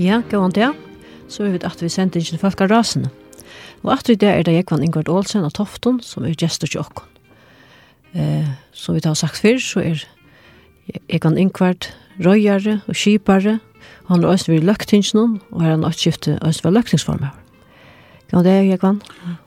Ja, 0.00 0.22
god 0.30 0.44
an 0.44 0.54
det. 0.56 0.68
Så 1.28 1.44
er 1.44 1.52
vi 1.52 1.58
at 1.66 1.82
vi 1.82 1.90
sendte 1.92 2.20
inn 2.20 2.24
til 2.24 2.40
folk 2.40 2.60
av 2.64 2.70
rasene. 2.72 3.10
Og 3.84 3.92
at 3.92 4.08
vi 4.08 4.16
der 4.16 4.38
er 4.38 4.46
det 4.46 4.54
Jekvann 4.54 4.84
Ingvard 4.84 5.10
Olsen 5.12 5.44
av 5.44 5.52
Tofton, 5.56 5.98
som 6.00 6.24
er 6.24 6.38
gestor 6.40 6.70
til 6.70 6.80
okken. 6.80 7.04
Eh, 8.16 8.48
som 8.72 8.96
vi 8.96 9.02
har 9.04 9.18
sagt 9.18 9.42
før, 9.44 9.60
så 9.60 9.82
er 9.84 10.00
Jekvann 11.12 11.36
Ingvard 11.36 11.90
røyare 12.16 12.78
og 12.88 12.96
skipare, 12.96 13.58
og 14.06 14.14
han 14.14 14.24
er 14.24 14.32
også 14.32 14.54
ved 14.54 14.64
løktingsen, 14.70 15.36
og 15.52 15.60
her 15.60 15.74
er 15.74 15.76
han 15.76 15.84
også 15.84 16.06
skiftet 16.06 16.40
også 16.40 16.64
ved 16.64 16.78
løktingsformer. 16.78 17.36
Gavant 18.30 18.48
ja, 18.48 18.62
Jekvann. 18.72 19.02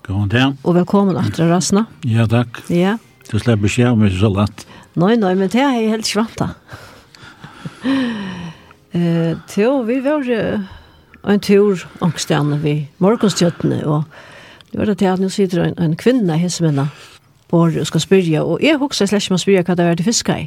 an 0.10 0.30
det. 0.30 0.46
Og 0.64 0.76
velkommen 0.76 1.18
at 1.18 1.34
dere 1.38 1.56
rasene. 1.56 1.88
Ja, 2.06 2.28
takk. 2.30 2.62
Ja. 2.70 2.98
Du 3.32 3.40
slipper 3.40 3.72
ikke 3.72 3.90
av 3.90 3.98
meg 3.98 4.14
så 4.20 4.30
lett. 4.30 4.68
Nei, 5.00 5.16
nei, 5.18 5.34
men 5.34 5.50
det 5.50 5.62
er 5.64 5.80
jeg 5.80 5.94
helt 5.96 6.10
svant 6.14 6.38
da. 6.38 6.54
Eh, 8.94 9.34
til 9.50 9.88
vi 9.88 10.00
var 10.06 10.28
en 11.24 11.40
tur 11.40 11.82
angstene 12.02 12.60
vi 12.62 12.76
morgenstjøttene, 13.02 13.82
og 13.86 14.04
det 14.72 14.80
var 14.80 14.86
det 14.86 14.98
til 14.98 15.10
at 15.10 15.20
nå 15.20 15.30
sitter 15.30 15.64
en, 15.64 15.80
en 15.82 15.96
kvinne 15.98 16.38
her 16.38 16.50
som 16.50 16.68
hessemenna 16.68 16.88
og 17.54 17.78
skal 17.86 18.02
spyrja, 18.02 18.42
og 18.44 18.62
jeg 18.62 18.80
husker 18.82 19.06
slett 19.06 19.24
ikke 19.24 19.34
man 19.34 19.42
spyrja 19.42 19.64
hva 19.68 19.76
det 19.78 19.86
var 19.86 19.98
til 19.98 20.08
fiske 20.08 20.36
i. 20.42 20.46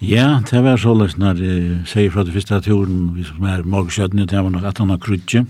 Ja, 0.00 0.40
det 0.50 0.62
var 0.64 0.78
så 0.80 0.94
løs 0.96 1.16
når 1.20 1.42
jeg 1.44 1.80
sier 1.86 2.10
fra 2.10 2.24
det 2.24 2.34
første 2.34 2.60
turen, 2.64 3.10
vi 3.14 3.24
som 3.24 3.44
er 3.46 3.62
morgenstjøttene, 3.62 4.26
det 4.26 4.42
var 4.42 4.50
nok 4.50 4.66
at 4.70 4.78
han 4.78 4.90
har 4.90 4.98
krutje. 5.02 5.44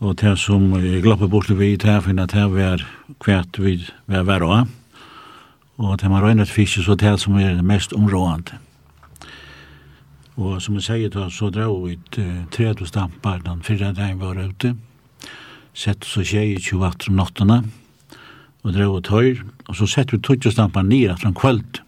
Og 0.00 0.16
det 0.20 0.34
som 0.38 0.72
jeg 0.82 1.02
glappet 1.02 1.30
bort 1.30 1.46
til 1.46 1.58
vi, 1.58 1.76
det 1.76 1.90
er 1.90 2.02
finnet 2.04 2.32
det 2.32 2.46
var 2.52 2.82
kvært 3.22 3.58
vi 3.58 3.78
var 4.06 4.26
hver 4.28 4.44
og. 4.44 4.72
Og 5.78 5.98
det 6.00 6.10
var 6.10 6.24
røynet 6.24 6.48
fiske, 6.48 6.82
så 6.82 6.94
det 6.94 7.18
som 7.20 7.36
er 7.38 7.62
mest 7.62 7.92
områdende. 7.92 8.58
Og 10.36 10.60
som 10.60 10.76
jeg 10.76 10.84
sier 10.84 11.12
da, 11.12 11.30
så 11.32 11.48
drar 11.48 11.72
vi 11.72 11.96
ut 11.96 12.18
uh, 12.20 12.44
tredje 12.52 12.88
stampar 12.90 13.40
den 13.44 13.62
fyrre 13.64 13.94
dagen 13.96 14.20
vi 14.20 14.26
var 14.26 14.40
ute. 14.44 14.74
Sett 15.76 16.04
så 16.04 16.24
tjei 16.24 16.50
i 16.52 16.60
28 16.60 17.08
om 17.08 17.16
nattene, 17.20 17.58
og 18.64 18.74
drar 18.74 18.92
vi 18.92 19.02
tøyr, 19.08 19.44
og 19.68 19.78
så 19.78 19.88
sett 19.88 20.12
vi 20.12 20.20
tredje 20.20 20.52
stampar 20.52 20.84
nere 20.84 21.14
etter 21.16 21.30
en 21.30 21.36
kvöld. 21.36 21.80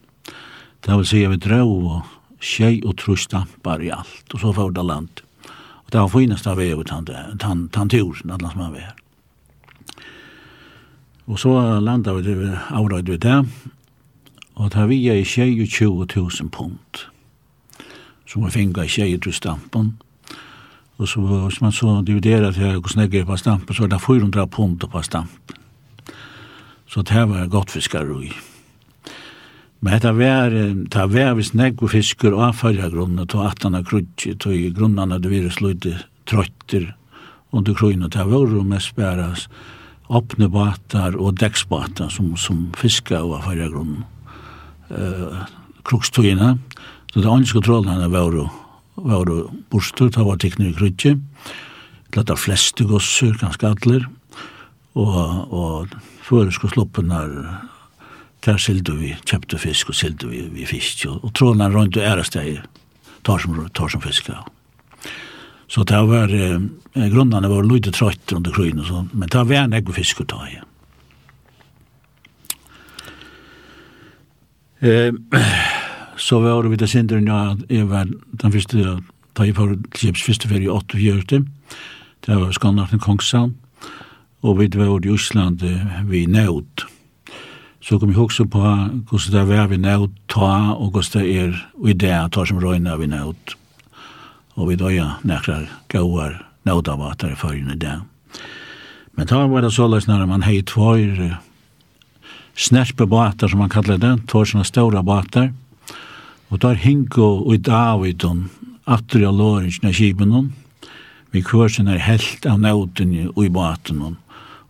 Det 0.81 0.97
vil 0.97 1.09
si 1.11 1.25
at 1.27 1.35
vi 1.35 1.41
drar 1.45 1.67
og 1.69 2.09
tjei 2.41 2.79
og 2.87 2.97
trus 3.03 3.27
stampar 3.29 3.85
i 3.85 3.93
alt, 3.93 4.25
og 4.33 4.41
så 4.41 4.55
får 4.57 4.73
det 4.79 4.87
land. 4.87 5.23
Og 5.85 5.93
det 5.93 6.01
var 6.01 6.13
finest 6.13 6.49
av 6.49 6.61
vi 6.61 6.71
ut 6.73 6.91
han 6.93 7.93
tusen, 7.93 8.33
alle 8.33 8.53
som 8.53 8.65
han 8.65 8.73
var. 8.79 8.97
Og 11.29 11.37
så 11.37 11.53
landet 11.85 12.25
vi 12.25 12.49
avrøyde 12.73 13.13
vi 13.13 13.21
det, 13.21 13.39
og 14.57 14.71
det 14.73 14.81
var 14.81 14.89
vi 14.89 15.05
i 15.13 15.25
22 15.25 16.07
000 16.17 16.51
punkt 16.51 17.09
som 18.29 18.45
er 18.45 18.53
finga 18.53 18.85
i 18.85 18.93
tjejer 18.93 19.21
til 19.25 19.33
stampen. 19.33 19.97
Och 20.99 21.09
så, 21.09 21.21
hvis 21.21 21.61
man 21.61 21.73
så 21.73 22.03
dividerar 22.03 22.53
till 22.53 22.63
hur 22.63 22.89
snägger 22.89 23.25
på 23.25 23.37
stampen 23.37 23.75
så 23.75 23.85
er 23.85 23.89
det 23.89 24.01
400 24.01 24.47
pund 24.47 24.81
på 24.91 25.03
stampen. 25.03 25.57
Så 26.87 27.03
det 27.03 27.11
här 27.11 27.27
var 27.27 27.47
gott 27.47 27.71
fiskar 27.71 28.25
i. 28.25 28.33
Men 29.81 30.01
det 30.01 30.13
var, 30.13 30.51
det 30.51 31.07
var 31.07 31.35
vi 31.35 31.43
snägg 31.43 31.83
och 31.83 31.91
fiskar 31.91 32.33
och 32.33 32.43
avfölja 32.43 32.89
grunden 32.89 33.27
till 33.27 33.39
att 33.39 33.63
han 33.63 33.75
har 33.75 34.53
i 34.53 34.71
grunden 34.71 35.23
det 35.23 35.29
vi 35.29 35.51
slutit 35.51 35.97
trøytter 36.25 36.97
under 37.51 37.75
kröjna. 37.75 38.09
Det 38.09 38.25
var 38.25 38.65
mest 38.65 38.97
bäras 38.97 39.49
åpne 40.09 40.49
båtar 40.49 41.17
och 41.17 41.35
däcksbåtar 41.35 42.09
som, 42.09 42.37
som 42.37 42.73
fiskar 42.77 43.23
och 43.23 43.35
avfölja 43.35 43.69
grunden. 43.69 44.05
Uh, 44.91 45.45
krokstøyene. 45.85 46.59
Så 47.19 47.23
det 47.25 47.31
andre 47.35 47.53
kontrollene 47.53 48.09
var 48.09 48.35
var 48.95 49.31
borster, 49.71 50.07
det 50.07 50.23
var 50.23 50.37
teknik 50.39 50.77
krydje, 50.79 51.17
det 52.15 52.31
av 52.31 52.39
fleste 52.39 52.85
gosser, 52.87 53.33
ganske 53.41 53.67
atler, 53.67 54.05
og, 54.95 55.51
og 55.51 55.97
føreske 56.23 56.71
her, 57.11 57.33
der 58.47 58.57
sildu 58.57 58.93
vi, 59.01 59.17
kjøpte 59.27 59.59
fisk 59.59 59.91
og 59.91 59.99
sildu 59.99 60.29
vi, 60.29 60.45
vi 60.47 60.65
fisk, 60.65 61.09
og, 61.11 61.25
og 61.25 61.35
trålene 61.35 61.75
rundt 61.75 61.97
og 61.97 62.07
ære 62.07 62.25
steg, 62.25 62.61
tar 63.27 63.43
som, 63.43 63.67
tar 63.75 63.89
som 63.89 64.01
fisk. 64.01 64.31
Så 65.67 65.83
det 65.83 65.99
var, 66.07 66.31
eh, 66.31 67.11
grunnene 67.11 67.51
var 67.51 67.67
lydet 67.67 67.97
trøyt 67.99 68.31
under 68.33 68.55
krydjen 68.55 68.87
og 68.87 69.11
men 69.13 69.27
det 69.27 69.43
var 69.43 69.65
en 69.65 69.75
egg 69.75 69.91
og 69.91 69.99
fisk 69.99 70.23
å 70.23 70.29
ta 70.37 70.39
i. 70.47 70.63
Eh, 74.87 75.75
så 76.19 76.41
var 76.43 76.63
det 76.63 76.73
vi 76.73 76.81
det 76.81 76.91
sinderen 76.91 77.29
ja, 77.31 77.55
jeg 77.71 77.89
var 77.91 78.11
den 78.43 78.53
første, 78.53 78.99
da 79.39 79.47
jeg 79.47 79.57
var 79.57 79.77
Kjeps 79.95 80.25
første 80.27 80.51
ferie 80.51 80.67
i 80.67 80.73
8 80.73 80.99
fjørte, 80.99 81.45
det 82.27 82.37
var 82.37 82.53
Skandnaten 82.53 82.99
Kongshavn, 82.99 83.55
og 84.43 84.59
vi 84.59 84.69
var 84.75 85.07
i 85.07 85.11
Osland 85.11 85.63
vi 86.11 86.27
nød. 86.27 86.87
Så 87.81 87.99
kom 87.99 88.11
jeg 88.11 88.19
også 88.19 88.45
på 88.45 88.61
hvordan 88.61 89.33
det 89.33 89.47
var 89.49 89.69
vi 89.71 89.77
nød 89.77 90.11
ta, 90.29 90.75
og 90.75 90.91
hvordan 90.91 91.23
det 91.23 91.37
er 91.37 91.55
i 91.87 91.93
det 91.93 92.33
tar 92.33 92.45
som 92.45 92.59
røyne 92.59 92.99
vi 92.99 93.07
nød. 93.07 93.55
Og 94.59 94.69
vi 94.69 94.77
da 94.77 94.91
ja, 94.91 95.11
nekrar 95.23 95.69
gauar 95.89 96.43
nød 96.67 96.89
av 96.89 97.03
at 97.07 97.21
det 97.23 97.33
er 97.33 97.39
førgjene 97.39 97.79
det. 97.79 98.01
Men 99.15 99.27
da 99.27 99.47
var 99.47 99.63
det 99.63 99.73
så 99.75 99.87
løs 99.87 100.07
når 100.07 100.27
man 100.27 100.43
hei 100.47 100.61
tvær 100.63 101.39
snerpe 102.59 103.07
båtar 103.07 103.51
som 103.51 103.63
man 103.63 103.71
kallar 103.71 103.99
det, 104.03 104.13
tvær 104.31 104.47
sånne 104.51 104.67
ståra 104.67 105.03
båtar, 105.07 105.53
Og 106.49 106.63
der 106.63 106.81
hingo 106.81 107.45
og 107.45 107.55
i 107.55 107.61
Davidon, 107.61 108.47
atri 108.89 109.25
av 109.29 109.37
lårinsen 109.37 109.91
av 109.91 109.97
kibenon, 109.99 110.53
vi 111.31 111.43
kursen 111.45 111.91
er 111.93 112.01
helt 112.01 112.47
av 112.49 112.61
nøyden 112.63 113.13
og 113.35 113.43
i 113.45 113.51
batenon, 113.53 114.17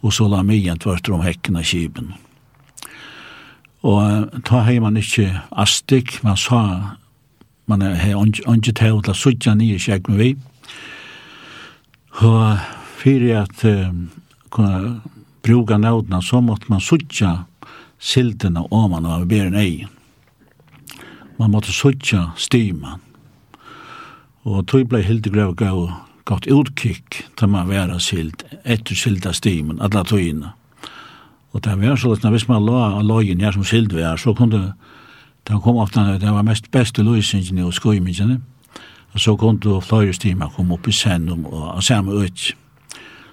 og 0.02 0.14
så 0.14 0.26
la 0.30 0.42
mig 0.42 0.66
en 0.66 0.78
tvart 0.78 1.10
om 1.14 1.22
hekken 1.22 1.58
av 1.58 1.66
kiben. 1.70 2.14
Og 3.86 4.42
ta 4.46 4.64
hei 4.66 4.80
man 4.82 4.98
ikkje 4.98 5.30
astik, 5.54 6.18
man 6.26 6.36
sa, 6.36 6.62
man 7.70 7.84
er 7.86 7.94
hei 8.00 8.14
onge 8.18 8.74
teo 8.74 8.98
til 9.04 9.14
sutja 9.14 9.54
nye 9.54 9.78
kjeg 9.78 10.10
med 10.10 10.18
vi, 10.18 10.32
og 12.18 12.58
fyrir 12.98 13.44
at 13.44 13.62
uh, 13.62 13.94
kunne 14.50 14.98
bruga 15.46 15.78
nøydena, 15.78 16.18
så 16.18 16.42
måtte 16.42 16.66
man 16.72 16.82
sutja 16.82 17.44
sildena 18.02 18.64
oman 18.74 19.06
av 19.06 19.28
beren 19.30 19.54
egen 19.54 19.94
man 21.38 21.50
måtte 21.50 21.72
suttja 21.72 22.32
stiman. 22.36 23.00
Og 24.48 24.66
tog 24.66 24.88
blei 24.90 25.02
hildi 25.06 25.30
grev 25.30 25.54
gav 25.58 25.88
gott 26.28 26.46
utkikk 26.50 27.22
til 27.38 27.50
man 27.52 27.70
vera 27.70 27.98
sild, 28.02 28.44
etter 28.64 28.96
silda 28.98 29.32
stimen, 29.32 29.80
alla 29.80 30.04
togina. 30.04 30.54
Og 31.56 31.62
det 31.64 31.78
var 31.80 31.96
sånn 31.96 32.18
at 32.18 32.26
hvis 32.28 32.48
man 32.50 32.66
la 32.66 33.00
lojen 33.02 33.40
her 33.40 33.54
som 33.56 33.64
sild 33.64 33.94
vi 33.96 34.04
er, 34.04 34.20
så 34.20 34.34
kunne 34.36 34.74
det 35.48 35.60
kom 35.64 35.78
ofta, 35.80 36.18
det 36.20 36.28
var 36.28 36.44
mest 36.44 36.68
beste 36.74 37.02
løysingene 37.02 37.64
og 37.64 37.72
skoimingene, 37.72 38.42
og 39.14 39.22
så 39.22 39.32
kunne 39.40 39.62
du 39.64 39.78
fløyre 39.80 40.12
stima 40.12 40.50
kom 40.52 40.74
opp 40.74 40.88
i 40.88 40.92
sendum 40.92 41.46
og 41.48 41.80
samme 41.82 42.12
ut. 42.12 42.50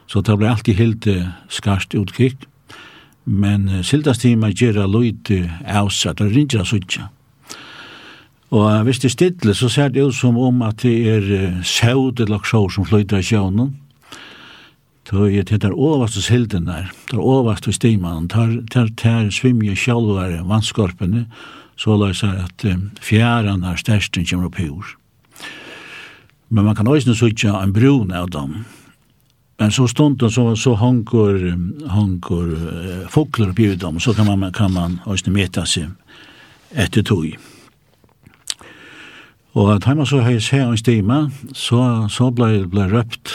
Så 0.08 0.22
det 0.22 0.38
blei 0.40 0.52
alltid 0.54 0.80
helt 0.80 1.08
skarst 1.52 1.98
utkikk, 1.98 2.46
men 3.26 3.68
sildastima 3.84 4.54
gjerra 4.54 4.86
løyde 4.88 5.50
avsa, 5.66 6.14
det 6.14 6.30
rinja 6.32 6.64
suttja. 6.64 7.10
Og 8.54 8.84
hvis 8.84 9.00
det 9.00 9.10
er 9.10 9.16
stille, 9.16 9.54
så 9.54 9.70
ser 9.70 9.90
det 9.90 10.04
ut 10.04 10.16
som 10.16 10.38
om 10.38 10.62
at 10.62 10.84
det 10.84 10.96
er 11.10 11.26
sjød 11.64 12.20
eller 12.20 12.46
sjø 12.46 12.68
som 12.70 12.86
flyter 12.86 13.18
i 13.18 13.26
sjøen. 13.26 13.74
Så 15.06 15.28
jeg 15.30 15.46
tenker 15.46 15.74
overvast 15.74 16.16
hos 16.16 16.28
hilden 16.34 16.66
der, 16.66 16.92
Det 17.12 17.18
er 17.18 17.22
overvast 17.22 17.66
hos 17.66 17.76
stimanen, 17.76 18.28
Det 18.28 18.76
er 18.76 18.88
der 19.04 19.30
svimmer 19.30 19.76
sjølvare 19.76 20.48
vannskorpene, 20.48 21.26
så 21.78 21.98
la 21.98 22.08
jeg 22.08 22.16
seg 22.16 22.30
at 22.30 22.66
um, 22.66 22.92
fjæren 23.02 23.64
er 23.64 23.76
størst 23.76 24.18
enn 24.18 24.26
kommer 24.26 24.46
opp 24.46 24.60
i. 24.60 24.70
Men 26.50 26.66
man 26.66 26.76
kan 26.76 26.88
også 26.88 27.14
sitte 27.14 27.50
en 27.50 27.74
brun 27.74 28.12
av 28.12 28.30
dem. 28.32 28.66
Men 29.60 29.72
så 29.72 29.88
stund 29.88 30.20
så, 30.20 30.56
så 30.56 30.74
hanker, 30.76 31.58
hanker 31.88 32.46
uh, 32.56 33.08
fokler 33.10 33.54
på 33.54 33.76
dem, 33.76 34.00
så 34.00 34.14
kan 34.14 34.26
man, 34.26 34.52
kan 34.52 34.72
man 34.72 35.00
også 35.06 35.32
meta 35.32 35.66
seg 35.66 35.92
etter 36.74 37.04
tog. 37.04 37.38
Og 39.56 39.72
at 39.76 39.86
heima 39.88 40.06
så 40.06 40.20
har 40.22 40.36
jeg 40.36 40.64
en 40.64 40.78
stime, 40.78 41.20
så, 41.54 42.08
så 42.12 42.28
ble, 42.36 42.66
ble 42.68 42.90
røpt 42.92 43.32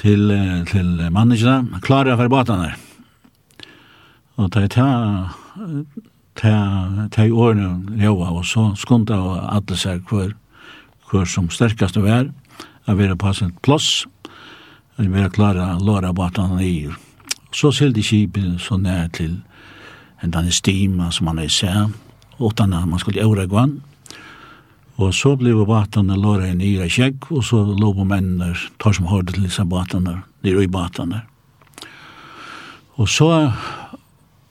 til, 0.00 0.32
til 0.70 0.94
mannene, 1.12 1.80
klare 1.84 2.16
for 2.16 2.32
båtene. 2.32 2.72
Og 4.40 4.48
det 4.54 4.64
er 4.64 4.72
ta 4.72 4.88
ta 6.34 7.26
i 7.26 7.30
årene 7.30 8.00
jobba, 8.00 8.30
og 8.32 8.46
så 8.48 8.70
skunda 8.80 9.18
og 9.20 9.42
alle 9.52 9.76
seg 9.76 10.00
hver, 10.08 10.32
hver 11.10 11.28
som 11.28 11.50
sterkast 11.52 11.98
det 11.98 12.06
var, 12.06 12.30
å 12.88 12.96
være 12.96 13.18
på 13.20 13.32
sin 13.36 13.52
plass, 13.62 14.06
at 14.96 15.08
være 15.12 15.32
klare 15.36 15.68
å 15.76 15.84
låre 15.84 16.12
båtene 16.16 16.64
i. 16.64 16.88
Så 17.52 17.72
selv 17.76 17.94
de 17.94 18.02
kipet 18.02 18.60
så 18.64 18.78
nær 18.80 19.10
til 19.12 19.42
en 20.22 20.32
denne 20.32 20.52
stima 20.54 21.10
som 21.12 21.28
man 21.28 21.42
har 21.42 21.52
sett, 21.52 21.92
at 22.40 22.68
man 22.68 22.98
skulle 22.98 23.22
øvre 23.22 23.46
gvann, 23.46 23.82
Og 25.02 25.14
så 25.14 25.34
blev 25.36 25.64
batene 25.66 26.16
låra 26.16 26.46
i 26.52 26.54
nyra 26.54 26.86
kjegg, 26.90 27.26
og 27.30 27.42
så 27.44 27.62
lå 27.66 27.92
på 27.96 28.04
mennene, 28.06 28.52
tar 28.78 28.94
som 28.94 29.08
hørte 29.10 29.34
til 29.34 29.48
disse 29.48 29.64
batene, 29.66 30.20
nere 30.44 30.62
i 30.62 30.70
batene. 30.70 31.22
Og 33.00 33.08
så, 33.08 33.50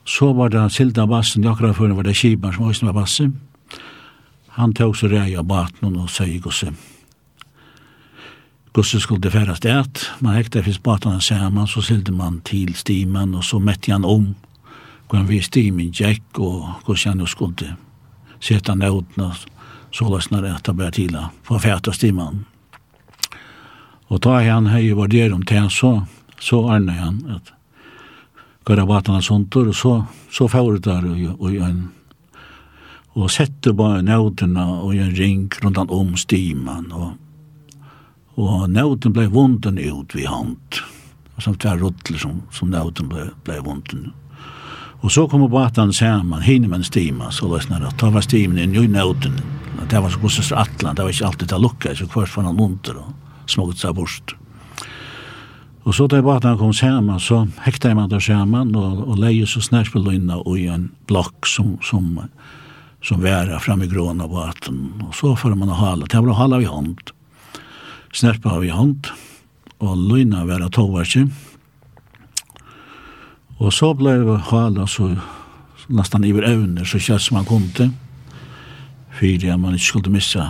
så 0.04 0.32
var 0.36 0.52
det 0.52 0.66
Silda 0.74 1.06
Bassen, 1.06 1.46
akkurat 1.46 1.76
før 1.76 1.94
var 1.96 2.08
det 2.08 2.18
Kibar 2.18 2.52
som 2.52 2.66
høysen 2.68 2.90
var 2.90 2.98
Bassen. 3.00 3.36
Han 4.58 4.74
tog 4.76 4.96
så 4.98 5.08
rei 5.08 5.30
av 5.38 5.46
båten 5.48 5.96
og 5.96 6.10
sier 6.12 6.42
Gosse. 6.44 6.72
Gosse 8.76 9.00
skulle 9.00 9.22
det 9.24 9.32
færa 9.32 9.54
stedet, 9.56 10.04
man 10.20 10.36
hekte 10.36 10.62
fisk 10.64 10.82
batene 10.84 11.20
sammen, 11.20 11.68
så 11.68 11.80
silde 11.84 12.12
man 12.12 12.40
til 12.44 12.74
stimen, 12.76 13.34
og 13.36 13.44
så 13.44 13.60
mette 13.60 13.92
han 13.92 14.04
om 14.04 14.34
hvor 15.08 15.20
han 15.20 15.28
vi 15.28 15.40
stimen 15.44 15.92
gikk, 15.92 16.40
og 16.40 16.84
Gosse 16.84 17.08
han 17.08 17.24
skulle 17.28 17.76
sette 18.40 18.72
han 18.72 18.82
ut, 18.82 19.16
så 19.92 20.08
løsner 20.08 20.42
det 20.42 20.54
etter 20.56 20.76
bare 20.76 20.90
til 20.90 21.16
for 21.44 21.60
fæta 21.62 21.92
stimmen. 21.92 22.44
Og 24.08 24.20
da 24.20 24.40
han 24.44 24.68
hei 24.72 24.92
var 24.96 25.08
der 25.08 25.32
om 25.32 25.42
til 25.42 25.70
så, 25.70 26.02
så 26.40 26.66
arne 26.68 26.92
han 26.92 27.20
at 27.36 27.52
göra 28.64 28.84
og 28.86 29.24
sånt, 29.24 29.56
og 29.56 29.74
så, 29.74 30.04
så 30.30 30.48
får 30.48 30.72
det 30.72 30.84
der 30.84 31.04
og, 31.06 31.40
og 31.40 31.54
en 31.56 31.90
og 33.14 33.28
sette 33.30 33.74
bare 33.76 34.02
nødene 34.02 34.62
og 34.64 34.94
en 34.96 35.12
ring 35.16 35.50
rundt 35.64 35.76
han 35.76 35.90
om 35.90 36.16
stimen 36.16 36.92
og, 36.92 37.12
og 38.40 38.70
nødene 38.70 39.12
ble 39.12 39.26
vunden 39.28 39.78
ut 39.78 40.14
ved 40.14 40.26
hand 40.26 40.80
og 41.36 41.42
samt 41.42 41.62
hver 41.62 41.80
ruttler 41.82 42.18
som, 42.18 42.40
som 42.50 42.70
nødene 42.72 43.08
ble, 43.08 43.26
ble 43.44 43.58
vunden 43.66 44.06
ut 44.08 44.21
Og 45.02 45.10
så 45.10 45.24
kom 45.28 45.42
båten 45.50 45.92
sammen, 45.92 46.42
hinner 46.42 46.68
man 46.68 46.84
stima, 46.84 47.30
så 47.30 47.48
løsner 47.50 47.80
det. 47.82 47.90
Da 47.98 48.10
var 48.14 48.22
stimen 48.22 48.58
i 48.58 48.68
nøynauten. 48.70 49.34
Det 49.90 49.98
var 49.98 50.10
så 50.10 50.20
gosses 50.22 50.52
atlan, 50.54 50.94
det 50.94 51.02
var 51.02 51.10
ikke 51.10 51.26
alltid 51.26 51.48
det 51.50 51.58
lukket, 51.58 51.98
så 51.98 52.06
kvart 52.06 52.30
från 52.30 52.46
han 52.46 52.60
under 52.60 53.00
og 53.02 53.50
småget 53.50 53.82
seg 53.82 53.96
bort. 53.98 54.34
Og 55.82 55.94
så 55.94 56.06
da 56.06 56.22
båten 56.22 56.58
kom 56.58 56.72
sammen, 56.72 57.18
så 57.20 57.48
hekta 57.64 57.94
man 57.98 58.10
der 58.12 58.22
sammen, 58.22 58.76
og, 58.78 59.02
og 59.08 59.18
leie 59.18 59.46
så 59.50 59.60
snærspilløyna 59.60 60.38
i 60.54 60.68
en 60.70 60.92
blokk 61.10 61.50
som, 61.50 61.74
som, 61.82 62.28
som 63.02 63.22
væra 63.22 63.58
fram 63.58 63.82
i 63.82 63.90
grån 63.90 64.22
av 64.22 64.30
båten. 64.30 64.84
Og 65.02 65.16
så 65.18 65.34
får 65.34 65.58
man 65.58 65.74
hala, 65.74 66.06
det 66.06 66.22
var 66.22 66.38
hala 66.38 66.62
vi 66.62 66.70
hånd. 66.70 67.10
har 68.22 68.60
vi 68.60 68.68
hånd, 68.68 69.10
og 69.80 69.98
løyna 69.98 70.46
væra 70.46 70.70
tovarsi, 70.70 71.26
og 71.26 71.51
Og 73.62 73.72
så 73.72 73.94
blev 73.94 74.26
hala 74.50 74.86
så 74.86 75.16
nästan 75.86 76.24
iver 76.24 76.42
evner 76.48 76.84
så 76.84 76.98
kjøtt 76.98 77.22
som 77.22 77.36
han 77.38 77.46
kom 77.46 77.68
til. 77.76 77.92
Fyrir 79.14 79.52
at 79.54 79.60
man 79.60 79.76
ikke 79.76 79.86
skulle 79.86 80.10
missa 80.10 80.48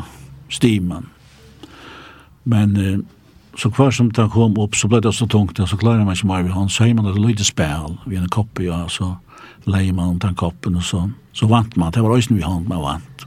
stiman. 0.48 1.10
Men 2.44 2.76
eh, 2.76 3.02
så 3.58 3.68
kvar 3.70 3.90
som 3.92 4.08
det 4.10 4.30
kom 4.32 4.56
opp 4.58 4.78
så 4.78 4.88
ble 4.88 5.02
det 5.04 5.12
så 5.12 5.26
tungt 5.28 5.60
så 5.60 5.76
klarer 5.76 6.06
man 6.06 6.16
ikke 6.16 6.30
mer 6.30 6.46
ved 6.46 6.56
han. 6.56 6.68
Så 6.68 6.86
har 6.86 6.94
man 6.94 7.10
et 7.10 7.20
lite 7.20 7.44
spil 7.44 7.98
ved 8.06 8.22
en 8.22 8.32
kopp 8.32 8.60
ja, 8.60 8.86
så 8.88 9.16
leier 9.66 9.92
man 9.92 10.18
den 10.18 10.34
koppen 10.34 10.80
og 10.80 10.82
så. 10.84 11.04
Så 11.32 11.46
vant 11.52 11.76
man, 11.76 11.92
det 11.92 12.02
var 12.02 12.16
også 12.16 12.34
vi 12.34 12.40
han 12.42 12.64
man 12.68 12.80
vant. 12.80 13.26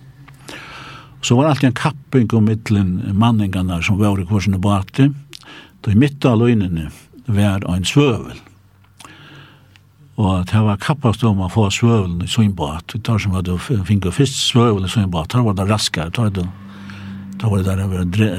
Så 1.21 1.35
var 1.35 1.51
alltid 1.51 1.69
en 1.69 1.77
kapping 1.77 2.33
om 2.33 2.49
mittlen 2.49 2.97
manningarna 3.13 3.81
som 3.81 4.01
var 4.01 4.17
i 4.21 4.25
korsen 4.25 4.57
og 4.57 4.61
bate. 4.61 5.11
Då 5.81 5.91
i 5.91 5.95
mitt 5.95 6.25
av 6.25 6.39
løgnene 6.39 6.89
var 7.27 7.61
en 7.69 7.85
svøvel. 7.85 8.33
Mm 8.33 8.54
Og 10.15 10.45
det 10.47 10.61
var 10.63 10.79
kappast 10.79 11.23
om 11.27 11.41
å 11.43 11.51
få 11.51 11.67
svøvelen 11.73 12.21
i 12.23 12.29
søgnbåt. 12.31 12.93
Det 12.95 13.11
var 13.11 13.19
som 13.19 13.35
at 13.35 13.47
du 13.47 13.57
fikk 13.59 14.07
først 14.15 14.37
svøvelen 14.47 14.87
i 14.87 14.91
søgnbåt, 14.91 15.33
da 15.33 15.41
var 15.43 15.57
det 15.57 15.67
raskere, 15.67 16.13
da 16.15 16.27
var 16.27 16.35
det, 16.37 16.45
da 17.41 17.51
var 17.51 17.63
det 17.63 17.75
der 17.75 18.05
dre, 18.13 18.29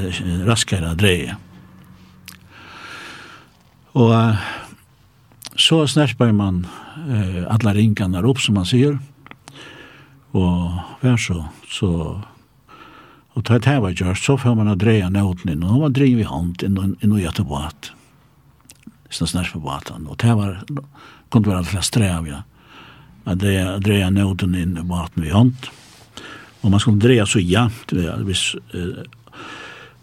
raskere 0.49 0.95
dreie. 0.97 1.37
Og 3.97 4.13
så 5.57 5.83
snerper 5.89 6.33
man 6.37 6.65
eh, 7.09 7.45
alle 7.49 7.77
ringene 7.77 8.25
opp, 8.25 8.41
som 8.41 8.57
man 8.57 8.69
sier, 8.69 8.97
og 10.37 10.81
vær 11.05 11.21
så, 11.21 11.45
så 11.69 11.91
Og 13.37 13.45
tar 13.45 13.61
det 13.61 13.69
her 13.69 13.83
var 13.85 13.93
gjørst, 13.93 14.25
så 14.25 14.39
får 14.41 14.55
man 14.57 14.71
å 14.73 14.79
dreie 14.81 15.11
nøyden 15.13 15.51
inn, 15.53 15.65
og 15.65 15.75
nå 15.75 15.81
var 15.83 15.91
dreie 15.93 16.17
vi 16.17 16.25
hånd 16.25 16.63
inn 16.65 16.97
i 17.05 17.21
Göteborg. 17.21 17.91
Sånn 19.13 19.29
snerper 19.29 19.61
båten. 19.61 20.07
og 20.09 20.17
det 20.17 20.33
var 20.33 20.63
kunde 21.31 21.49
vara 21.49 21.65
för 21.65 21.81
strävja. 21.81 22.45
Att 23.25 23.39
det 23.39 23.79
dreja 23.79 24.11
noten 24.11 24.55
in 24.55 24.79
i 24.79 24.83
maten 24.83 25.23
vi 25.23 25.31
hand. 25.31 25.57
Och 26.61 26.71
man 26.71 26.81
skulle 26.81 26.97
dreja 26.97 27.27
så 27.27 27.39
jämnt 27.39 27.93
vis 28.27 28.55
eh, 28.75 29.05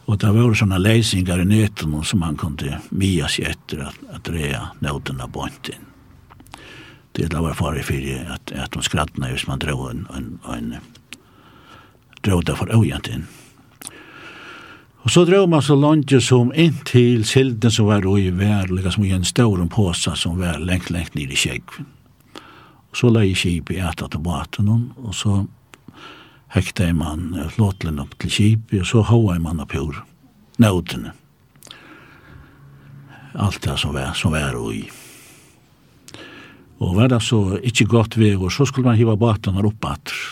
och 0.05 0.17
det 0.17 0.31
var 0.31 0.53
såna 0.53 0.77
läsningar 0.77 1.41
i 1.41 1.45
näten 1.45 2.03
som 2.03 2.19
man 2.19 2.37
kunde 2.37 2.79
mia 2.89 3.27
sig 3.27 3.45
efter 3.45 3.79
att, 3.79 4.15
att 4.15 4.23
dreja 4.23 4.67
noterna 4.79 5.27
bort 5.27 5.69
in. 5.69 5.75
Det 7.11 7.33
var 7.33 7.53
fara 7.53 7.83
för 7.83 8.27
att 8.33 8.51
att 8.51 8.71
de 8.71 8.83
skrattade 8.83 9.29
just 9.29 9.47
man 9.47 9.59
drog 9.59 9.91
en 9.91 10.07
en, 10.15 10.39
en 10.53 10.75
drog 12.21 12.45
det 12.45 12.55
för 12.55 12.79
ojämt 12.79 13.07
in. 13.07 13.25
Og 15.03 15.11
så 15.11 15.25
drog 15.25 15.49
man 15.49 15.61
så 15.61 15.75
langt 15.75 16.13
som 16.23 16.53
inn 16.55 16.77
til 16.87 17.25
silden 17.27 17.71
som 17.71 17.89
var 17.89 18.05
i 18.17 18.29
vær, 18.31 18.69
lika 18.71 18.91
som 18.91 19.03
i 19.03 19.11
en 19.11 19.27
stor 19.27 19.59
påsa 19.67 20.15
som 20.15 20.37
var 20.39 20.61
lengt, 20.63 20.89
lengt 20.95 21.15
ned 21.15 21.31
i 21.31 21.39
kjegven. 21.39 21.89
Og 22.93 22.99
så 22.99 23.09
la 23.11 23.25
jeg 23.25 23.41
kjip 23.41 23.71
i 23.73 23.81
etter 23.83 24.07
til 24.07 24.23
baten, 24.23 24.69
og 24.69 25.11
så 25.17 25.41
hekta 26.55 26.87
man 26.95 27.33
flåtlen 27.51 27.99
opp 27.99 28.15
til 28.21 28.31
kjip, 28.31 28.75
og 28.79 28.87
så 28.87 29.03
hoa 29.09 29.35
man 29.43 29.59
opp 29.59 29.75
hår, 29.75 29.99
nødene. 30.63 31.11
Alt 33.33 33.63
det 33.65 33.75
som 33.81 33.95
var, 33.97 34.13
som 34.15 34.31
var 34.31 34.55
i. 34.71 34.85
Og 36.79 36.95
var 36.95 37.11
det 37.11 37.19
så 37.25 37.57
ikke 37.59 37.89
godt 37.91 38.17
ved, 38.21 38.37
og 38.37 38.53
så 38.53 38.69
skulle 38.69 38.87
man 38.87 38.99
hiva 38.99 39.17
baten 39.19 39.59
opp 39.59 39.89
atter 39.89 40.22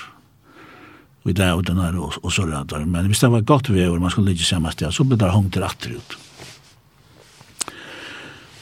i 1.30 1.34
det 1.38 1.52
og 1.54 1.66
den 1.68 1.80
her 1.82 1.98
og, 2.02 2.18
og 2.24 2.34
så 2.34 2.48
rødder. 2.48 2.86
Men 2.86 3.06
hvis 3.06 3.22
det 3.22 3.32
var 3.32 3.42
godt 3.46 3.70
vever, 3.74 4.00
man 4.00 4.10
skulle 4.10 4.32
ligge 4.32 4.46
samme 4.46 4.72
sted, 4.72 4.92
så 4.92 5.06
ble 5.06 5.20
det 5.22 5.32
hongt 5.32 5.54
til 5.54 5.66
atter 5.66 5.98
ut. 5.98 6.18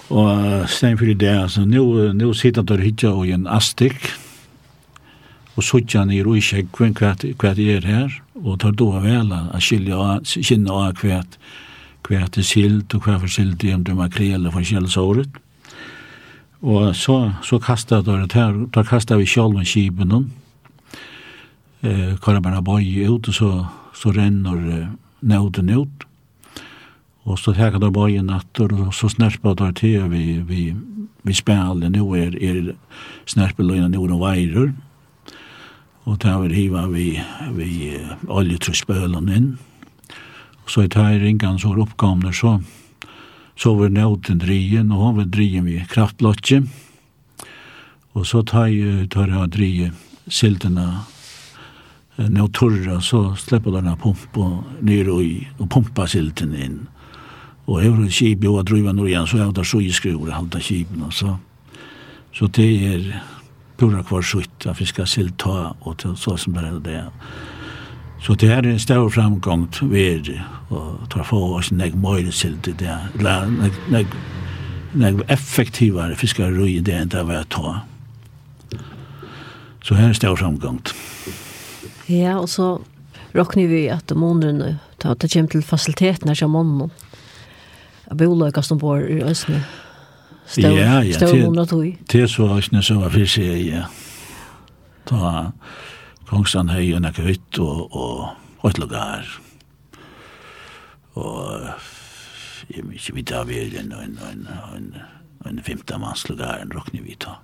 Og 0.09 0.65
stein 0.69 0.97
for 0.97 1.05
det, 1.05 1.29
altså, 1.29 1.65
nå, 1.69 1.83
nå 2.17 2.33
sitter 2.33 2.65
der 2.65 2.81
hytja 2.81 3.13
og 3.13 3.29
en 3.29 3.47
astik, 3.47 4.09
og 5.55 5.63
suttja 5.63 6.01
han 6.01 6.11
i 6.15 6.23
roiskjegven 6.23 6.95
hva 6.97 7.13
det 7.55 7.67
er 7.75 7.85
her, 7.85 8.13
og 8.39 8.59
tar 8.59 8.71
då 8.71 8.89
vel 9.03 9.31
a 9.33 9.59
skilja 9.59 10.19
kinna 10.23 10.71
av 10.71 10.93
hva 11.01 11.23
hva 12.07 12.23
er 12.23 12.41
silt 12.41 12.93
og 12.95 13.03
hva 13.03 13.19
for 13.19 13.27
silt 13.27 13.63
om 13.73 13.83
det 13.83 13.95
makrel 13.95 14.47
og 14.47 14.55
forskjellsåret. 14.55 15.29
Og 16.61 16.95
så, 16.95 17.33
så 17.43 17.59
kastet 17.59 18.05
det 18.05 18.33
her, 18.33 18.55
da 18.73 18.83
kastet 18.83 19.19
vi 19.19 19.27
sjálven 19.27 19.67
kipen 19.67 20.11
henne, 20.11 20.31
eh, 21.81 22.15
kører 22.19 22.41
bara 22.43 22.61
bøye 22.61 23.07
ut, 23.09 23.27
og 23.27 23.35
så, 23.35 23.49
så 23.93 24.11
renner 24.15 24.59
eh, 24.75 24.87
nøden 25.21 25.69
ut. 25.69 26.05
Og 27.29 27.39
så 27.39 27.53
da 27.53 27.69
der 27.77 27.91
bøye 27.91 28.23
natter, 28.23 28.71
og 28.73 28.93
så 28.93 29.09
snerper 29.09 29.55
der 29.55 29.71
til 29.71 30.09
vi, 30.09 30.41
vi, 30.41 30.75
vi 31.23 31.33
spiller 31.33 31.89
nå, 31.89 32.05
er, 32.15 32.35
er 32.35 32.75
snerper 33.25 33.63
løgnet 33.63 33.91
nå 33.91 34.07
og 34.07 34.21
veirer. 34.23 34.73
Og 36.05 36.17
der 36.23 36.39
vi 36.41 36.55
hiva 36.55 36.87
vi, 36.87 37.19
vi 37.53 37.97
alle 38.29 38.57
trusspølen 38.57 39.29
inn. 39.29 39.49
Og 40.63 40.71
så 40.73 40.85
i 40.85 40.89
tar 40.89 41.19
ringene 41.21 41.59
så 41.59 41.75
oppkomner 41.75 42.33
så, 42.33 42.59
så 43.57 43.75
var 43.75 43.89
nøden 43.89 44.39
drien, 44.39 44.91
og 44.91 44.97
hon 45.03 45.17
var 45.17 45.29
drien 45.29 45.65
vi 45.65 45.83
kraftlotje. 45.85 46.63
Og 48.17 48.25
så 48.25 48.41
tar 48.41 48.71
jeg, 48.73 49.09
tar 49.13 49.29
jeg 49.29 49.53
drien 49.53 49.97
siltene 50.29 51.03
när 52.27 52.47
torra 52.47 53.01
så 53.01 53.35
släpper 53.35 53.71
den 53.71 53.87
här 53.87 53.97
og 54.33 54.63
ner 54.81 55.09
og, 55.09 55.23
i, 55.23 55.47
och 55.57 55.69
pumpa 55.69 56.07
silten 56.07 56.55
in. 56.55 56.87
Och 57.65 57.83
över 57.83 57.97
en 57.97 58.09
kib 58.09 58.45
och 58.45 58.65
driva 58.65 58.91
norr 58.91 59.07
igjen, 59.07 59.27
så 59.27 59.37
jeg 59.37 59.55
var 59.55 59.63
så 59.63 59.81
i 59.81 59.91
skruvor 59.91 60.31
halta 60.31 60.59
kiben 60.59 61.03
och 61.03 61.13
så. 61.13 61.37
Så 62.33 62.47
det 62.47 62.93
är 62.93 63.23
pura 63.77 64.03
kvar 64.03 64.21
sutt 64.21 64.65
av 64.65 64.75
vi 64.79 64.85
ska 64.85 65.05
silta 65.05 65.75
och 65.79 66.01
så 66.17 66.37
som 66.37 66.53
bara 66.53 66.71
det. 66.71 67.05
Så 68.21 68.33
det 68.33 68.47
er 68.47 68.57
är 68.57 68.67
en 68.67 68.79
stor 68.79 69.09
framgång 69.09 69.67
ved 69.81 70.41
och 70.69 71.09
tar 71.09 71.23
få 71.23 71.55
oss 71.55 71.71
nek 71.71 71.95
møyre 71.95 72.31
silt 72.31 72.67
i 72.67 72.71
det. 72.71 72.97
En 74.93 75.23
effektivare 75.27 76.15
fiskarröj 76.15 76.75
i 76.75 76.79
det 76.79 76.93
än 76.93 77.09
det 77.09 77.23
var 77.23 77.33
jag 77.33 77.49
tar. 77.49 77.79
Så 79.83 79.95
här 79.95 80.03
är 80.03 80.07
en 80.07 80.15
stor 80.15 80.35
framgång. 80.35 80.79
Mm. 80.79 81.08
Ja, 82.09 82.39
og 82.39 82.49
så 82.49 82.79
råkner 83.35 83.67
vi 83.69 83.83
at 83.93 84.11
månedene, 84.17 84.79
da 85.03 85.13
det 85.13 85.31
kommer 85.33 85.51
til 85.53 85.61
fasilitetene 85.65 86.35
som 86.35 86.51
måneden, 86.51 86.91
at 88.09 88.17
boløkene 88.17 88.65
som 88.65 88.79
bor 88.81 89.03
i 89.05 89.19
Østene, 89.21 89.61
stå, 90.47 90.71
ja, 90.73 91.01
ja, 91.05 91.13
stå 91.13 91.35
måneder 91.35 91.69
tog. 91.69 91.85
Det 92.11 92.23
er 92.23 92.31
så 92.31 92.49
Østene 92.57 92.81
som 92.83 93.03
var 93.03 93.13
fyrst, 93.13 93.37
ja. 93.37 93.85
Da 95.09 95.51
Kongsland 96.29 96.69
har 96.69 96.81
jo 96.85 96.99
noe 97.01 97.25
hytt 97.25 97.57
og, 97.61 97.95
og 97.95 98.69
et 98.69 98.81
lugar. 98.81 99.25
Og 101.17 101.69
jeg 102.69 102.85
vet 102.85 102.99
ikke 102.99 103.15
vi 103.15 103.23
tar 103.25 103.49
er 103.49 103.79
en, 103.81 103.93
en, 103.93 104.19
en, 104.29 104.47
en, 104.75 104.91
en 105.45 105.63
femte 105.65 105.97
mannslugar, 105.97 106.61
en 106.61 106.73
råkner 106.73 107.05
vi 107.05 107.17
ta. 107.17 107.39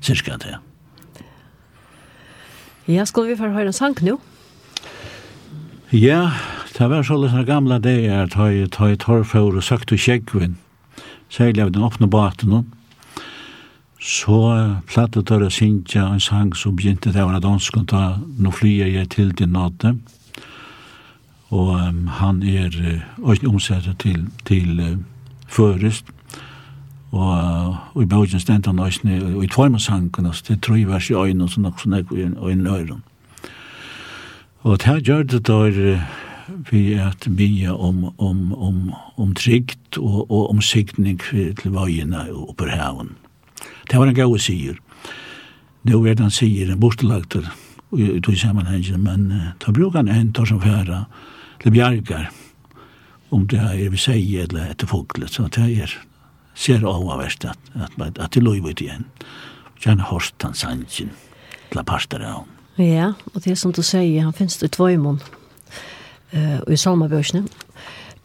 Cirka 0.00 0.36
det, 0.38 0.54
ja. 0.54 0.62
Ja, 2.86 3.04
skal 3.04 3.26
vi 3.26 3.34
få 3.34 3.48
høre 3.50 3.72
en 3.72 3.74
sang 3.74 3.96
nå? 4.06 4.20
Ja, 5.90 6.30
det 6.76 6.86
var 6.86 7.02
sånn 7.02 7.24
sånne 7.26 7.42
gamle 7.46 7.80
det 7.82 7.96
er 8.06 8.26
at 8.28 8.36
jeg 8.38 8.70
tar 8.74 8.92
i 8.92 8.98
torrfjord 9.02 9.58
og 9.58 9.64
søkt 9.66 9.88
til 9.90 9.98
kjeggvinn, 9.98 10.54
særlig 11.26 11.64
av 11.64 11.72
den 11.74 11.86
åpne 11.86 12.06
baten, 12.10 12.68
så 13.98 14.38
platte 14.86 15.18
og 15.18 15.26
tørre 15.26 15.50
sinja 15.50 16.04
en 16.12 16.22
sang 16.22 16.52
som 16.54 16.76
begynte 16.78 17.10
det 17.10 17.24
var 17.24 17.40
at 17.40 17.48
han 17.48 17.58
skulle 17.58 17.90
ta 17.90 18.20
«Nå 18.38 18.52
flyr 18.54 18.86
jeg 18.86 19.10
til 19.16 19.34
din 19.34 19.56
nåde», 19.56 19.96
og 21.50 21.74
um, 21.74 22.06
han 22.20 22.42
er 22.42 22.70
uh, 23.22 23.50
omsettet 23.50 23.98
til, 24.02 24.28
til 24.46 24.78
uh, 24.78 24.94
førest, 25.46 26.06
og 27.12 27.76
og 27.96 28.02
i 28.02 28.06
bøgen 28.06 28.40
stendte 28.40 28.68
han 28.68 28.78
også, 28.78 29.08
og 29.34 29.44
i 29.44 29.46
tvarmasanken, 29.48 30.26
altså, 30.26 30.44
det 30.48 30.62
tror 30.62 30.76
jeg 30.76 30.88
var 30.88 31.04
i 31.10 31.14
øynene, 31.14 31.44
og 31.44 31.50
sånn 31.50 31.64
også 31.64 31.88
nek 31.88 32.10
i 32.12 32.26
øynene. 32.28 33.00
Og 34.62 34.78
det 34.78 34.86
her 34.86 35.00
gjør 35.00 35.22
det 35.22 35.46
der 35.46 36.02
vi 36.70 36.94
at 36.94 37.26
mye 37.28 37.72
om, 37.72 38.04
om, 38.18 38.52
om, 38.52 38.92
om 39.16 39.34
trygt 39.34 39.98
og, 39.98 40.30
og 40.30 40.50
om 40.50 40.60
sikning 40.60 41.20
til 41.30 41.72
vøyene 41.72 42.26
og 42.32 42.54
på 42.58 42.68
haven. 42.68 43.14
Det 43.90 43.98
var 43.98 44.10
en 44.10 44.14
gau 44.14 44.36
sier. 44.38 44.76
Nå 45.86 46.02
er 46.04 46.18
det 46.18 46.26
han 46.26 46.34
sier, 46.34 46.70
en 46.70 46.80
bostelagter, 46.82 47.46
i 47.96 48.18
tog 48.20 48.36
sammenhengen, 48.36 49.00
men 49.02 49.28
da 49.62 49.72
bruker 49.72 50.02
han 50.02 50.10
en 50.10 50.32
tar 50.34 50.44
som 50.50 50.60
færa 50.60 51.04
til 51.62 51.72
bjergar, 51.72 52.28
om 53.30 53.46
det 53.48 53.62
er 53.62 53.88
vi 53.90 53.98
sier 53.98 54.50
eller 54.50 54.74
etter 54.74 54.90
foglet, 54.90 55.30
så 55.32 55.46
det 55.48 55.70
er 55.80 55.94
ser 56.56 56.84
oververst 56.86 57.44
at, 57.44 57.58
at, 57.74 58.18
at 58.18 58.34
det 58.34 58.42
lov 58.42 58.64
ut 58.64 58.80
igjen. 58.80 59.06
Jan 59.84 60.00
Horst 60.00 60.42
han 60.42 60.56
sannsyn 60.56 61.12
til 61.70 61.84
parter 61.84 62.24
av. 62.24 62.46
Ja, 62.80 63.12
og 63.34 63.42
det 63.44 63.52
er 63.52 63.60
som 63.60 63.72
du 63.72 63.82
sier, 63.84 64.24
han 64.24 64.36
finnes 64.36 64.58
det 64.60 64.74
två 64.76 64.88
i 64.94 64.96
Eh, 64.96 65.18
Uh, 66.34 66.58
og 66.66 66.72
i 66.72 66.76
salmabørsene, 66.76 67.46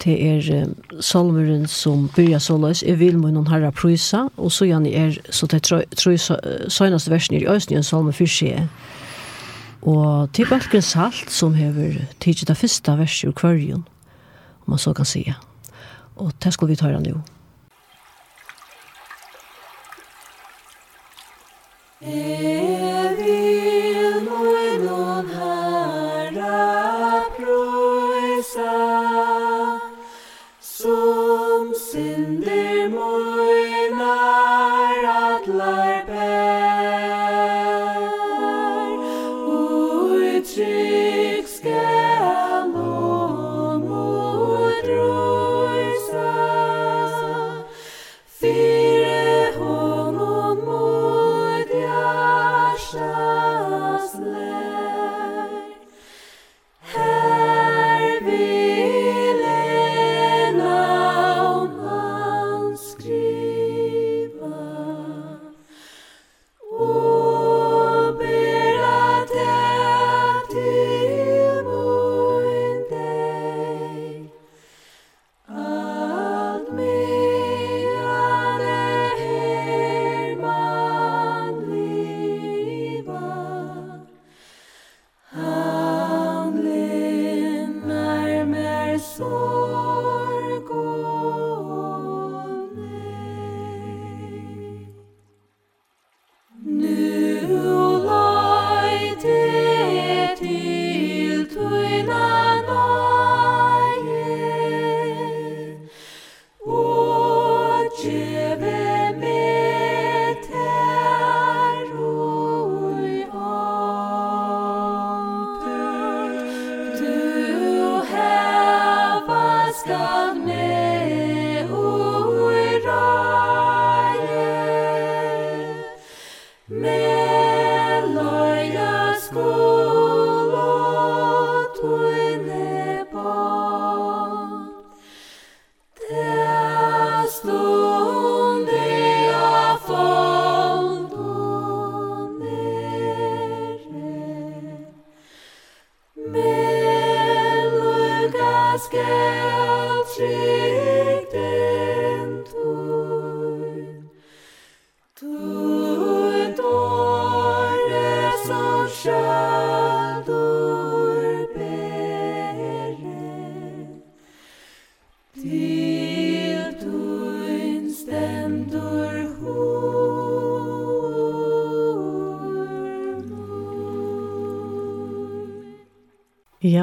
det 0.03 0.15
er 0.25 0.63
um, 0.63 0.73
salmeren 0.99 1.67
som 1.67 2.09
byrja 2.15 2.39
såløs, 2.39 2.83
er 2.83 2.95
vil 2.95 3.19
med 3.19 3.35
noen 3.35 3.47
herre 3.47 3.71
prysa, 3.71 4.23
og 4.37 4.51
så 4.51 4.65
gjerne 4.65 4.89
er, 4.89 5.19
så 5.29 5.45
det 5.45 5.61
tror 5.63 5.83
trøy 5.95 6.17
søgneste 6.17 7.11
versen 7.11 7.37
i 7.37 7.45
østen 7.45 7.75
i 7.75 7.77
en 7.77 7.85
salme 7.85 8.11
fyrse. 8.11 8.67
Og 9.81 10.33
til 10.33 10.49
Balken 10.49 10.81
Salt, 10.81 11.31
som 11.31 11.53
hever 11.53 12.01
tidsi 12.19 12.45
det 12.45 12.57
første 12.57 12.97
verset 12.97 13.29
i 13.29 13.37
kvarjon, 13.37 13.85
om 14.65 14.73
man 14.73 14.79
så 14.79 14.93
kan 14.93 15.05
sige. 15.05 15.35
Og 16.15 16.33
det 16.43 16.53
skal 16.53 16.67
vi 16.67 16.75
ta 16.75 16.89
her 16.89 16.99
nå. 16.99 17.21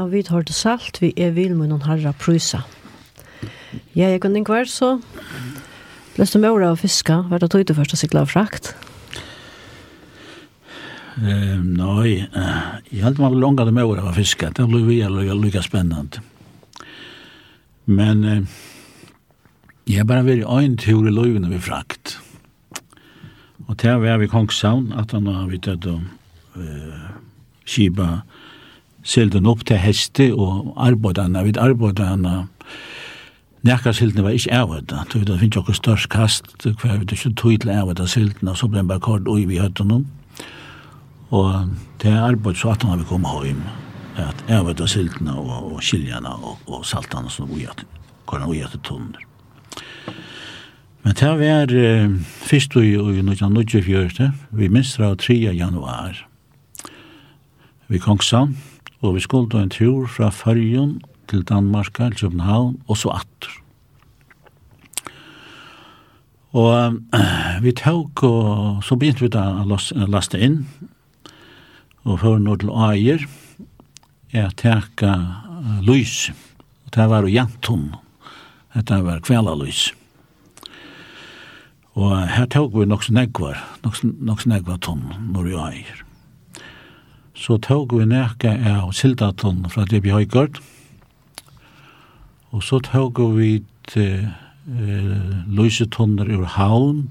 og 0.08 0.14
vi 0.16 0.22
tar 0.24 0.46
det 0.48 0.54
salt, 0.56 1.02
vi 1.04 1.10
er 1.20 1.34
vil 1.36 1.52
med 1.52 1.68
noen 1.68 1.84
herre 1.84 2.14
prysa. 2.16 2.62
Ja, 3.92 4.08
jeg 4.08 4.22
kunne 4.22 4.40
ikke 4.40 4.54
være 4.56 4.70
så. 4.72 4.94
Løste 6.16 6.40
med 6.40 6.48
året 6.48 6.72
å 6.72 6.78
fiske, 6.80 7.12
hva 7.12 7.36
er 7.36 7.42
det 7.42 7.50
tog 7.52 7.66
du 7.68 7.74
først 7.76 7.92
å 7.92 7.98
sikla 8.00 8.22
av 8.24 8.30
frakt? 8.32 8.72
Uh, 11.18 11.60
nei, 11.60 12.24
uh, 12.32 12.78
jeg 12.88 13.02
held 13.04 13.20
meg 13.20 13.36
langt 13.36 13.60
med 13.68 13.84
året 13.84 14.06
å 14.06 14.14
fiske, 14.16 14.48
det 14.54 14.66
ble 14.70 14.80
vi 14.86 15.02
lykka 15.04 15.60
spennende. 15.66 16.22
Men 17.84 18.24
uh, 18.24 18.58
jeg 19.84 20.00
har 20.00 20.08
bare 20.08 20.24
vært 20.24 20.46
i 20.46 20.64
en 20.64 20.80
tur 20.80 21.04
i 21.04 21.12
løyvene 21.12 21.52
vi 21.52 21.60
frakt. 21.60 22.16
Og 23.68 23.76
til 23.76 24.00
vi 24.00 24.08
er 24.08 24.22
ved 24.22 24.32
Kongshavn, 24.32 24.94
at 24.96 25.12
han 25.12 25.28
har 25.28 25.50
vi 25.52 25.60
tatt 25.60 25.84
om 25.90 26.06
uh, 26.56 27.08
Kiba 27.68 28.22
selden 29.04 29.46
opp 29.46 29.64
til 29.66 29.78
heste 29.78 30.30
og 30.34 30.74
arbeidene, 30.76 31.44
vid 31.44 31.58
arbeidene, 31.58 32.48
Nekka 33.66 33.90
siltene 33.92 34.22
var 34.22 34.36
ikke 34.38 34.54
ævada, 34.54 35.00
tog 35.10 35.24
det 35.26 35.38
finnes 35.40 35.56
jo 35.56 35.74
størst 35.74 36.08
kast, 36.08 36.46
hver 36.62 37.00
vi 37.00 37.06
ikke 37.10 37.32
tog 37.34 37.60
til 37.60 37.70
ævada 37.74 38.06
og 38.06 38.56
så 38.56 38.68
ble 38.68 38.78
han 38.78 38.88
bare 38.88 39.00
kort 39.00 39.28
ui 39.28 39.44
vi 39.44 39.58
høtten 39.58 39.90
om. 39.90 40.06
Og 41.30 41.68
det 42.02 42.12
er 42.12 42.22
arbeid 42.22 42.54
så 42.54 42.70
at 42.70 42.82
han 42.82 42.90
har 42.90 42.98
vi 42.98 43.04
kommet 43.04 43.46
hjem, 43.46 43.62
at 44.16 44.44
ævada 44.48 44.86
siltene 44.86 45.34
og, 45.34 45.74
og 45.74 45.82
skiljene 45.82 46.28
og, 46.28 46.58
og 46.66 46.86
saltene 46.86 47.30
som 47.30 47.50
ui 47.50 47.66
at, 47.66 47.84
kvar 48.26 48.46
ui 48.46 48.62
at 48.62 48.78
tunner. 48.82 49.26
Men 51.02 51.14
det 51.14 51.28
var 51.28 51.74
eh, 51.74 52.10
først 52.20 52.76
i 52.76 52.94
1924, 52.94 54.32
vi 54.50 54.68
minst 54.68 55.00
av 55.00 55.16
3. 55.16 55.34
januar, 55.34 56.26
vi 57.88 57.98
kongsam, 57.98 58.56
og 59.00 59.14
vi 59.14 59.22
skulle 59.22 59.62
en 59.62 59.70
tur 59.70 60.06
fra 60.06 60.30
Førjen 60.34 61.00
til 61.28 61.42
Danmark, 61.42 61.94
til 61.94 62.16
København, 62.20 62.80
og 62.88 62.96
så 62.96 63.08
atter. 63.08 63.52
Og 66.52 66.94
uh, 67.14 67.62
vi 67.62 67.72
tok, 67.72 68.22
og 68.22 68.84
så 68.84 68.96
begynte 68.96 69.26
vi 69.26 69.30
da 69.32 69.44
å 69.60 69.78
laste 70.08 70.40
inn, 70.40 70.62
og 72.08 72.22
før 72.22 72.40
nå 72.40 72.56
til 72.56 72.72
Ajer, 72.72 73.26
jeg 74.32 74.56
tok 74.56 75.04
uh, 75.04 75.78
lys, 75.84 76.30
og 76.86 76.94
det 76.96 77.08
var 77.12 77.22
jo 77.22 77.34
jantum, 77.36 77.86
det 78.74 79.00
var 79.04 79.20
kvelalys. 79.20 79.90
Og 81.98 82.14
her 82.30 82.46
tok 82.46 82.74
vi 82.78 82.88
nok 82.88 83.04
snegvar, 83.04 83.58
nok, 83.84 84.02
nok 84.02 84.44
snegvar 84.46 84.78
tom 84.80 85.08
når 85.34 85.50
vi 85.50 85.58
Ajer 85.68 86.07
så 87.38 87.58
tog 87.62 87.94
vi 87.94 88.06
nekka 88.06 88.56
av 88.74 88.92
sildatlun 88.96 89.68
fra 89.70 89.86
det 89.86 90.02
vi 90.02 90.14
høygård, 90.14 90.58
og 92.50 92.64
så 92.64 92.80
tog 92.82 93.20
vi 93.36 93.60
til 93.88 94.26
eh, 94.26 95.36
løysetunner 95.46 96.30
ur 96.34 96.48
havn, 96.56 97.06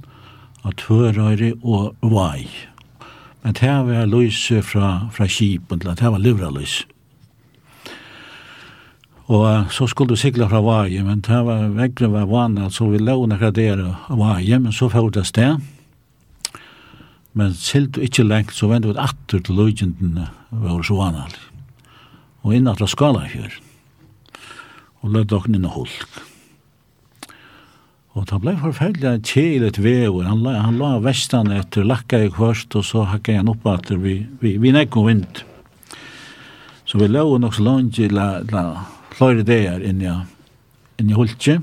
av 0.66 0.74
tvørøyre 0.82 1.54
og 1.64 1.96
vai. 2.02 2.50
Men 3.44 3.56
det 3.56 3.72
var 3.88 4.10
lyse 4.12 4.60
fra, 4.66 5.08
fra 5.14 5.28
kipen 5.32 5.80
til 5.80 5.94
at 5.94 6.02
det 6.02 6.12
var 6.12 6.24
livra 6.24 6.52
løyse. 6.52 6.84
Og 9.28 9.72
så 9.72 9.88
skulle 9.88 10.16
du 10.16 10.20
sikla 10.20 10.48
fra 10.48 10.62
vai, 10.64 11.02
men 11.04 11.22
det 11.24 11.40
var 11.46 11.68
vekkene 11.76 12.14
var 12.14 12.30
vanlig, 12.32 12.72
så 12.72 12.88
vi 12.92 13.00
lå 13.00 13.26
nekra 13.28 13.52
der 13.52 13.84
vai, 14.10 14.48
men 14.60 14.72
så 14.72 14.88
fyrir 14.92 15.12
det 15.12 15.26
sted, 15.28 15.64
men 17.38 17.54
selv 17.54 17.92
du 17.94 18.02
ikkje 18.02 18.26
lengt, 18.26 18.56
så 18.58 18.70
vendt 18.72 18.88
vi 18.90 18.96
atter 18.98 19.44
til 19.46 19.60
løgjendene 19.60 20.30
så 20.50 20.78
Svanal, 20.90 21.36
og 22.42 22.56
inn 22.56 22.70
atla 22.70 22.88
skala 22.90 23.28
fjør, 23.30 23.60
og 25.04 25.14
lød 25.14 25.30
dokken 25.30 25.58
inn 25.60 25.68
og 25.70 25.76
hulk. 25.84 26.24
Og 28.18 28.26
det 28.26 28.40
ble 28.42 28.56
forferdelig 28.58 29.28
kjel 29.30 29.68
et 29.68 29.78
vever, 29.78 30.26
han 30.26 30.42
la, 30.42 30.56
han 30.66 30.80
la 30.82 30.96
vestan 31.04 31.54
etter, 31.54 31.86
lakka 31.86 32.24
i 32.26 32.34
kvørst, 32.34 32.74
og 32.80 32.88
så 32.88 33.06
hakka 33.06 33.38
han 33.38 33.54
opp 33.54 33.68
at 33.70 33.94
vi, 33.94 34.24
vi, 34.42 34.56
vi 34.58 34.74
nekko 34.74 35.06
vind. 35.06 35.44
Så 36.90 36.98
vi 36.98 37.12
lå 37.12 37.28
nok 37.38 37.54
så 37.54 37.68
langt 37.68 38.02
i 38.02 38.10
la, 38.10 38.40
la 38.50 38.66
flere 39.14 39.46
dager 39.46 39.86
inn 39.86 40.02
i, 40.02 40.18
inn 40.98 41.14
i 41.14 41.18
hulkje, 41.18 41.60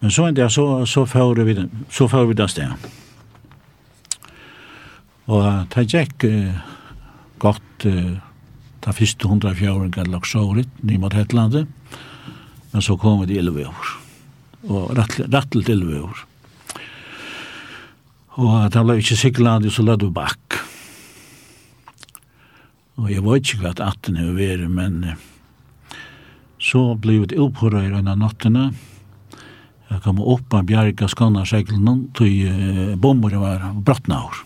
men 0.00 0.12
så 0.12 0.28
en 0.28 0.36
dag 0.36 0.52
så, 0.52 0.84
så 0.88 1.04
får 1.08 1.44
vi, 1.44 1.60
så 1.92 2.08
får 2.08 2.30
vi 2.30 2.40
det 2.40 2.52
stedet. 2.52 3.00
Og 5.24 5.44
det 5.72 5.86
gikk 5.88 6.26
uh, 6.28 6.56
godt 7.40 7.86
uh, 7.88 8.16
ta 8.84 8.92
første 8.92 9.28
hundra 9.28 9.54
fjøringen 9.56 10.12
lagt 10.12 10.28
såret, 10.28 10.68
ny 10.84 10.98
mot 11.00 11.14
Hetlandet, 11.16 11.70
men 12.74 12.84
så 12.84 12.98
kom 13.00 13.22
vi 13.22 13.30
til 13.30 13.40
Ilveår, 13.40 13.92
og 14.68 14.92
rattel 14.98 15.64
til 15.64 15.78
Ilveår. 15.78 16.24
Og 18.44 18.54
det 18.74 18.82
ble 18.82 18.98
ikke 19.00 19.16
sikkerlandet, 19.16 19.72
så 19.72 19.84
lødde 19.86 20.10
vi 20.10 20.16
bakk. 20.16 20.58
Og 23.00 23.08
jeg 23.10 23.22
var 23.24 23.38
ikke 23.40 23.60
glad 23.62 23.80
at 23.82 24.00
den 24.06 24.18
er 24.20 24.34
vært, 24.36 24.66
men 24.70 25.14
så 26.60 26.82
ble 26.98 27.22
vi 27.22 27.38
opphøret 27.40 27.88
i 27.88 27.94
denne 27.94 28.18
nattene, 28.18 28.72
Jeg 29.92 30.00
kom 30.02 30.18
opp 30.18 30.54
av 30.56 30.64
bjerga 30.66 31.06
skanna 31.06 31.44
seglene, 31.46 32.08
tog 32.16 32.96
bomber 32.98 33.36
var 33.38 33.68
brattna 33.84 34.24
år. 34.26 34.40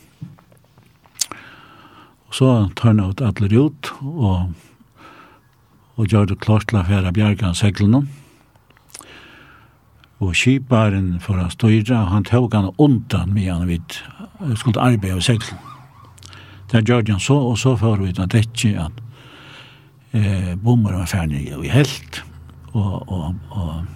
Og 2.28 2.34
så 2.34 2.48
tar 2.76 2.92
han 2.92 3.00
ut 3.00 3.22
alle 3.24 3.48
ut, 3.48 3.90
og, 4.02 4.52
og 5.96 6.06
gjør 6.06 6.28
det 6.28 6.40
klart 6.44 6.68
til 6.68 6.80
å 6.80 6.84
fære 6.88 7.12
bjergen 7.16 7.56
seglene. 7.56 8.04
Og 10.18 10.34
kjiparen 10.34 11.16
for 11.22 11.38
å 11.40 11.48
styre, 11.52 12.04
han 12.10 12.26
tog 12.26 12.54
han 12.54 12.72
undan 12.76 13.32
med 13.32 13.52
han 13.52 13.68
vid, 13.70 14.00
skulle 14.58 14.82
arbeide 14.82 15.16
av 15.16 15.24
seglene. 15.24 15.64
Det 16.68 16.84
gjør 16.84 17.06
han 17.08 17.22
så, 17.22 17.36
og 17.48 17.56
så 17.58 17.76
får 17.80 18.02
vi 18.02 18.12
til 18.12 18.28
dette 18.28 18.72
at 18.82 18.98
eh, 20.12 20.50
bommer 20.60 20.98
var 20.98 21.08
ferdig 21.08 21.46
og 21.56 21.64
i 21.64 21.70
helt, 21.72 22.20
og, 22.74 23.08
og, 23.08 23.38
og, 23.56 23.86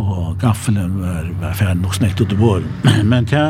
og 0.00 0.38
gaffelen 0.40 0.96
var, 1.02 1.28
var 1.42 1.58
ferdig 1.58 1.82
nok 1.82 1.98
snett 1.98 2.22
ut 2.22 2.32
i 2.32 2.40
vår. 2.40 2.64
Men 3.12 3.28
det 3.28 3.44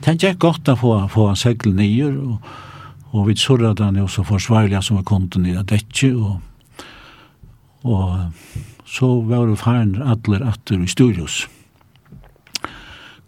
Det 0.00 0.16
gikk 0.16 0.38
godt 0.40 0.68
å 0.72 0.76
få, 0.80 0.94
få 1.12 1.26
segl 1.36 1.74
nye, 1.76 2.08
og, 2.08 2.52
og 3.12 3.26
vi 3.28 3.36
surret 3.36 3.80
den 3.80 3.98
jo 4.00 4.06
så 4.08 4.24
forsvarlig 4.24 4.80
som 4.84 4.96
vi 4.96 5.04
kom 5.04 5.26
til 5.28 5.44
nye 5.44 5.64
dette, 5.68 6.12
og, 6.16 6.38
og 7.84 8.86
så 8.88 9.10
var 9.28 9.50
det 9.50 9.58
faren 9.60 9.98
atler 10.00 10.46
atter 10.48 10.80
i 10.80 10.88
Sturus. 10.88 11.42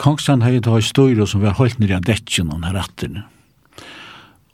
Kongstan 0.03 0.43
hei 0.43 0.57
ta 0.65 0.79
i 0.79 0.83
Sturus 0.83 1.35
som 1.35 1.45
var 1.45 1.59
holdt 1.61 1.79
nere 1.79 2.01
av 2.01 2.09
dette 2.09 2.43
noen 2.43 2.65
her 2.67 2.81
atter. 2.81 3.21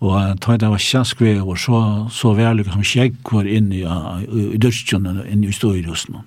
Og 0.04 0.40
ta 0.42 0.56
det 0.58 0.68
var 0.70 0.82
sjaskve, 0.82 1.38
og 1.40 1.56
så, 1.58 1.78
så 2.12 2.34
var 2.38 2.58
det 2.58 2.66
som 2.68 2.84
skjegg 2.86 3.16
var 3.30 3.46
inne 3.48 3.78
i, 3.78 3.84
i, 4.26 4.42
i 4.54 4.60
dørstjene, 4.60 5.22
inne 5.30 5.48
i 5.48 5.54
Sturus 5.54 6.08
noen 6.10 6.26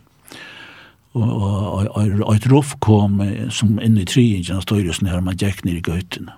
og 1.13 2.31
eit 2.31 2.47
ruff 2.47 2.77
kom 2.79 3.19
som 3.51 3.79
inn 3.83 3.97
i 3.99 4.07
trien 4.07 4.55
av 4.55 4.63
støyresen 4.63 5.09
her, 5.11 5.19
man 5.23 5.39
gikk 5.39 5.65
ned 5.65 5.81
i 5.81 5.83
gøytene. 5.83 6.37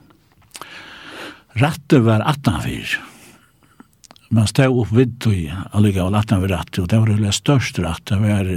Rattet 1.62 2.02
var 2.02 2.24
18-4. 2.26 2.98
Man 4.34 4.50
stod 4.50 4.74
opp 4.82 4.94
vidt 4.98 5.28
og 5.30 5.76
allega 5.78 6.08
og 6.08 6.16
latt 6.16 6.34
var 6.34 6.50
rattet, 6.50 6.82
og 6.82 6.90
det 6.90 7.00
var 7.00 7.12
det 7.22 7.36
største 7.38 7.84
rattet, 7.86 8.18
det 8.18 8.22
var, 8.24 8.50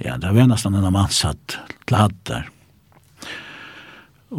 ja, 0.00 0.16
det 0.16 0.32
var 0.32 0.48
nesten 0.48 0.78
en 0.78 0.92
mann 0.92 1.12
satt 1.12 1.58
glad 1.86 2.12
och 2.30 2.42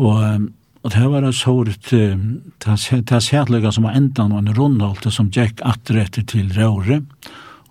Og, 0.06 0.50
og 0.82 0.92
det 0.92 1.08
var 1.08 1.24
et 1.24 1.36
sårt, 1.36 1.90
det 1.92 3.22
sætlega 3.22 3.72
som 3.72 3.84
var 3.84 3.94
ändan 3.94 4.32
og 4.32 4.38
en 4.40 4.56
rundholte 4.56 5.12
som 5.12 5.30
gikk 5.30 5.62
rätt 5.62 6.28
til 6.28 6.52
råre, 6.54 7.06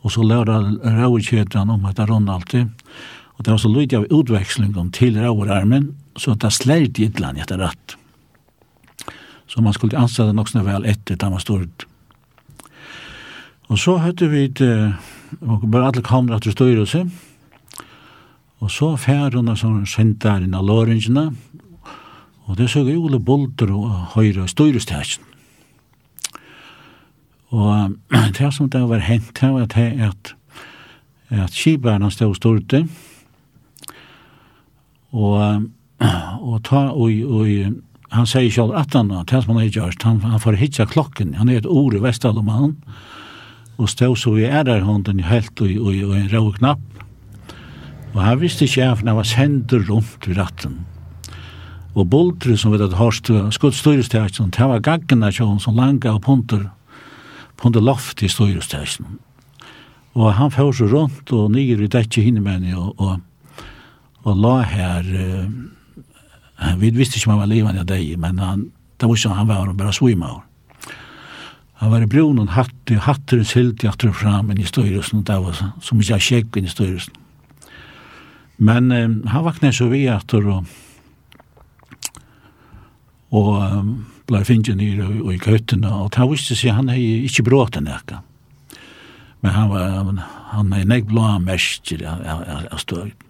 og 0.02 0.12
så 0.12 0.22
lærte 0.22 0.78
råkjøtene 0.84 1.72
om 1.72 1.84
att 1.84 1.96
det 1.96 2.68
Og 3.34 3.44
det 3.44 3.50
var 3.50 3.58
så 3.58 3.68
lydig 3.68 3.98
av 3.98 4.06
utveksling 4.10 4.76
om 4.78 4.90
til 4.94 5.18
råvararmen, 5.18 5.94
så 6.16 6.34
det 6.34 6.52
slärde 6.52 7.02
i 7.02 7.06
ett 7.06 7.20
land 7.20 7.38
jätte 7.38 7.58
rätt. 7.58 7.96
Så 9.46 9.62
man 9.62 9.72
skulle 9.72 9.98
anställa 9.98 10.32
nog 10.32 10.48
snö 10.48 10.62
väl 10.62 10.84
ett 10.84 11.06
där 11.06 11.30
man 11.30 11.40
stod. 11.40 11.70
Och 13.66 13.78
så 13.78 13.96
hade 13.96 14.28
vi 14.28 14.48
det, 14.48 14.92
och 15.40 15.68
bara 15.68 15.86
alla 15.86 16.02
kamrar 16.02 16.38
till 16.38 16.52
styrelse, 16.52 17.10
Og 18.64 18.70
så 18.72 18.94
fær 18.96 19.34
hun 19.36 19.52
som 19.60 19.82
sendte 19.84 20.30
her 20.30 20.44
inn 20.44 20.56
av 20.56 20.64
låringene, 20.64 21.34
og 22.44 22.56
det 22.56 22.70
søk 22.72 22.88
jo 22.88 23.06
alle 23.08 23.20
Bolter 23.20 23.68
og 23.76 23.90
Høyre 24.14 24.44
og 24.44 24.52
Støyrestæsjen. 24.52 25.24
Og 27.52 27.96
det 28.38 28.50
som 28.56 28.70
det 28.72 28.80
var 28.88 29.04
hent 29.04 29.38
her 29.38 29.52
var 29.52 29.68
det 29.74 29.90
at, 30.08 30.32
at 31.28 31.52
skibærene 31.52 32.10
stod 32.10 32.32
og 32.32 32.38
stod 32.40 32.86
Og, 35.14 35.70
og, 36.50 36.56
ta, 36.66 36.88
og, 36.90 37.10
og 37.30 37.50
han 38.14 38.28
sier 38.30 38.50
selv 38.52 38.74
at 38.78 38.94
han, 38.94 39.12
at 39.14 39.30
han 39.34 39.44
som 39.44 39.54
han 39.54 39.64
er 39.64 39.74
gjørst, 39.74 40.06
han, 40.06 40.22
han 40.26 40.42
får 40.42 40.58
hitja 40.60 40.86
klokken, 40.90 41.36
han 41.38 41.50
er 41.50 41.62
et 41.62 41.70
ord 41.70 41.94
i 41.94 42.02
Vestaloman, 42.02 42.76
og 43.78 43.90
stod 43.90 44.18
så 44.18 44.36
i 44.38 44.46
ærerhånden 44.46 45.24
helt 45.26 45.60
og, 45.62 45.70
og, 45.82 45.94
og 46.10 46.16
en 46.18 46.30
rå 46.30 46.42
knapp, 46.58 46.82
og 48.14 48.20
han 48.22 48.42
visste 48.42 48.68
ikke 48.68 48.86
at 48.86 49.02
han 49.02 49.16
var 49.16 49.26
sender 49.26 49.82
rundt 49.88 50.28
ved 50.28 50.38
ratten. 50.38 50.84
Og 51.94 52.08
Boltre, 52.10 52.56
som 52.58 52.72
vet 52.74 52.82
at 52.82 52.96
Horst, 52.98 53.30
skuddstyrestæsjen, 53.54 54.50
det 54.54 54.66
var 54.66 54.82
gaggene 54.82 55.30
kjøn 55.34 55.60
som 55.62 55.78
langa 55.78 56.14
og 56.14 56.22
punter, 56.26 56.68
punter 57.58 57.82
loft 57.82 58.22
i 58.22 58.30
styrestæsjen. 58.30 59.18
Og 60.14 60.34
han 60.38 60.50
fjør 60.54 60.72
så 60.74 60.88
rundt 60.90 61.30
og 61.34 61.50
nyer 61.54 61.82
i 61.82 61.90
dekje 61.90 62.22
hinnemenni 62.22 62.74
og, 62.74 62.94
og 62.98 63.18
og 64.24 64.40
la 64.40 64.54
her, 64.68 65.08
uh, 65.14 66.74
vi 66.80 66.90
visste 66.96 67.18
ikke 67.18 67.28
om 67.28 67.36
han 67.36 67.44
var 67.44 67.52
livet 67.52 67.80
av 67.82 67.88
deg, 67.88 68.14
men 68.20 68.40
han, 68.40 68.68
det 69.00 69.08
var 69.08 69.18
ikke 69.18 69.38
han 69.38 69.50
var 69.50 69.72
bare 69.76 69.92
svima. 69.96 70.30
Han 71.82 71.90
var 71.92 72.04
i 72.04 72.08
brun 72.08 72.38
og 72.40 72.54
hatt, 72.54 72.94
hatter 73.04 73.42
og 73.42 73.50
silt 73.50 73.84
i 73.84 73.90
hatter 73.90 74.14
fram 74.14 74.52
i 74.54 74.64
styrelsen, 74.64 75.24
det 75.26 75.36
var 75.42 75.58
som 75.82 76.00
ikke 76.00 76.14
jeg 76.14 76.26
sjekk 76.28 76.58
i 76.62 76.70
styrelsen. 76.70 77.20
Men 78.56 78.92
um, 78.92 79.20
han 79.26 79.44
vakna 79.44 79.72
så 79.74 79.90
vi 79.90 80.06
etter 80.08 80.46
og 80.46 80.72
og 83.34 83.56
um, 83.58 83.94
blei 84.28 84.44
finnje 84.46 84.76
nere 84.78 85.08
i, 85.10 85.18
i 85.34 85.40
køttene, 85.42 85.90
og 85.90 86.14
han 86.14 86.30
visste 86.30 86.54
seg 86.54 86.76
han 86.76 86.92
hei 86.92 87.24
ikke 87.26 87.46
bråte 87.48 87.82
nekka. 87.82 88.20
Men 89.42 89.56
han 89.56 89.72
var, 89.72 90.22
han 90.54 90.72
hei 90.72 90.84
nek 90.88 91.08
blå 91.10 91.26
mersker 91.42 92.06
av 92.06 92.78
støyt. 92.80 93.23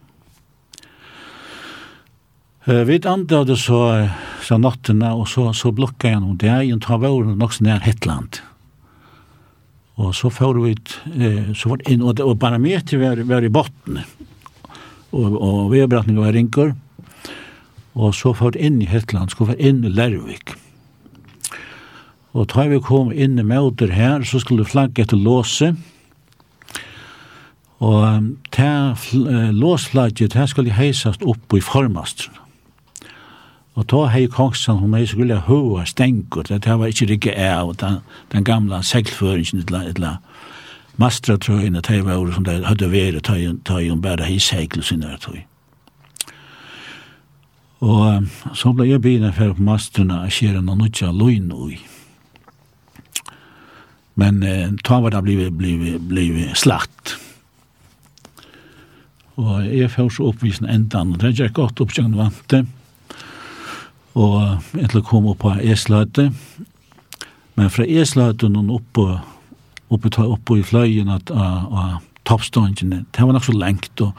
Vi 2.66 3.00
andade 3.04 3.56
så, 3.60 4.08
så 4.40 4.56
nattene, 4.56 5.10
og 5.12 5.26
så, 5.28 5.50
så 5.52 5.68
blokka 5.76 6.14
jeg 6.14 6.20
noen 6.22 6.38
dag, 6.40 6.70
og 6.72 6.80
ta 6.80 6.96
våren 6.96 7.36
nok 7.36 7.52
så 7.52 7.64
nær 7.66 7.82
Hetland. 7.84 8.38
Og 10.00 10.14
så 10.16 10.30
får 10.32 10.60
vi, 10.62 10.72
så 11.52 11.68
var 11.68 11.82
det 11.82 11.92
inn, 11.92 12.00
og, 12.00 12.22
og 12.24 12.40
til 12.88 13.02
var, 13.02 13.20
var 13.28 13.44
i 13.44 13.50
botten, 13.52 13.98
og, 15.12 15.36
og 15.36 15.58
vedbrettningen 15.74 16.24
var 16.24 16.32
rinker, 16.32 16.72
og 17.94 18.14
så 18.16 18.32
får 18.32 18.56
vi 18.56 18.64
inn 18.64 18.80
i 18.80 18.88
Hetland, 18.88 19.28
så 19.28 19.42
får 19.42 19.52
vi 19.52 19.68
inn 19.68 19.84
i 19.84 19.92
Lervik. 19.92 20.54
Og 22.32 22.48
da 22.48 22.64
vi 22.64 22.80
kom 22.80 23.12
inn 23.12 23.36
i 23.38 23.44
møter 23.44 23.92
her, 23.92 24.24
så 24.24 24.40
skulle 24.40 24.64
flagget 24.64 25.04
etter 25.04 25.20
låse, 25.20 25.74
og 27.84 28.32
ta 28.56 28.96
låsflagget, 29.52 30.32
her 30.32 30.48
skulle 30.48 30.72
heisast 30.72 31.20
opp 31.28 31.52
i 31.52 31.60
formastren 31.60 32.40
Og 33.74 33.86
då 33.86 34.06
hei 34.06 34.26
kongsan, 34.30 34.78
hun 34.78 34.94
hei 34.94 35.06
skulle 35.06 35.34
hoa 35.34 35.84
stengur, 35.84 36.42
det 36.42 36.66
var 36.66 36.86
ikkje 36.86 37.08
rikki 37.10 37.32
av 37.34 37.72
den, 37.76 37.96
den 38.32 38.44
gamla 38.44 38.82
seglføringen, 38.82 39.64
etla, 39.64 39.80
etla, 39.90 40.12
mastra 40.96 41.36
trøyene, 41.36 41.82
det 41.82 42.04
var 42.04 42.20
ordet 42.20 42.34
som 42.34 42.44
det 42.46 42.60
hadde 42.66 42.90
vært, 42.92 43.26
ta 43.66 43.80
jo 43.82 43.96
bare 43.96 44.28
hei 44.28 44.38
segl 44.38 44.82
sin 44.82 45.02
der 45.02 45.18
tøy. 45.18 45.42
Og 47.84 48.54
så 48.56 48.72
ble 48.72 48.86
jeg 48.88 49.02
begynne 49.02 49.32
for 49.34 49.56
på 49.56 49.66
mastrene 49.66 50.22
jeg 50.24 50.36
skjer 50.38 50.60
en 50.60 50.70
nutja 50.78 51.10
loin 51.12 51.50
ui. 51.52 51.80
Men 54.14 54.42
eh, 54.46 54.70
ta 54.86 55.00
var 55.02 55.10
det 55.10 55.24
blivet, 55.26 55.58
blivet, 55.58 55.98
blivet 56.08 56.54
slagt. 56.56 57.16
Og 59.34 59.66
jeg 59.66 59.90
først 59.90 60.22
oppvisen 60.22 60.70
endan, 60.70 61.12
og 61.12 61.20
det 61.20 61.32
er 61.32 61.48
ikke 61.48 61.64
godt 61.64 61.82
oppsjøkken 61.82 62.16
vant 62.16 62.44
det 62.54 62.62
og 64.14 64.78
etter 64.78 65.00
å 65.00 65.06
komme 65.06 65.32
opp 65.32 65.42
på 65.42 65.54
Esløyte. 65.58 66.28
Men 67.58 67.70
fra 67.70 67.86
Esløyte 67.86 68.50
og 68.50 68.74
oppe, 68.78 69.06
oppe, 69.94 70.12
oppe 70.22 70.58
i 70.58 70.66
fløyen 70.66 71.10
av, 71.14 71.30
av 71.30 71.98
toppståndene, 72.28 73.04
det 73.10 73.24
var 73.24 73.36
nok 73.36 73.46
så 73.46 73.54
lengt, 73.56 74.00
og, 74.00 74.14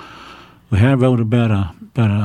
og 0.72 0.78
her 0.80 1.00
var 1.02 1.18
det 1.18 1.30
bare, 1.32 1.62
bare 1.98 2.20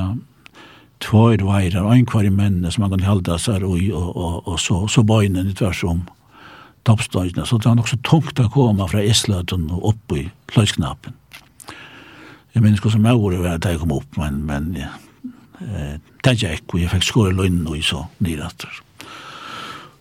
tvær 1.01 1.45
veirar, 1.47 1.89
en 1.95 2.09
kvar 2.09 2.27
i 2.27 2.33
mennene 2.33 2.73
som 2.73 2.85
man 2.85 2.95
kan 2.95 3.07
halda 3.07 3.39
seg 3.41 3.65
og, 3.65 3.79
og, 3.95 4.09
og, 4.11 4.41
og 4.51 4.59
så, 4.61 4.83
så 4.93 5.05
bøynen 5.07 5.49
i 5.49 5.57
tvers 5.57 5.83
om 5.89 6.03
toppståndene. 6.89 7.47
Så 7.47 7.59
det 7.59 7.71
var 7.71 7.79
nok 7.79 7.91
så 7.91 8.01
tungt 8.07 8.41
å 8.41 8.51
komme 8.53 8.89
fra 8.91 9.05
Isløten 9.05 9.69
og 9.73 9.93
opp 9.95 10.17
i 10.17 10.27
fløysknappen. 10.53 11.17
Jeg 12.51 12.65
minns 12.65 12.83
hva 12.83 12.91
som 12.93 13.07
jeg 13.07 13.17
gjorde 13.17 13.57
da 13.63 13.73
jeg 13.73 13.81
kom 13.81 13.95
opp, 13.95 14.19
men, 14.19 14.43
men 14.49 14.73
ja, 14.75 14.91
eh, 15.67 15.97
det 16.25 16.37
gikk, 16.41 16.75
og 16.75 16.81
jeg 16.81 16.93
fikk 16.95 17.07
skåre 17.07 17.37
løgnen 17.37 17.69
og 17.69 17.83
så 17.85 18.07
nyretter. 18.25 18.83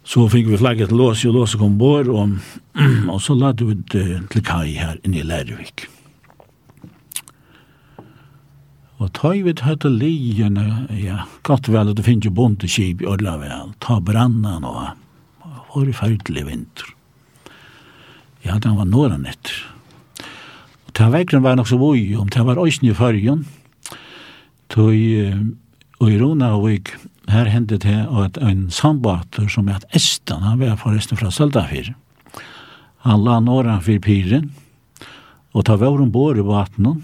Så 0.10 0.26
fikk 0.32 0.48
vi 0.50 0.58
flagget 0.58 0.90
til 0.90 0.98
Låse, 0.98 1.30
og 1.30 1.38
Låse 1.38 1.60
kom 1.62 1.78
bort, 1.78 2.10
og, 2.10 2.40
og 3.14 3.22
så 3.22 3.38
lade 3.38 3.68
vi 3.68 3.78
til 3.92 4.44
Kai 4.46 4.74
her 4.80 4.98
inne 5.04 5.22
i 5.22 5.26
Lærvik. 5.28 5.86
Og 9.00 9.12
ta 9.16 9.32
vi 9.32 9.46
vidt 9.46 9.64
høyte 9.64 9.88
liene, 9.94 10.88
ja, 10.92 11.24
godt 11.48 11.70
vel 11.72 11.92
at 11.92 12.00
det 12.00 12.04
finnes 12.04 12.28
jo 12.28 12.36
bonte 12.36 12.68
kjip 12.68 13.04
i 13.04 13.08
Ødlavel, 13.08 13.72
ta 13.80 14.00
brannan 14.04 14.66
og 14.68 14.90
var 15.70 15.88
i 15.88 15.96
ferdelig 15.96 16.44
vinter. 16.48 16.90
Ja, 18.44 18.58
den 18.60 18.76
var 18.76 18.90
nåren 18.90 19.28
etter. 19.30 19.56
Og 20.88 20.94
ta 20.98 21.08
vekkren 21.14 21.46
var 21.46 21.56
nok 21.56 21.70
så 21.70 21.80
vøy 21.80 22.16
om, 22.20 22.28
det 22.28 22.44
var 22.44 22.60
òsne 22.60 22.92
i 22.92 22.98
fyrjen, 22.98 23.46
Tøy 24.70 25.34
og 26.00 26.12
i 26.12 26.18
Ronavik, 26.22 26.94
her 27.30 27.50
hendte 27.50 27.80
det 27.82 27.98
at 28.06 28.38
en 28.42 28.68
sambater 28.74 29.50
som 29.52 29.70
er 29.70 29.80
et 29.80 29.98
Estan, 29.98 30.46
han 30.46 30.62
var 30.62 30.78
forresten 30.82 31.18
fra 31.20 31.32
Søltafir. 31.34 31.94
Han 33.06 33.24
la 33.26 33.40
nåra 33.40 33.80
for 33.82 34.02
Pyren, 34.04 34.52
og 35.54 35.66
ta 35.66 35.78
var 35.80 36.02
om 36.02 36.12
bor 36.14 36.38
i 36.38 36.46
vattnet, 36.46 37.02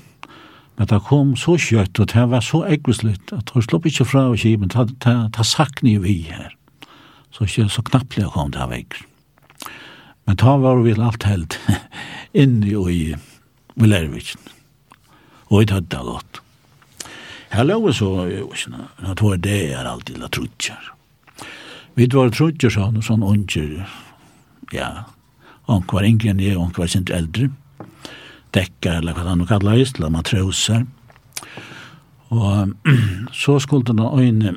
men 0.75 0.89
det 0.91 1.01
kom 1.07 1.33
så 1.39 1.55
kjøtt, 1.57 1.99
og 2.03 2.11
det 2.11 2.27
var 2.29 2.43
så 2.43 2.65
eggvislutt, 2.67 3.31
at 3.33 3.51
hun 3.55 3.63
slopp 3.63 3.87
ikke 3.87 4.07
fra 4.07 4.27
og 4.29 4.39
kiben, 4.41 4.69
ta, 4.69 4.85
ta, 4.99 5.15
ta 5.33 5.43
sakni 5.47 5.95
vi 6.03 6.19
her. 6.27 6.51
Så, 7.31 7.47
så 7.47 7.83
knapplig 7.83 8.27
kom 8.31 8.51
det 8.51 8.61
av 8.63 8.71
vekk. 8.75 8.99
Men 10.27 10.39
ta 10.41 10.55
var 10.59 10.81
vi 10.83 10.95
alt 10.97 11.27
helt 11.27 11.59
inni 12.43 12.75
og 12.75 12.91
i 12.91 13.15
Vilervitsen. 13.79 14.41
Og 15.51 15.63
i 15.63 15.69
tødda 15.69 16.01
godt. 16.03 16.44
Her 17.51 17.67
lå 17.67 17.91
så, 17.93 18.09
jeg 18.27 19.17
tror 19.17 19.37
det 19.37 19.59
er 19.73 19.87
alltid 19.87 20.17
la 20.19 20.27
trutjar. 20.27 20.91
Vi 21.95 22.07
var 22.11 22.31
trutjar, 22.33 22.73
sa 22.73 22.89
han, 22.89 23.01
sånn 23.05 23.23
unger, 23.23 23.85
ja, 24.75 24.89
han 25.69 25.85
var 25.91 26.07
yngre 26.07 26.33
enn 26.33 26.43
jeg, 26.43 26.57
er, 26.57 26.73
var 26.77 26.91
sint 26.91 27.11
eldre, 27.13 27.49
dekkar, 28.55 29.01
eller 29.01 29.15
hva 29.15 29.27
han 29.29 29.41
nå 29.41 29.49
kallar 29.49 29.79
just, 29.79 29.99
la 29.99 30.11
matroser. 30.11 30.85
Og 32.35 32.73
så 33.33 33.59
skulle 33.63 33.93
han 33.93 34.19
øyne, 34.19 34.55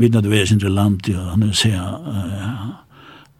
vi 0.00 0.10
hadde 0.10 0.32
vært 0.32 0.50
sint 0.50 0.66
land, 0.66 1.06
og 1.12 1.28
han 1.30 1.44
vil 1.46 1.54
se, 1.56 1.72
uh, 1.76 2.70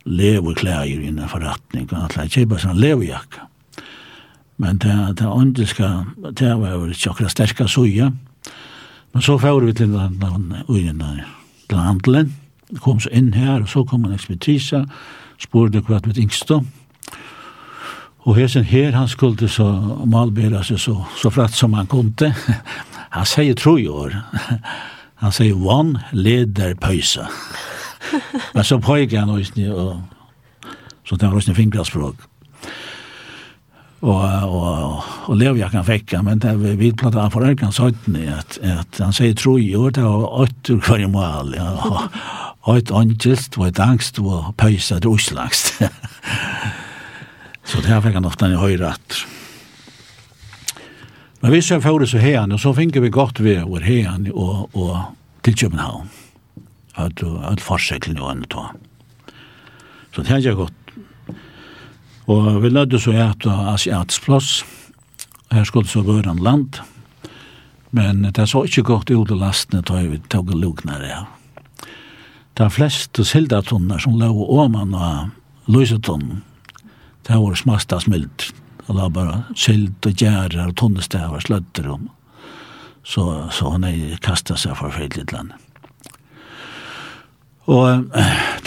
lever 0.04 0.58
klær 0.58 0.84
i 0.86 1.08
en 1.08 1.22
forretning, 1.30 1.88
og 1.90 1.96
han 1.96 2.10
hadde 2.10 2.34
kjøper 2.36 2.62
sånn 2.62 2.80
leverjakka. 2.82 3.48
Men 4.62 4.78
det, 4.82 4.94
det 5.18 5.26
åndiska, 5.26 5.88
det 6.38 6.52
var 6.60 6.76
jo 6.76 6.92
ikke 6.92 7.10
akkurat 7.10 7.34
sterka 7.34 7.66
suja, 7.70 8.12
Men 9.12 9.22
så 9.22 9.38
får 9.38 9.60
vi 9.60 9.72
til 9.72 9.92
den 9.92 10.52
handelen, 11.70 12.36
kom 12.80 13.00
så 13.00 13.10
inn 13.12 13.34
her, 13.34 13.60
og 13.60 13.68
så 13.68 13.84
kom 13.84 14.04
en 14.04 14.14
ekspertise, 14.14 14.84
spurte 15.40 15.82
hva 15.84 16.00
vi 16.04 16.14
tenkte 16.16 16.60
om. 16.60 16.68
Og 18.22 18.36
hesen 18.36 18.64
her, 18.64 18.92
han 18.94 19.08
skulle 19.08 19.48
så 19.50 19.66
malbera 20.06 20.62
seg 20.62 20.78
så, 20.78 20.94
så 21.18 21.30
fratt 21.30 21.56
som 21.58 21.74
han 21.74 21.90
kom 21.90 22.12
til. 22.18 22.32
Han 23.12 23.26
sier 23.28 23.52
tre 23.52 23.74
år. 23.92 24.14
Han 25.22 25.32
sier 25.36 25.58
one 25.58 26.00
leder 26.16 26.72
pøysa. 26.80 27.26
Men 28.54 28.64
så 28.64 28.78
pøyker 28.80 29.20
han 29.20 29.30
også, 29.30 29.66
og 29.76 30.00
så 31.04 31.16
tar 31.16 31.28
han 31.28 31.36
også 31.36 31.52
en 31.52 31.58
fingrasspråk 31.58 32.24
og 34.02 34.22
og 34.50 35.04
og 35.30 35.36
lev 35.38 35.56
jeg 35.56 35.70
kan 35.70 35.84
fekka 35.84 36.22
men 36.22 36.38
det 36.38 36.56
vi 36.58 36.70
vi 36.70 36.76
vill 36.76 36.96
prata 36.96 37.30
för 37.30 37.50
ökan 37.50 37.72
sånn 37.72 38.16
at 38.38 38.58
at 38.62 38.98
han 38.98 39.12
säger 39.12 39.34
tro 39.34 39.58
i 39.58 39.76
år 39.76 39.90
det 39.90 40.02
har 40.02 40.40
åter 40.40 40.80
kvar 40.80 41.06
mal 41.08 41.54
ja 41.54 42.08
åt 42.66 42.90
angest 42.90 43.56
vad 43.56 43.80
angst 43.80 44.18
og 44.18 44.54
pøysa 44.56 44.98
det 44.98 45.08
oslagst 45.08 45.74
så 47.64 47.80
det 47.80 47.88
har 47.88 48.00
fick 48.00 48.14
han 48.14 48.24
ofta 48.24 48.48
i 48.48 48.56
höjre 48.56 48.88
att 48.88 49.26
men 51.40 51.52
vi 51.52 51.62
ser 51.62 51.80
för 51.80 52.06
så 52.06 52.18
här 52.18 52.52
og 52.52 52.60
så 52.60 52.74
finner 52.74 53.00
vi 53.00 53.08
godt 53.08 53.40
ved 53.40 53.62
vår 53.62 53.80
här 53.80 54.32
og 54.34 54.76
og 54.76 54.98
til 55.42 55.54
København. 55.58 56.10
At 56.94 57.22
at 57.22 57.60
fortsätta 57.60 58.12
nu 58.12 58.20
ändå 58.30 58.70
så 60.14 60.22
det 60.22 60.28
har 60.28 60.38
jeg 60.38 60.54
godt 60.54 60.72
Og 62.30 62.62
vi 62.62 62.70
lødde 62.70 63.00
så 63.00 63.12
et 63.16 63.46
asiatisk 63.46 64.28
plass. 64.28 64.64
Her 65.52 65.64
skulle 65.64 65.88
så 65.88 66.02
være 66.06 66.30
en 66.30 66.42
land. 66.42 66.80
Men 67.90 68.22
det 68.22 68.48
så 68.48 68.64
ikke 68.64 68.82
godt 68.82 69.10
ut 69.10 69.30
i 69.30 69.36
lastene 69.36 69.82
da 69.82 70.00
vi 70.06 70.20
tog 70.30 70.48
og 70.48 70.60
lukner 70.60 71.02
det. 71.02 71.18
Det 72.56 72.64
er 72.64 72.72
flest 72.72 73.20
sildatunner 73.26 73.98
som 73.98 74.18
lå 74.20 74.30
åman 74.32 74.94
og 74.94 75.30
lysetunnen. 75.66 76.42
det 77.28 77.36
var 77.36 77.54
smasta 77.54 78.00
smilt. 78.00 78.52
Det 78.86 78.94
var 78.94 79.08
bare 79.08 79.44
sild 79.54 80.06
og 80.06 80.12
gjerrer 80.12 80.66
og 80.66 80.76
tunnestavar 80.76 81.40
sløtter 81.40 81.88
om. 81.88 82.08
Så, 83.04 83.48
så 83.50 83.70
han 83.70 83.84
kastet 84.22 84.58
seg 84.58 84.76
forferdelig 84.76 85.32
landet. 85.32 85.71
Og 87.72 88.04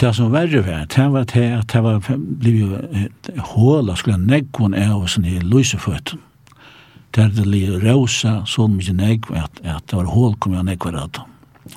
det 0.00 0.12
som 0.16 0.32
verre 0.34 0.64
var, 0.66 0.86
det 0.90 1.04
var 1.12 1.26
det 1.30 1.46
at 1.60 1.72
det 1.72 1.82
var 1.84 2.00
blivit 2.40 3.28
jo 3.30 3.42
hål 3.52 3.90
av 3.92 4.00
skulle 4.00 4.18
negvun 4.18 4.74
av 4.74 5.04
oss 5.04 5.18
i 5.18 5.38
lyseføtten. 5.38 6.22
Det 7.14 7.22
er 7.22 7.28
det 7.32 7.46
li 7.48 7.62
rosa, 7.80 8.42
så 8.44 8.66
mykje 8.68 8.92
negv, 8.98 9.30
at, 9.32 9.60
at 9.64 9.84
det 9.88 9.96
var 9.96 10.10
hål 10.12 10.34
kom 10.36 10.56
jeg 10.56 10.66
negvar 10.66 10.98
av 11.00 11.12
dem. 11.16 11.76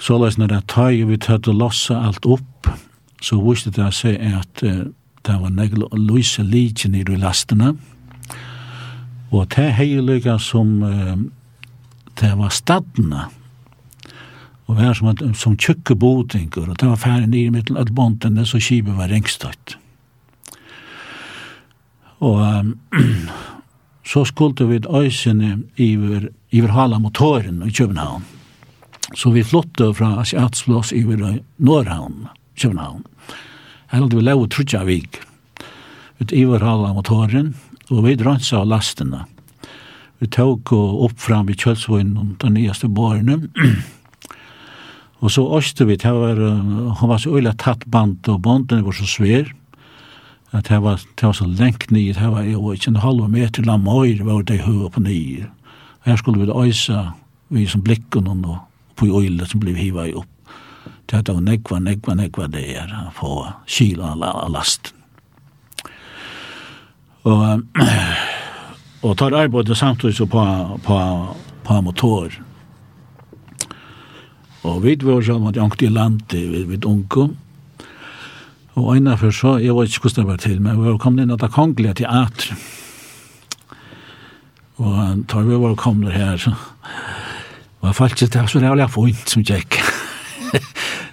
Så 0.00 0.16
løs 0.18 0.38
når 0.40 0.48
det 0.54 0.62
tar 0.72 0.96
vi 1.06 1.18
tøtt 1.20 1.50
å 1.50 1.54
lossa 1.54 2.00
alt 2.08 2.26
opp, 2.26 2.70
så 3.22 3.36
viste 3.44 3.70
det 3.76 3.90
seg 3.94 4.16
at 4.40 4.64
uh, 4.64 4.88
det 5.28 5.36
var 5.42 5.52
negl 5.52 5.84
og 5.84 5.98
lyse 6.00 6.42
lite 6.42 6.88
i 6.88 7.04
lastene. 7.20 7.74
Og 9.30 9.46
det 9.54 9.68
heilige 9.76 10.38
som 10.40 10.80
uh, 10.82 11.20
det 12.18 12.32
var 12.40 12.50
stadene, 12.56 13.28
og 14.70 14.76
var 14.78 14.94
som, 14.94 15.08
at, 15.10 15.22
som 15.34 15.56
tjukke 15.58 15.96
botinker, 15.98 16.68
og 16.70 16.78
det 16.78 16.86
var 16.86 16.98
færre 17.00 17.26
nere 17.26 17.50
mittel 17.50 17.78
at 17.80 17.90
bonden, 17.94 18.38
så 18.46 18.60
kibet 18.62 18.94
var 18.94 19.10
rengstøtt. 19.10 19.74
Og 22.20 22.38
um, 22.38 22.76
så 24.06 24.22
skulle 24.28 24.68
vi 24.68 24.78
øysene 24.86 25.56
iver, 25.76 26.28
iver 26.50 26.76
hala 26.76 26.98
motoren 26.98 27.62
i 27.66 27.72
København. 27.72 28.22
Så 29.14 29.30
vi 29.34 29.42
flottet 29.42 29.96
fra 29.96 30.20
Asiatsblås 30.20 30.92
iver 30.92 31.40
Norrhavn, 31.58 32.28
København. 32.54 33.02
Her 33.90 34.02
hadde 34.04 34.16
vi 34.16 34.22
lov 34.22 34.48
trutja 34.48 34.84
vik. 34.86 35.18
Ut 36.20 36.32
iver 36.32 36.62
hala 36.62 36.92
motoren, 36.94 37.56
og 37.90 38.04
vi 38.06 38.14
dransa 38.14 38.60
av 38.62 38.70
lastene. 38.70 39.24
Vi 40.20 40.28
tog 40.30 40.70
opp 40.72 41.18
fram 41.18 41.48
i 41.50 41.56
kjølsvøynen, 41.58 42.36
den 42.38 42.54
nyeste 42.54 42.86
bårene, 42.88 43.48
Og 45.20 45.30
så 45.30 45.44
Østevit, 45.56 46.02
det 46.02 46.12
var, 46.16 46.38
han 47.00 47.08
var 47.08 47.18
så 47.20 47.36
øyla 47.36 47.52
tatt 47.52 47.84
band, 47.90 48.28
og 48.28 48.42
banden 48.42 48.84
var 48.84 48.96
så 48.96 49.06
svær, 49.06 49.50
at 50.52 50.68
det 50.68 50.80
var, 50.82 50.96
det 51.20 51.26
var 51.26 51.36
så 51.36 51.46
lengt 51.46 51.90
nye, 51.90 52.14
det 52.16 52.30
var 52.32 52.42
jo 52.42 52.72
ikke 52.72 52.88
en 52.94 53.02
halv 53.04 53.28
meter 53.28 53.62
lang 53.62 53.84
møyre, 53.84 54.24
var 54.24 54.42
det 54.42 54.62
høy 54.64 54.88
på 54.88 55.00
nye. 55.04 55.46
Her 56.06 56.16
skulle 56.16 56.40
vi 56.40 56.52
øysa, 56.52 57.10
vi 57.48 57.66
som 57.66 57.82
blikken 57.84 58.26
og 58.28 58.58
på 58.96 59.06
øyla 59.20 59.46
som 59.46 59.60
ble 59.60 59.76
hiva 59.76 60.08
i 60.08 60.14
opp. 60.16 60.28
Det 61.10 61.28
var 61.28 61.40
nekva, 61.42 61.78
nekva, 61.82 62.14
nekva 62.14 62.46
det 62.48 62.64
er, 62.78 62.92
på 63.18 63.44
kyla 63.66 64.14
av 64.14 64.50
lasten. 64.52 64.96
Og, 67.28 67.62
og 69.04 69.16
tar 69.18 69.36
arbeidet 69.36 69.76
samtidig 69.76 70.28
på, 70.30 70.44
på, 70.86 71.00
på 71.66 71.80
motor. 71.84 72.32
Og 74.62 74.82
vi 74.84 74.96
var 75.02 75.22
sammen 75.24 75.48
med 75.48 75.56
Jankt 75.56 75.82
i 75.82 75.88
landet 75.88 76.32
ved, 76.32 76.66
ved 76.68 76.84
unge. 76.84 77.30
Og 78.74 78.96
ene 78.96 79.16
for 79.18 79.30
så, 79.30 79.56
jeg 79.58 79.74
vet 79.74 79.88
ikke 79.88 80.00
hvordan 80.08 80.24
det 80.24 80.30
var 80.30 80.36
til, 80.36 80.60
men 80.62 80.82
vi 80.82 80.90
var 80.90 80.98
kommet 80.98 81.24
inn 81.24 81.32
av 81.34 81.40
det 81.40 81.50
kongelige 81.52 81.94
teater. 82.02 82.52
Og 84.80 85.24
da 85.28 85.40
vi 85.44 85.56
var 85.60 85.74
kommet 85.74 86.12
her, 86.12 86.36
så 86.36 86.52
var 87.80 87.92
faktisk 87.92 88.32
det 88.32 88.46
så 88.50 88.60
rævlig 88.60 88.90
fint 88.90 89.28
som 89.28 89.44
tjekk. 89.44 89.80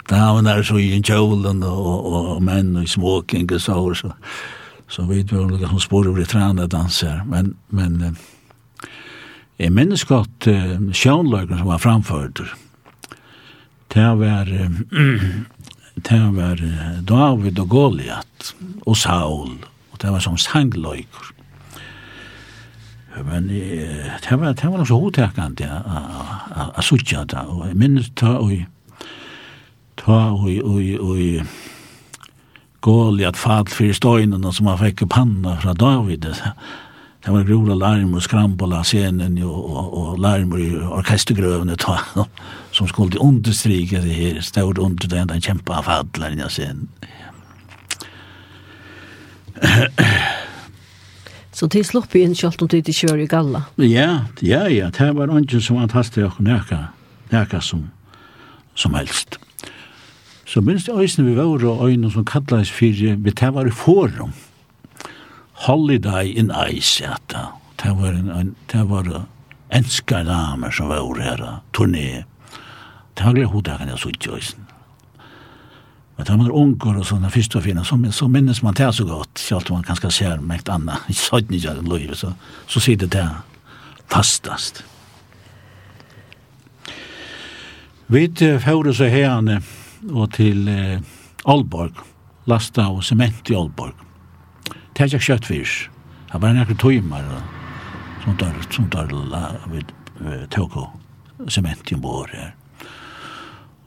da 0.09 0.31
var 0.33 0.41
der 0.41 0.63
så 0.63 0.77
i 0.77 0.93
en 0.95 1.03
kjolen 1.03 1.63
og, 1.63 2.05
og 2.05 2.29
og 2.35 2.43
menn 2.43 2.75
og 2.75 2.83
i 2.83 2.87
småking 2.87 3.51
og 3.51 3.61
så, 3.61 3.93
så, 3.93 4.11
så 4.87 5.03
vi 5.09 5.23
var 5.31 5.47
noen 5.47 5.67
som 5.67 5.79
spore 5.79 6.09
over 6.09 6.21
i 6.21 6.29
trene 6.29 6.67
danser. 6.67 7.23
Men, 7.25 7.55
men 7.69 8.17
jeg 9.59 9.73
minnes 9.73 10.05
godt 10.05 10.47
uh, 10.47 10.77
sjønløkene 10.93 11.57
som 11.57 11.67
var 11.67 11.83
framført, 11.83 12.39
og 12.39 12.66
det 13.93 14.09
var 14.19 14.51
det 16.09 16.21
var 16.35 16.61
David 17.01 17.59
og 17.59 17.69
Goliat 17.69 18.53
og 18.85 18.97
Saul 18.97 19.57
og 19.91 20.01
det 20.01 20.13
var 20.13 20.23
som 20.23 20.37
sangløyker 20.37 21.33
men 23.25 23.47
det 23.49 24.39
var 24.39 24.53
det 24.53 24.71
var 24.71 24.85
så 24.85 24.99
hotekant 25.01 25.59
ja 25.59 25.81
a 26.77 26.81
sucha 26.81 27.23
da 27.25 27.47
og 27.49 27.73
minnes 27.75 28.11
ta 28.15 28.37
og 28.37 28.53
ta 29.97 30.19
og 30.35 30.51
og 30.63 30.83
og 31.01 31.47
Goliat 32.87 33.37
fall 33.37 33.65
fyrir 33.67 33.95
støynen 33.97 34.45
som 34.53 34.69
han 34.69 34.77
fikk 34.79 35.07
panna 35.09 35.57
fra 35.59 35.73
David. 35.73 36.27
Det 37.25 37.33
var 37.33 37.43
grova 37.43 37.75
larm 37.75 38.13
og 38.15 38.23
skrambola 38.23 38.83
scenen 38.85 39.39
og, 39.43 39.57
og, 39.57 39.97
og 39.97 40.19
larm 40.23 40.53
i 40.55 40.69
orkestergrøvene 40.77 41.75
ta 41.81 41.97
som 42.77 42.87
skulle 42.87 43.19
understryka 43.19 44.01
det 44.01 44.13
här 44.13 44.41
stod 44.41 44.77
under 44.77 45.07
den 45.07 45.27
där 45.27 45.39
kämpa 45.39 45.83
faddlar 45.83 46.31
innan 46.31 46.49
sen. 46.49 46.87
Så 51.51 51.67
det 51.67 51.83
slopp 51.83 52.15
ju 52.15 52.21
inte 52.21 52.47
allt 52.47 52.61
om 52.61 52.67
det 52.67 52.93
kjør 52.93 53.17
i 53.17 53.25
galla. 53.25 53.63
Ja, 53.75 54.25
ja, 54.39 54.69
ja, 54.69 54.91
det 54.97 55.11
var 55.11 55.37
inte 55.37 55.61
så 55.61 55.73
fantastiskt 55.73 56.27
att 56.27 56.39
näka, 56.39 56.87
näka 57.29 57.61
som, 57.61 57.89
som 58.75 58.93
helst. 58.93 59.39
Så 60.45 60.61
minst 60.61 60.89
øysene 60.89 61.29
vi 61.29 61.35
var 61.35 61.65
og 61.65 61.89
øyne 61.89 62.11
som 62.11 62.25
kallades 62.25 62.71
fyrir, 62.71 63.15
vi 63.15 63.31
det 63.31 63.53
var 63.53 63.67
i 63.67 63.71
forum. 63.71 64.33
Holiday 65.51 66.27
in 66.27 66.51
Ice, 66.69 67.03
ja, 67.03 67.15
det 67.83 67.91
var 67.97 68.13
en, 68.13 68.55
det 68.71 68.89
var 68.89 69.25
enska 69.69 70.23
damer 70.23 70.71
som 70.71 70.87
var 70.87 71.19
her, 71.19 71.61
turné, 71.73 72.23
daglig 73.17 73.47
hodet 73.51 73.77
kan 73.79 73.89
jeg 73.89 73.99
sitte 73.99 74.29
i 74.29 74.33
øysen. 74.37 74.65
Men 76.17 76.25
da 76.25 76.35
man 76.37 76.47
er 76.49 76.57
unger 76.57 76.97
og 76.97 77.05
sånne 77.05 77.29
først 77.29 77.55
og 77.59 77.63
finne, 77.67 77.83
så, 77.85 77.97
så 78.11 78.27
minnes 78.27 78.63
man 78.65 78.73
det 78.77 78.89
så 78.95 79.05
godt, 79.05 79.39
selv 79.39 79.69
om 79.69 79.77
man 79.77 79.85
kanskje 79.85 80.11
ser 80.11 80.41
mekt 80.41 80.69
anna 80.73 80.97
i 81.09 81.13
sånn 81.13 81.53
i 81.53 81.61
den 81.61 81.89
løyve, 81.89 82.17
så, 82.17 82.33
så 82.65 82.81
sier 82.81 82.97
det 83.03 83.11
det 83.13 83.27
fastast. 84.09 84.81
Vi 88.07 88.23
fører 88.63 88.95
så 88.95 89.09
herne 89.11 89.59
og 90.07 90.31
til 90.37 90.67
eh, 90.71 91.03
Aalborg, 91.45 91.99
lasta 92.47 92.87
og 92.89 93.03
sement 93.03 93.51
i 93.51 93.57
Aalborg. 93.57 93.93
Det 94.95 95.03
er 95.03 95.11
ikke 95.11 95.25
kjøtt 95.27 95.49
fyrs. 95.49 95.75
Det 96.31 96.39
var 96.41 96.55
nekker 96.55 96.79
tøymer 96.79 97.27
som 98.23 98.37
der, 98.39 98.55
som 98.73 98.87
der 98.89 99.11
la, 99.11 99.43
vi, 99.71 99.83
vi 100.23 100.39
tog 100.51 100.73
og 100.79 101.51
sement 101.51 101.91
i 101.91 101.95
ombord 101.95 102.31
her. 102.33 102.55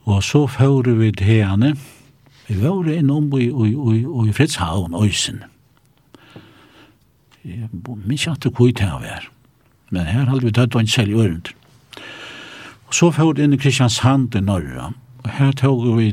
Og 0.04 0.22
så 0.24 0.46
fører 0.46 0.94
vi 0.98 1.12
til 1.12 1.26
hene. 1.26 1.74
Vi 2.48 2.56
fóru 2.58 2.90
innom 2.90 3.30
i, 3.38 3.46
i, 3.46 3.70
i, 3.70 4.28
i 4.28 4.32
Fritzhavn, 4.32 4.94
Øysen. 4.94 5.42
Jeg 7.44 7.68
minns 7.84 8.26
ikke 8.26 8.32
at 8.32 8.42
det 8.42 8.54
kvitt 8.56 8.80
her 8.80 8.98
var. 9.00 9.30
Men 9.90 10.06
her 10.06 10.24
hadde 10.28 10.44
vi 10.44 10.52
tatt 10.52 10.74
en 10.76 10.86
selv 10.86 11.14
i 11.14 11.20
ørent. 11.20 11.52
Og 12.86 12.94
så 12.94 13.10
fører 13.14 13.38
vi 13.38 13.46
inn 13.46 13.54
i 13.54 13.60
Kristiansand 13.60 14.34
i 14.34 14.42
Norra. 14.42 14.90
Og 15.22 15.30
her 15.38 15.52
tog 15.52 15.84
vi 15.98 16.10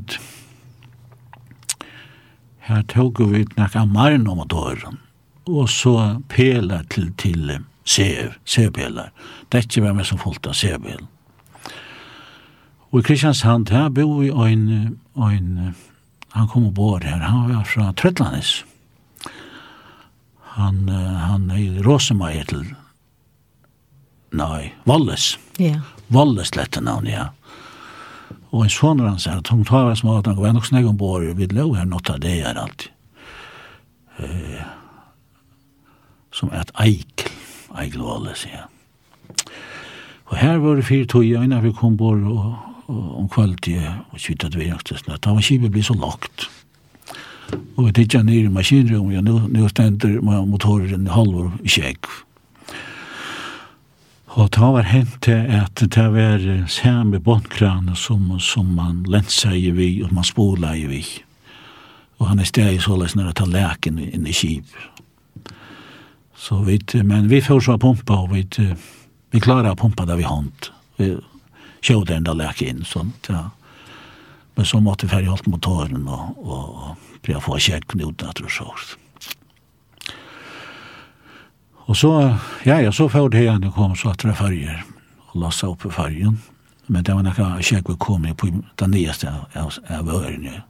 her 2.68 2.82
tog 2.92 3.20
vi 3.32 3.46
nekka 3.58 3.86
marn 3.86 4.28
om 4.28 4.44
døren. 4.48 5.00
Og 5.48 5.70
så 5.70 6.20
pelar 6.30 6.84
til, 6.92 7.14
til 7.18 7.54
sev, 7.86 8.34
sevpelar. 8.46 9.14
Det 9.52 9.58
er 9.58 9.64
ikke 9.64 9.82
hvem 9.86 10.04
som 10.04 10.20
fullt 10.20 10.48
av 10.48 10.58
sevpelen. 10.58 11.08
Og 12.92 13.02
i 13.02 13.04
Kristianshand, 13.04 13.70
her 13.74 13.90
bo 13.92 14.22
vi 14.22 14.30
en, 14.32 14.98
en, 15.16 15.76
han 16.32 16.48
kom 16.48 16.70
og 16.70 16.76
bor 16.78 17.04
her, 17.04 17.20
han 17.20 17.50
var 17.52 17.66
fra 17.68 17.92
Trøtlandes. 18.00 18.62
Han, 20.58 20.88
han 20.90 21.50
er 21.54 21.82
Rosemeier 21.86 22.48
til, 22.50 22.64
nei, 24.34 24.72
Valles. 24.88 25.36
Ja. 25.62 25.82
Valles 26.14 26.56
lette 26.56 26.82
navn, 26.82 27.10
ja. 27.12 27.28
Og 28.56 28.64
en 28.64 28.72
sånn 28.72 29.04
han 29.04 29.20
sier, 29.20 29.42
han 29.44 29.66
tar 29.68 29.90
hva 29.90 29.98
som 30.00 30.10
var, 30.10 30.24
han 30.26 30.40
var 30.40 30.56
nok 30.56 30.70
snakk 30.70 30.88
om 30.88 30.98
bor, 30.98 31.26
vi 31.36 31.50
lå 31.52 31.68
her 31.76 31.86
nått 31.86 32.14
av 32.14 32.22
det 32.24 32.40
her 32.40 32.58
alltid. 32.58 32.94
Eh, 34.24 34.64
som 36.34 36.50
er 36.54 36.64
et 36.64 36.74
eikel, 36.82 37.36
eikel 37.76 38.08
Valles, 38.08 38.48
ja. 38.48 38.64
Og 40.28 40.40
her 40.40 40.58
var 40.64 40.80
det 40.80 40.88
fire 40.88 41.06
tog, 41.12 41.28
innan 41.28 41.64
vi 41.64 41.76
kom 41.76 42.00
bort 42.00 42.24
og 42.24 42.56
om 42.88 43.28
kvalitet 43.30 43.84
og 44.12 44.22
skytta 44.22 44.50
det 44.52 44.62
vekkstesna. 44.62 45.18
Det 45.18 45.34
var 45.34 45.44
skibet 45.44 45.74
blir 45.74 45.84
så 45.84 45.96
lagt. 45.98 46.48
Og 47.78 47.86
vi 47.86 47.92
tittar 47.96 48.24
ned 48.24 48.48
i 48.48 48.52
maskinrum, 48.52 49.12
ja, 49.12 49.22
nu, 49.22 49.40
nu 49.48 49.68
ständer 49.70 50.20
motoren 50.22 51.08
i 51.08 51.12
halvor 51.12 51.52
i 51.64 51.72
kjegg. 51.72 52.10
Og 54.38 54.52
det 54.54 54.68
var 54.74 54.86
hent 54.86 55.16
til 55.26 55.48
at 55.50 55.82
det 55.82 56.08
var 56.14 56.44
samme 56.70 57.20
båndkrane 57.20 57.96
som, 57.96 58.36
som 58.40 58.68
man 58.76 59.06
lensa 59.10 59.54
i 59.56 59.72
vi, 59.72 60.04
og 60.04 60.14
man 60.14 60.28
spola 60.28 60.76
i 60.78 60.86
vi. 60.86 61.02
Og 62.18 62.28
han 62.30 62.40
er 62.40 62.50
steg 62.50 62.82
så 62.82 62.98
løs 62.98 63.16
når 63.16 63.32
det 63.32 63.38
tar 63.40 63.50
leken 63.54 63.98
inn 64.04 64.28
i 64.28 64.36
kjib. 64.36 64.68
Så 66.38 66.60
vi, 66.68 66.78
men 67.04 67.30
vi 67.32 67.42
får 67.42 67.64
så 67.66 67.78
pumpa, 67.82 68.20
og 68.26 68.36
vi, 68.36 68.46
vi 69.34 69.42
klarar 69.42 69.74
å 69.74 69.80
pumpa 69.80 70.06
det 70.06 70.20
vi 70.20 70.28
hånd. 70.28 70.70
Vi, 71.02 71.16
kjøde 71.82 72.18
enda 72.18 72.34
lærke 72.34 72.68
inn, 72.68 72.84
sånt, 72.86 73.30
ja. 73.30 73.50
Men 74.58 74.66
så 74.66 74.80
måtte 74.82 75.06
vi 75.06 75.14
ferdig 75.14 75.30
holdt 75.30 75.48
motoren 75.48 76.08
og, 76.10 76.38
og, 76.42 76.78
og 76.82 77.20
prøve 77.22 77.38
å 77.38 77.46
få 77.46 77.60
kjekken 77.62 78.02
ut 78.02 78.24
at 78.26 78.40
det 78.42 78.50
så. 78.50 78.72
Og 81.88 81.96
så, 81.96 82.12
ja, 82.66 82.80
ja, 82.82 82.92
så 82.92 83.08
får 83.10 83.30
det 83.32 83.44
igjen, 83.46 83.62
det 83.64 83.76
kom 83.76 83.94
så 83.96 84.12
at 84.12 84.24
det 84.26 84.34
er 84.34 84.40
farger, 84.40 84.82
og 85.30 85.44
lassa 85.46 85.70
opp 85.70 85.86
i 85.88 85.94
fargen. 85.94 86.42
Men 86.88 87.04
det 87.04 87.14
var 87.16 87.24
nekka 87.24 87.52
kjekk 87.64 87.92
vi 87.92 88.00
kom 88.02 88.26
i 88.28 88.34
på 88.36 88.50
den 88.50 88.92
nyeste 88.96 89.30
av, 89.30 89.46
av 89.56 89.78
av 90.00 90.12
øren, 90.18 90.50
ja. 90.50 90.66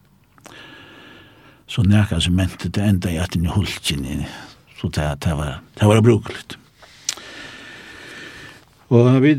Så 1.67 1.84
nekka 1.84 2.20
som 2.24 2.36
mente 2.36 2.70
det 2.70 2.84
enda 2.84 3.12
i 3.12 3.17
at 3.20 3.34
den 3.34 3.48
i 3.48 3.52
hulken, 3.52 4.06
så 4.80 4.89
det, 4.93 5.08
det 5.26 5.34
var, 5.36 5.60
det 5.80 5.88
var 5.88 6.02
brukligt. 6.02 6.58
Og 8.88 9.21
vi, 9.21 9.34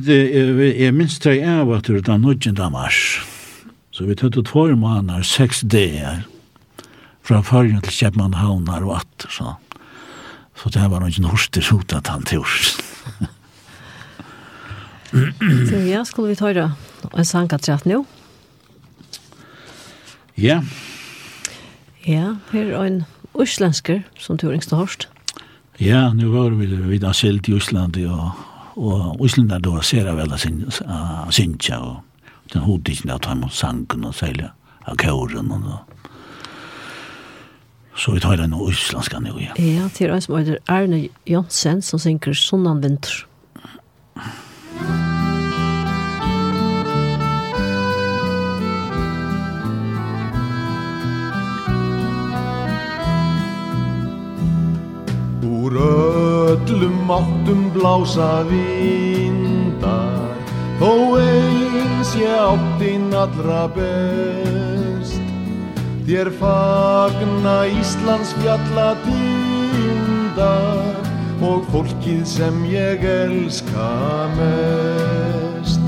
jeg 0.77 0.93
minst 0.93 1.23
tre 1.25 1.39
av 1.41 1.71
at 1.73 1.89
det 1.89 2.05
er 2.05 2.19
19. 2.21 2.59
mars. 2.73 3.21
Så 3.91 4.05
vi 4.05 4.15
tøtte 4.15 4.45
två 4.45 4.69
måneder, 4.77 5.25
seks 5.25 5.65
dager, 5.65 6.27
fra 7.25 7.41
fargen 7.43 7.81
til 7.85 7.93
Kjepmannhavnar 7.93 8.85
og 8.85 9.01
atter, 9.01 9.33
så. 9.33 9.57
Så 10.59 10.71
det 10.75 10.85
var 10.91 11.01
noen 11.01 11.23
norsk 11.23 11.59
sot 11.63 11.93
at 11.95 12.11
han 12.11 12.25
tors. 12.29 12.77
Så 15.09 15.79
ja, 15.87 16.03
skulle 16.05 16.35
vi 16.35 16.37
ta 16.37 16.51
tøyre 16.53 16.67
en 17.15 17.25
sang 17.25 17.49
at 17.55 17.69
rett 17.71 17.87
nå? 17.89 18.03
Ja. 20.37 20.61
Ja, 22.05 22.35
her 22.53 22.75
er 22.75 22.83
en 22.85 22.99
uslensker 23.33 24.03
som 24.21 24.39
turingste 24.39 24.77
hårst. 24.77 25.09
Ja, 25.81 26.13
nu 26.13 26.29
var 26.35 26.53
vi 26.59 26.67
vid 26.67 27.07
Asilt 27.07 27.49
i 27.49 27.55
Osland 27.57 27.97
og 28.05 28.48
Og 28.79 29.27
Íslanda 29.27 29.59
då 29.59 29.81
ser 29.83 30.13
vel 30.15 30.33
av 30.33 30.39
sin 30.39 30.71
synja 31.31 31.81
og 31.81 31.97
den 32.53 32.63
hodikna 32.63 33.15
av 33.15 33.21
dem 33.21 33.43
sangen 33.51 34.05
og 34.07 34.15
særlig 34.15 34.51
av 34.87 34.97
kåren 34.97 35.51
og 35.53 35.67
da. 35.67 35.79
Så 37.99 38.15
vi 38.15 38.23
tar 38.23 38.39
den 38.39 38.55
og 38.55 38.71
islandska 38.71 39.19
nu 39.19 39.35
ja. 39.41 39.57
Ja, 39.59 39.89
til 39.95 40.15
en 40.15 40.23
som 40.23 40.39
heter 40.39 40.63
Arne 40.71 41.09
Jonsen 41.27 41.83
som 41.83 41.99
synker 41.99 42.33
Sonnan 42.33 42.83
Vinter. 42.83 43.27
Mm. 43.59 45.08
Úr 55.69 55.77
öllum 55.77 56.97
máttum 57.05 57.69
blása 57.75 58.41
vindar. 58.49 60.33
Þó 60.81 61.21
eins 61.21 62.15
ég 62.17 62.33
áttin 62.33 63.13
allra 63.13 63.69
best. 63.77 65.21
Þér 66.09 66.31
fagna 66.41 67.69
Íslands 67.69 68.33
fjalla 68.41 68.97
tindar 69.05 71.05
Og 71.45 71.69
fólkið 71.69 72.25
sem 72.25 72.65
ég 72.73 73.05
elska 73.05 73.93
mest. 74.39 75.85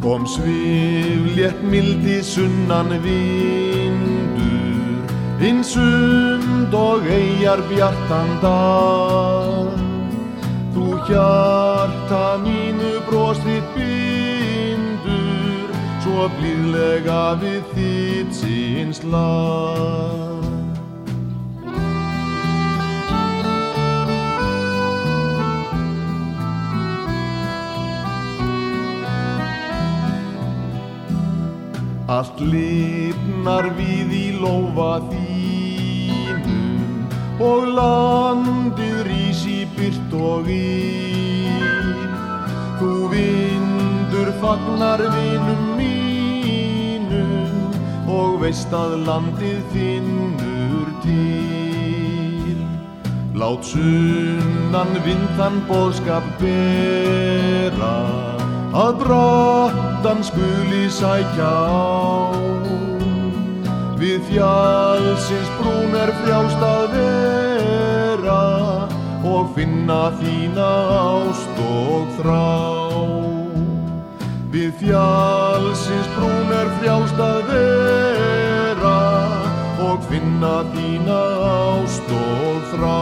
Kom 0.00 0.24
sviflétt 0.24 1.60
mildi 1.60 2.22
sunnan 2.24 2.88
vindur 3.04 5.04
Hins 5.44 5.76
um 5.76 6.43
vind 6.64 6.74
og 6.74 7.06
eier 7.06 7.60
bjartan 7.68 8.38
dag. 8.42 9.68
Du 10.74 10.96
hjarta 11.08 12.38
mínu 12.42 13.00
brosið 13.08 13.44
ditt 13.44 13.74
bindur 13.76 15.68
Svo 16.02 16.28
blidlega 16.38 17.34
við 17.40 17.62
þitt 17.74 18.32
sinns 18.34 19.02
lag. 19.04 20.42
Allt 32.06 32.40
lifnar 32.40 33.70
við 33.78 34.12
í 34.12 34.26
lofa 34.38 35.00
því 35.08 35.23
og 37.42 37.66
landið 37.74 38.98
rís 39.08 39.40
í 39.50 39.64
byrt 39.74 40.12
og 40.14 40.46
ín 40.50 42.04
Þú 42.78 42.92
vindur 43.10 44.28
fagnar 44.42 45.00
vinum 45.14 45.62
mínum 45.78 47.50
og 48.10 48.40
veist 48.42 48.72
að 48.74 48.98
landið 49.06 49.60
finnur 49.72 50.90
til. 51.04 52.58
Lát 53.34 53.64
sunnan 53.66 54.92
vindan 55.06 55.62
bóðskap 55.70 56.26
bera 56.42 57.94
að 58.74 58.92
brattan 59.02 60.22
skuli 60.26 60.84
sækja 60.90 61.50
á. 61.50 62.93
Við 63.94 64.24
fjallsins 64.26 65.50
brún 65.58 65.94
er 65.94 66.10
frjálst 66.22 66.62
að 66.66 66.96
vera 66.96 68.38
Og 69.24 69.52
finna 69.54 69.98
þína 70.18 70.70
ást 70.98 71.60
og 71.62 72.10
þrá 72.16 72.48
Við 74.54 74.72
fjallsins 74.82 76.10
brún 76.16 76.50
er 76.58 76.72
frjálst 76.80 77.22
að 77.22 77.38
vera 77.52 78.96
Og 79.86 80.10
finna 80.10 80.56
þína 80.74 81.20
ást 81.52 82.14
og 82.18 82.68
þrá 82.74 82.98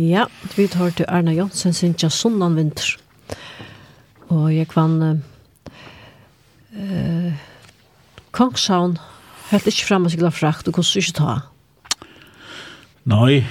Ja, 0.00 0.28
vi 0.56 0.64
tar 0.68 0.94
til 0.96 1.04
Erna 1.08 1.32
Jonsen 1.36 1.74
sin 1.76 1.92
Jassunnan 1.92 2.54
Vinter. 2.56 2.94
Og 4.32 4.46
jeg 4.54 4.70
kvann 4.70 5.20
eh, 6.76 7.32
Kongshavn 8.30 8.98
helt 9.50 9.66
ikke 9.66 9.88
frem 9.88 10.06
og 10.06 10.14
sikla 10.14 10.30
frakt, 10.34 10.68
og 10.68 10.78
hvordan 10.78 11.02
ikke 11.02 11.16
ta? 11.18 11.36
Nei, 13.10 13.42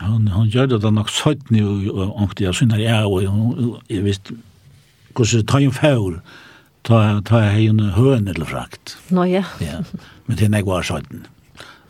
han, 0.00 0.28
han 0.32 0.48
gjør 0.50 0.72
det 0.72 0.80
da 0.82 0.92
nok 0.94 1.10
søyt 1.12 1.50
nu, 1.54 1.64
og 1.92 2.16
ångte 2.24 2.46
jeg 2.46 2.56
synes 2.56 2.80
jeg, 2.80 3.04
og 3.04 3.82
jeg 3.90 4.04
visste 4.06 4.38
hvordan 5.14 5.46
ta 5.50 5.60
en 5.60 5.74
fjord, 5.74 6.20
ta, 6.86 7.20
ta 7.26 7.44
jeg 7.44 7.70
en 7.70 7.92
høn 7.94 8.30
eller 8.30 8.48
frakt. 8.48 8.96
Nå 9.10 9.26
ja. 9.30 9.44
ja. 9.62 9.82
Men 10.26 10.40
til 10.40 10.54
jeg 10.56 10.66
var 10.66 10.86
søyten, 10.86 11.26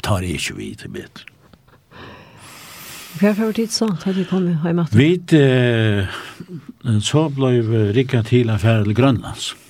tar 0.02 0.26
jeg 0.26 0.40
ikke 0.40 0.56
vidt 0.58 0.84
til 0.84 0.96
bedre. 0.96 1.26
Hva 3.20 3.32
var 3.36 3.50
tid 3.52 3.72
så, 3.74 3.88
da 4.04 4.12
du 4.14 4.22
kom 4.28 4.46
hjemme? 4.62 4.86
Vi, 4.94 5.12
eh 5.36 6.06
så 7.04 7.26
ble 7.28 7.90
Rikka 7.92 8.22
til 8.24 8.48
affære 8.50 8.84
til 8.86 8.94
Grønlands. 8.96 9.50
Mm 9.52 9.69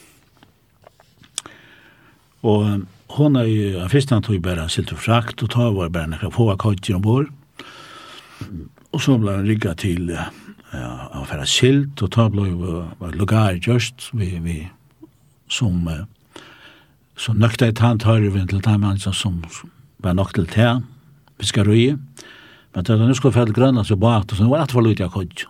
Og 2.47 2.87
hon 3.17 3.37
er 3.37 3.49
jo, 3.49 3.89
først 3.93 4.13
han 4.15 4.23
tog 4.25 4.41
bare 4.43 4.69
silt 4.73 4.93
og 4.95 5.03
frakt, 5.03 5.43
og 5.43 5.53
ta 5.53 5.69
var 5.75 5.93
bare 5.93 6.13
nekka 6.15 6.31
få 6.33 6.51
akkort 6.53 6.89
i 6.89 6.95
ombord. 6.97 7.29
Og 8.91 9.03
så 9.03 9.17
ble 9.21 9.37
han 9.37 9.49
rigga 9.49 9.75
til 9.79 10.09
ja, 10.15 10.93
å 11.21 11.27
færa 11.29 11.47
silt, 11.49 12.01
og 12.01 12.13
ta 12.15 12.29
ble 12.33 12.49
jo 12.49 12.85
var 13.01 13.19
lugar 13.19 13.59
just, 13.61 14.09
vi, 14.17 14.33
vi, 14.43 14.57
som, 15.51 15.85
som 17.19 17.39
nøkta 17.39 17.69
et 17.69 17.85
hand 17.85 18.03
tar 18.05 18.23
vi 18.25 18.47
til 18.47 18.65
dem, 18.65 18.89
altså 18.89 19.13
som 19.13 19.43
som 19.51 19.71
var 20.01 20.17
nok 20.17 20.33
til 20.33 20.47
te, 20.49 20.69
vi 21.37 21.47
skal 21.47 21.67
røye. 21.69 21.97
Men 22.75 22.85
da 22.87 22.97
nu 22.97 23.15
skulle 23.15 23.35
færa 23.35 23.51
til 23.51 23.55
Grønland, 23.55 23.87
så 23.87 23.97
bare, 23.97 24.25
så 24.33 24.47
var 24.49 24.61
det 24.61 24.63
alt 24.63 24.73
for 24.73 24.87
lute 24.87 25.05
akkort. 25.05 25.45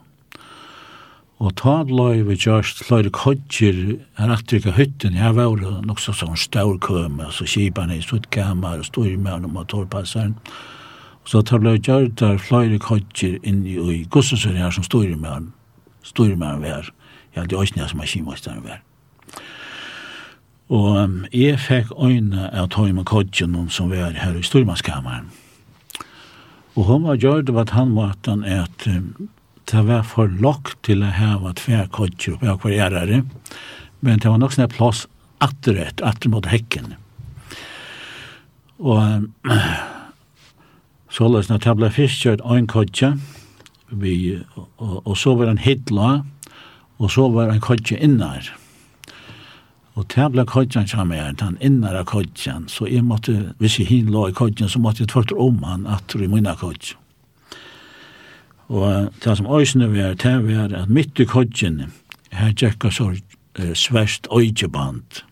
Og 1.41 1.55
ta 1.57 1.79
blei 1.89 2.21
vi 2.21 2.35
gjørst 2.37 2.83
flere 2.85 3.09
kodger 3.17 3.79
her 4.19 4.33
at 4.35 4.43
trykka 4.49 4.75
hytten, 4.77 5.17
jeg 5.17 5.37
var 5.39 5.49
jo 5.49 5.71
nok 5.89 6.03
så 6.03 6.13
sånn 6.13 6.37
staur 6.37 6.77
køme, 6.85 7.31
så 7.33 7.47
kipane 7.49 7.97
i 7.97 8.05
suttkammer 8.05 8.83
og 8.83 8.85
styrmerne 8.91 9.49
og 9.49 9.55
motorpasseren. 9.55 10.35
Så 11.25 11.41
ta 11.41 11.57
blei 11.57 11.79
gjørst 11.79 12.19
der 12.21 12.37
flere 12.37 12.77
kodger 12.83 13.39
inn 13.41 13.65
i 13.65 14.03
gossesøren 14.13 14.61
her 14.61 14.77
som 14.77 14.85
styrmerne, 14.85 15.55
styrmerne 16.05 16.61
var, 16.61 16.93
ja, 17.33 17.47
det 17.47 17.57
er 17.57 17.65
også 17.65 17.89
som 17.89 18.05
er 18.05 18.13
kimasteren 18.13 18.65
var. 18.69 18.85
Og 20.71 21.01
um, 21.01 21.25
jeg 21.33 21.57
fikk 21.59 21.89
øyne 21.97 22.51
av 22.53 22.69
tøyma 22.71 23.03
kodgen 23.03 23.57
som 23.73 23.91
var 23.91 24.13
her 24.13 24.37
i 24.37 24.45
styrmannskammeren. 24.45 25.33
Og 26.77 26.85
hun 26.85 27.09
var 27.09 27.17
gjørst 27.17 27.49
av 27.51 27.65
at 27.65 27.73
han 27.75 27.97
måtte 27.97 28.37
at 28.47 28.87
um, 28.93 29.31
det 29.71 29.85
var 29.87 30.03
for 30.07 30.31
lokk 30.43 30.75
til 30.87 31.05
å 31.07 31.13
hava 31.15 31.53
tverkodjer 31.59 32.39
på 32.41 32.49
akvarierare, 32.51 33.23
men 34.01 34.23
det 34.23 34.31
var 34.31 34.41
nok 34.41 34.55
sånn 34.57 34.71
plass 34.73 35.05
atterrett, 35.45 36.03
atter 36.05 36.33
mot 36.33 36.47
hekken. 36.51 36.95
Og 38.81 39.29
så 41.15 41.29
løs 41.31 41.51
når 41.51 41.63
det 41.65 41.77
ble 41.79 41.93
først 41.95 42.25
kjørt 42.25 42.45
en 42.45 42.71
kodje, 42.71 43.15
vi, 43.91 44.15
og, 44.55 45.01
og 45.03 45.15
så 45.19 45.35
var 45.39 45.51
en 45.51 45.63
hitla, 45.63 46.11
og 47.01 47.11
så 47.11 47.27
var 47.33 47.51
en 47.51 47.63
kodje 47.65 47.99
innar. 47.99 48.53
Og 49.99 50.07
det 50.15 50.29
ble 50.33 50.47
kodjen 50.49 50.87
som 50.89 51.11
er, 51.13 51.33
den 51.37 51.59
innar 51.65 51.99
av 51.99 52.07
kodjen, 52.13 52.69
så 52.71 52.87
jeg 52.89 53.05
måtte, 53.05 53.55
hvis 53.61 53.81
jeg 53.81 53.91
hin 53.91 54.13
lå 54.15 54.29
i 54.31 54.37
kodjen, 54.37 54.71
så 54.71 54.81
måtte 54.83 55.05
jeg 55.05 55.11
tvørte 55.13 55.39
om 55.41 55.63
han 55.67 55.89
atter 55.91 56.23
i 56.25 56.31
minna 56.31 56.55
kodjen. 56.59 57.00
Og 58.71 59.11
det 59.25 59.37
som 59.37 59.49
øysene 59.51 59.91
vi 59.91 59.99
er 60.05 60.15
til, 60.15 60.45
vi 60.47 60.55
er 60.55 60.71
at 60.79 60.91
midt 60.91 61.19
i 61.19 61.27
kodgjene, 61.27 61.89
her 62.31 62.53
tjekka 62.55 62.93
så 62.95 63.09
uh, 63.11 63.73
sverst 63.75 64.29
øyjeband. 64.31 65.25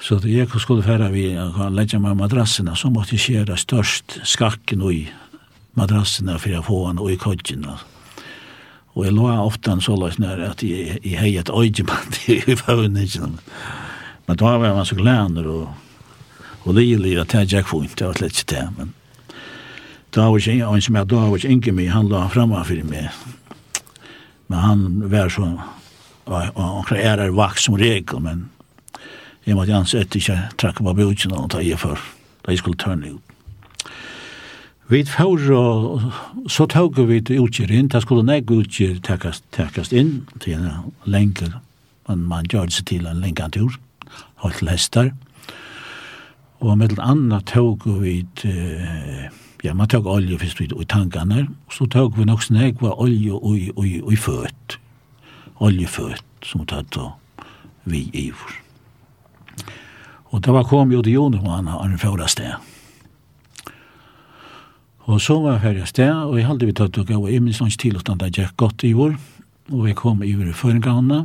Så 0.00 0.16
det 0.22 0.32
jeg 0.32 0.48
skulle 0.56 0.82
færa 0.82 1.10
vi, 1.12 1.34
og 1.36 1.72
legge 1.74 1.98
meg 2.00 2.16
madrassina, 2.16 2.74
så 2.74 2.88
måtte 2.90 3.18
jeg 3.18 3.20
skjera 3.20 3.56
størst 3.56 4.20
skakken 4.24 4.82
i 4.88 5.08
madrassina 5.76 6.38
for 6.38 6.56
å 6.56 6.64
få 6.64 6.78
han 6.86 7.02
i 7.04 7.18
kodgjene. 7.20 7.76
Og 8.96 9.04
jeg 9.04 9.14
lå 9.14 9.26
ofte 9.28 9.74
en 9.74 9.82
løs 10.00 10.16
nær 10.18 10.40
at 10.48 10.62
jeg, 10.64 11.00
jeg 11.04 11.18
hei 11.20 11.34
et 11.36 11.50
øygeband 11.50 12.16
i 12.32 12.56
fagningen. 12.56 13.36
Men 14.26 14.36
da 14.40 14.56
var 14.56 14.74
man 14.74 14.86
så 14.88 14.96
glæner 14.96 15.46
og, 15.46 15.68
og 16.64 16.74
lilig 16.74 17.18
at 17.20 17.34
jeg 17.34 17.52
tjekk 17.52 17.68
fint, 17.68 17.98
det 17.98 18.06
var 18.06 18.18
slett 18.18 18.40
ikke 18.40 18.54
det, 18.54 18.64
men 18.76 18.90
Da 20.14 20.30
var 20.30 20.38
ikke 20.40 20.64
en 20.64 20.80
som 20.80 20.96
jeg 20.96 21.08
da 21.08 21.16
er 21.16 21.26
Davos 21.26 21.44
Inkemi, 21.44 21.86
han 21.92 22.08
la 22.08 22.26
fremme 22.32 22.64
for 22.64 22.84
meg. 22.88 23.08
Men 24.48 24.58
han 24.58 25.10
var 25.12 25.28
så, 25.28 25.48
og 26.24 26.88
han 26.88 26.96
er 26.96 27.30
vaks 27.36 27.66
som 27.68 27.76
regel, 27.76 28.20
men 28.24 28.46
jeg 29.44 29.56
måtte 29.56 29.76
ansett 29.76 30.16
ikke 30.16 30.38
trakk 30.60 30.80
på 30.80 30.94
bjudsen 30.96 31.34
og 31.36 31.50
ta 31.52 31.60
i 31.60 31.74
for, 31.76 32.00
da 32.44 32.52
jeg 32.52 32.62
skulle 32.62 32.80
tørne 32.80 33.14
ut. 33.16 33.34
Vi 34.88 35.02
får, 35.04 35.42
så 36.48 36.66
tog 36.72 36.96
vi 37.10 37.20
til 37.20 37.44
utgjør 37.44 37.74
inn, 37.76 37.90
da 37.92 38.00
skulle 38.00 38.24
nek 38.24 38.48
utgjør 38.48 39.02
tekast, 39.04 39.44
tekast 39.52 39.92
inn, 39.92 40.22
til 40.40 40.56
en 40.56 40.94
lenge, 41.04 41.50
men 42.08 42.22
man 42.30 42.48
gjør 42.48 42.70
det 42.70 42.78
seg 42.78 42.88
til 42.88 43.04
en 43.10 43.20
lenge 43.20 43.50
tur, 43.52 43.76
holdt 44.40 44.62
til 44.62 44.72
hester. 44.72 45.10
Og 46.64 46.78
med 46.80 46.96
annet 46.96 47.44
tog 47.52 47.84
vi 47.84 48.22
utgjør, 48.24 49.44
ja, 49.64 49.74
man 49.74 49.88
tog 49.88 50.06
olje 50.06 50.38
først 50.38 50.60
i 50.60 50.84
tankene, 50.88 51.48
og 51.66 51.72
så 51.74 51.86
tog 51.86 52.18
vi 52.18 52.24
nok 52.24 52.42
snakk 52.42 52.82
var 52.82 53.00
olje 53.00 53.32
og 53.34 54.12
i 54.12 54.16
født. 54.16 54.78
Oljefødt, 55.58 56.24
som 56.46 56.66
tatt 56.66 56.96
og 56.96 57.12
vi 57.84 58.08
i 58.14 58.30
vår. 58.30 58.56
Og 60.30 60.44
det 60.44 60.52
var 60.52 60.66
kom 60.68 60.92
jo 60.92 61.02
til 61.02 61.16
Jonas, 61.16 61.42
og 61.42 61.56
han 61.56 61.70
har 61.72 61.84
en 61.84 61.98
fjorda 61.98 62.28
sted. 62.28 62.52
Og 65.08 65.20
så 65.24 65.38
var 65.40 65.56
jeg 65.56 65.62
ferdig 65.62 65.88
sted, 65.88 66.12
og 66.12 66.36
jeg 66.36 66.46
hadde 66.46 66.68
vi 66.68 66.76
tatt 66.76 66.98
og 67.00 67.08
gav 67.08 67.28
i 67.30 67.38
min 67.40 67.56
slags 67.56 67.78
til, 67.80 67.96
at 67.96 68.10
det 68.20 68.34
gikk 68.36 68.56
godt 68.60 68.84
i 68.84 68.92
vår, 68.92 69.16
og 69.72 69.84
vi 69.86 69.94
kom 69.96 70.22
i 70.22 70.34
vår 70.36 70.52
førengavne, 70.52 71.22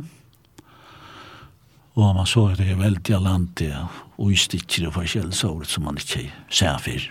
og 1.94 2.14
man 2.16 2.26
så 2.26 2.48
at 2.50 2.58
det 2.58 2.72
er 2.72 2.80
veldig 2.80 3.20
landet, 3.22 3.76
og 4.18 4.32
i 4.32 4.38
stikker 4.40 4.88
og 4.88 4.96
forskjellig 4.96 5.36
så 5.36 5.52
som 5.68 5.84
man 5.86 6.00
ikke 6.00 6.26
ser 6.50 6.80
før 6.82 7.04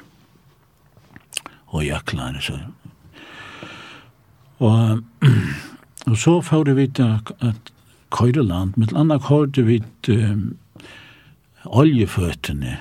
og 1.74 1.86
jaklene. 1.86 2.42
Så. 2.42 2.58
Og, 4.64 5.04
og 6.10 6.18
så 6.18 6.40
får 6.42 6.70
vi 6.70 6.78
vite 6.84 7.08
at 7.42 7.74
køyreland, 8.14 8.74
med 8.78 8.94
annet 8.96 9.26
kørte 9.26 9.66
vi 9.66 9.82
um, 10.10 10.54
oljeføttene 11.66 12.78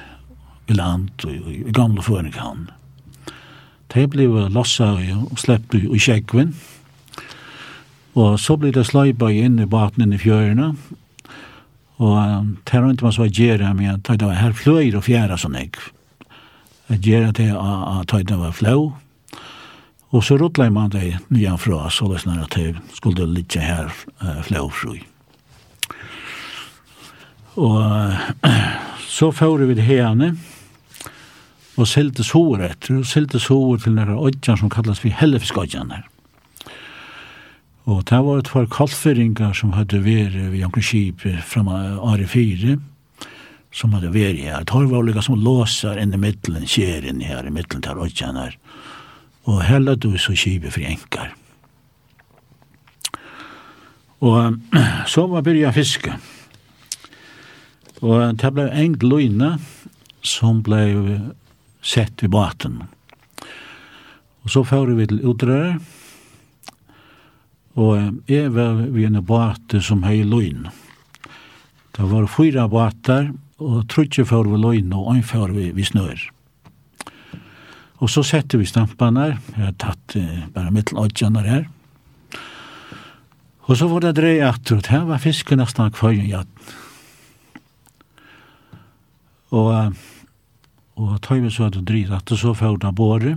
i 0.68 0.76
land 0.76 1.24
og 1.24 1.32
i, 1.32 1.62
i 1.64 1.72
gamle 1.72 2.05
føringhavn. 2.05 2.68
De 3.95 4.07
ble 4.09 4.28
lossa 4.53 4.93
og 4.97 5.40
sleppte 5.40 5.80
i 5.80 6.01
kjekven, 6.01 6.55
og 8.12 8.36
så 8.40 8.59
ble 8.61 8.72
det 8.72 8.86
sløyba 8.88 9.30
inn 9.32 9.59
i 9.61 9.68
baten 9.68 10.12
i 10.12 10.20
fjørene, 10.20 10.74
og 12.03 12.16
um, 12.18 12.55
det 12.66 12.80
var 12.82 12.93
ikke 12.93 13.09
man 13.09 13.16
så 13.16 13.28
gjerne 13.28 13.74
med 13.78 13.93
at 13.95 14.20
det 14.20 14.28
var 14.28 14.40
her 14.40 14.57
fløyre 14.57 15.01
og 15.01 15.07
fjæra 15.07 15.38
sånn 15.40 15.61
ikke 15.61 15.93
at 16.93 17.01
gjøre 17.05 17.32
det 17.32 17.51
at 17.53 18.09
tøyden 18.11 18.40
var 18.40 18.53
flau. 18.57 18.93
Og 20.12 20.24
så 20.24 20.36
ruttla 20.36 20.68
man 20.70 20.93
det 20.93 21.16
nyan 21.32 21.59
fra, 21.59 21.88
så 21.90 22.11
det 22.12 22.20
snar 22.20 22.45
at 22.45 22.57
det 22.57 22.76
skulle 22.93 23.26
ligge 23.26 23.61
her 23.64 23.88
uh, 24.20 24.43
flau 24.45 24.68
fru. 24.68 24.99
Og 27.57 28.12
så 29.09 29.30
fører 29.32 29.68
vi 29.68 29.76
det 29.76 29.88
herne, 29.88 30.34
og 31.80 31.88
selte 31.88 32.24
sår 32.24 32.66
etter, 32.68 32.99
og 33.01 33.09
selte 33.09 33.40
sår 33.40 33.80
til 33.84 33.97
nære 33.97 34.16
odjan 34.20 34.61
som 34.61 34.70
kallas 34.72 35.01
vi 35.05 35.12
hellefiskodjan 35.16 35.93
her. 35.93 36.09
Og 37.88 38.05
det 38.07 38.20
var 38.24 38.38
et 38.38 38.51
par 38.53 38.68
kallføringar 38.70 39.57
som 39.59 39.72
hadde 39.74 40.05
vært 40.05 40.36
ved 40.53 40.62
omkring 40.64 40.84
skip 40.86 41.24
av 41.26 42.12
Ari 42.12 42.28
4, 42.28 42.76
som 43.73 43.95
hadde 43.97 44.12
vært 44.12 44.41
her. 44.43 44.64
Det 44.68 44.89
var 44.91 45.01
olika 45.01 45.23
som 45.25 45.41
låser 45.41 46.01
inn 46.01 46.14
i 46.14 46.20
middelen, 46.20 46.66
skjer 46.68 47.07
inn 47.09 47.23
her 47.25 47.47
i 47.49 47.53
middelen 47.53 47.85
tar 47.85 48.01
åkken 48.01 48.39
her. 48.39 48.59
Og 49.49 49.62
heller 49.66 49.97
du 49.97 50.12
så 50.20 50.37
kjipe 50.37 50.70
fri 50.70 50.87
enkar. 50.93 51.33
Og 54.23 54.59
så 55.12 55.27
var 55.31 55.47
byrja 55.47 55.73
fiske. 55.75 56.14
Og 58.03 58.37
det 58.39 58.51
ble 58.55 58.68
engt 58.77 59.07
løgne 59.07 59.57
som 60.27 60.61
ble 60.66 60.83
sett 61.83 62.23
ved 62.23 62.33
baten. 62.35 62.81
Og 64.43 64.51
så 64.51 64.62
fører 64.66 64.95
vi 64.99 65.09
til 65.11 65.23
utrøret. 65.33 65.83
Og 67.79 68.29
jeg 68.29 68.51
var 68.53 68.83
ved 68.93 69.07
en 69.09 69.23
bate 69.25 69.81
som 69.83 70.03
hei 70.05 70.20
løgne. 70.29 70.70
Det 71.93 72.05
var 72.09 72.29
fyra 72.29 72.66
båtar 72.73 73.31
og 73.62 73.88
trutje 73.90 74.24
for 74.28 74.48
vi 74.48 74.58
løgn 74.60 74.92
og 74.96 75.12
en 75.14 75.26
for 75.26 75.52
vi, 75.54 75.70
vi 75.74 75.84
snør. 75.86 76.20
Og 78.02 78.10
så 78.10 78.24
setter 78.26 78.58
vi 78.58 78.66
stampene 78.66 79.28
her. 79.28 79.36
Jeg 79.54 79.68
har 79.68 79.76
tatt 79.78 80.16
eh, 80.18 80.46
bare 80.54 80.74
mittelodgjene 80.74 81.44
her. 81.46 81.68
Og 83.70 83.78
så 83.78 83.86
var 83.86 84.02
det 84.02 84.16
dreie 84.18 84.48
at 84.48 84.90
her 84.90 85.06
var 85.06 85.22
fisken 85.22 85.62
nesten 85.62 85.92
kvøyen 85.94 86.26
jatt. 86.26 86.72
Og, 89.54 89.94
og 90.98 91.16
tøy 91.22 91.44
vi 91.44 91.52
så 91.52 91.68
hadde 91.68 91.84
dreie 91.86 92.10
at 92.16 92.26
det 92.26 92.40
så 92.42 92.56
får 92.58 92.80
det 92.82 92.94
båre. 92.98 93.36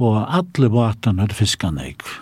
Og 0.00 0.22
alle 0.24 0.72
båtene 0.72 1.26
hadde 1.26 1.36
fisken 1.36 1.80
ikke. 1.82 2.20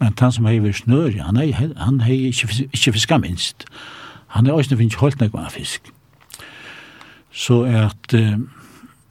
Men 0.00 0.16
han 0.16 0.32
som 0.32 0.46
hei 0.48 0.56
snør, 0.72 1.12
han 1.20 1.36
hei, 1.36 1.52
han 1.76 2.00
hei 2.00 2.30
ikke, 2.30 2.70
ikke 2.72 2.94
fisken 2.96 3.20
minst. 3.26 3.66
Og 3.68 3.99
Han 4.36 4.46
er 4.46 4.56
også 4.56 4.78
finnes 4.78 4.98
holdt 5.00 5.20
nek 5.20 5.34
av 5.34 5.52
fisk. 5.54 5.90
Så 7.30 7.62
at 7.66 8.14
uh, 8.14 8.38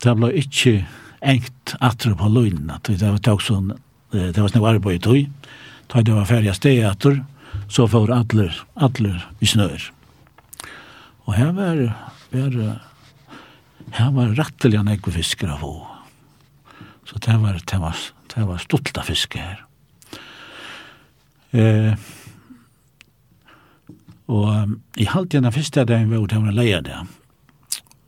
det 0.03 0.15
ble 0.15 0.31
ikke 0.39 0.73
engt 1.19 1.75
atre 1.83 2.15
på 2.15 2.31
løgnene. 2.31 2.79
Det 2.87 2.99
var 3.03 3.19
takk 3.23 3.43
sånn, 3.43 3.73
det 4.11 4.39
var 4.39 4.47
snakk 4.51 4.67
arbeid 4.69 5.01
i 5.01 5.03
tog. 5.03 5.49
Da 5.91 6.03
det 6.05 6.15
var 6.15 6.29
ferdig 6.29 6.53
steg 6.55 6.79
etter, 6.87 7.19
så 7.67 7.87
får 7.91 8.13
alle, 8.15 8.47
alle 8.79 9.17
i 9.43 9.49
snør. 9.49 9.89
Og 11.27 11.35
her 11.35 11.51
var, 11.57 11.81
var 12.31 12.55
her 13.97 14.11
var 14.13 14.35
rettelig 14.37 14.79
en 14.79 14.91
ekve 14.91 15.13
fisker 15.17 15.49
av 15.49 15.63
henne. 15.63 15.95
Så 17.09 17.17
det 17.25 17.35
var, 17.41 17.57
det 17.57 17.79
var, 17.81 18.01
det 18.35 18.45
var 18.45 18.61
stolt 18.61 18.97
av 19.01 19.07
fiske 19.09 19.41
her. 19.41 19.63
Eh, 21.57 21.95
Og 24.29 24.45
um, 24.53 24.75
i 24.97 25.07
halvtiden 25.09 25.49
av 25.49 25.55
første 25.57 25.85
dagen 25.89 26.11
var 26.13 26.27
det 26.29 26.41
var 26.43 26.53
leia 26.53 26.81
der. 26.85 27.07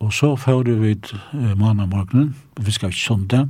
Og 0.02 0.14
så 0.14 0.36
fører 0.38 0.78
vi 0.78 0.94
ut 0.94 1.14
uh, 1.34 1.54
måned 1.58 1.90
morgenen, 1.90 2.36
og 2.58 2.68
vi 2.68 2.76
skal 2.76 2.94
ikke 2.94 3.26
det. 3.32 3.48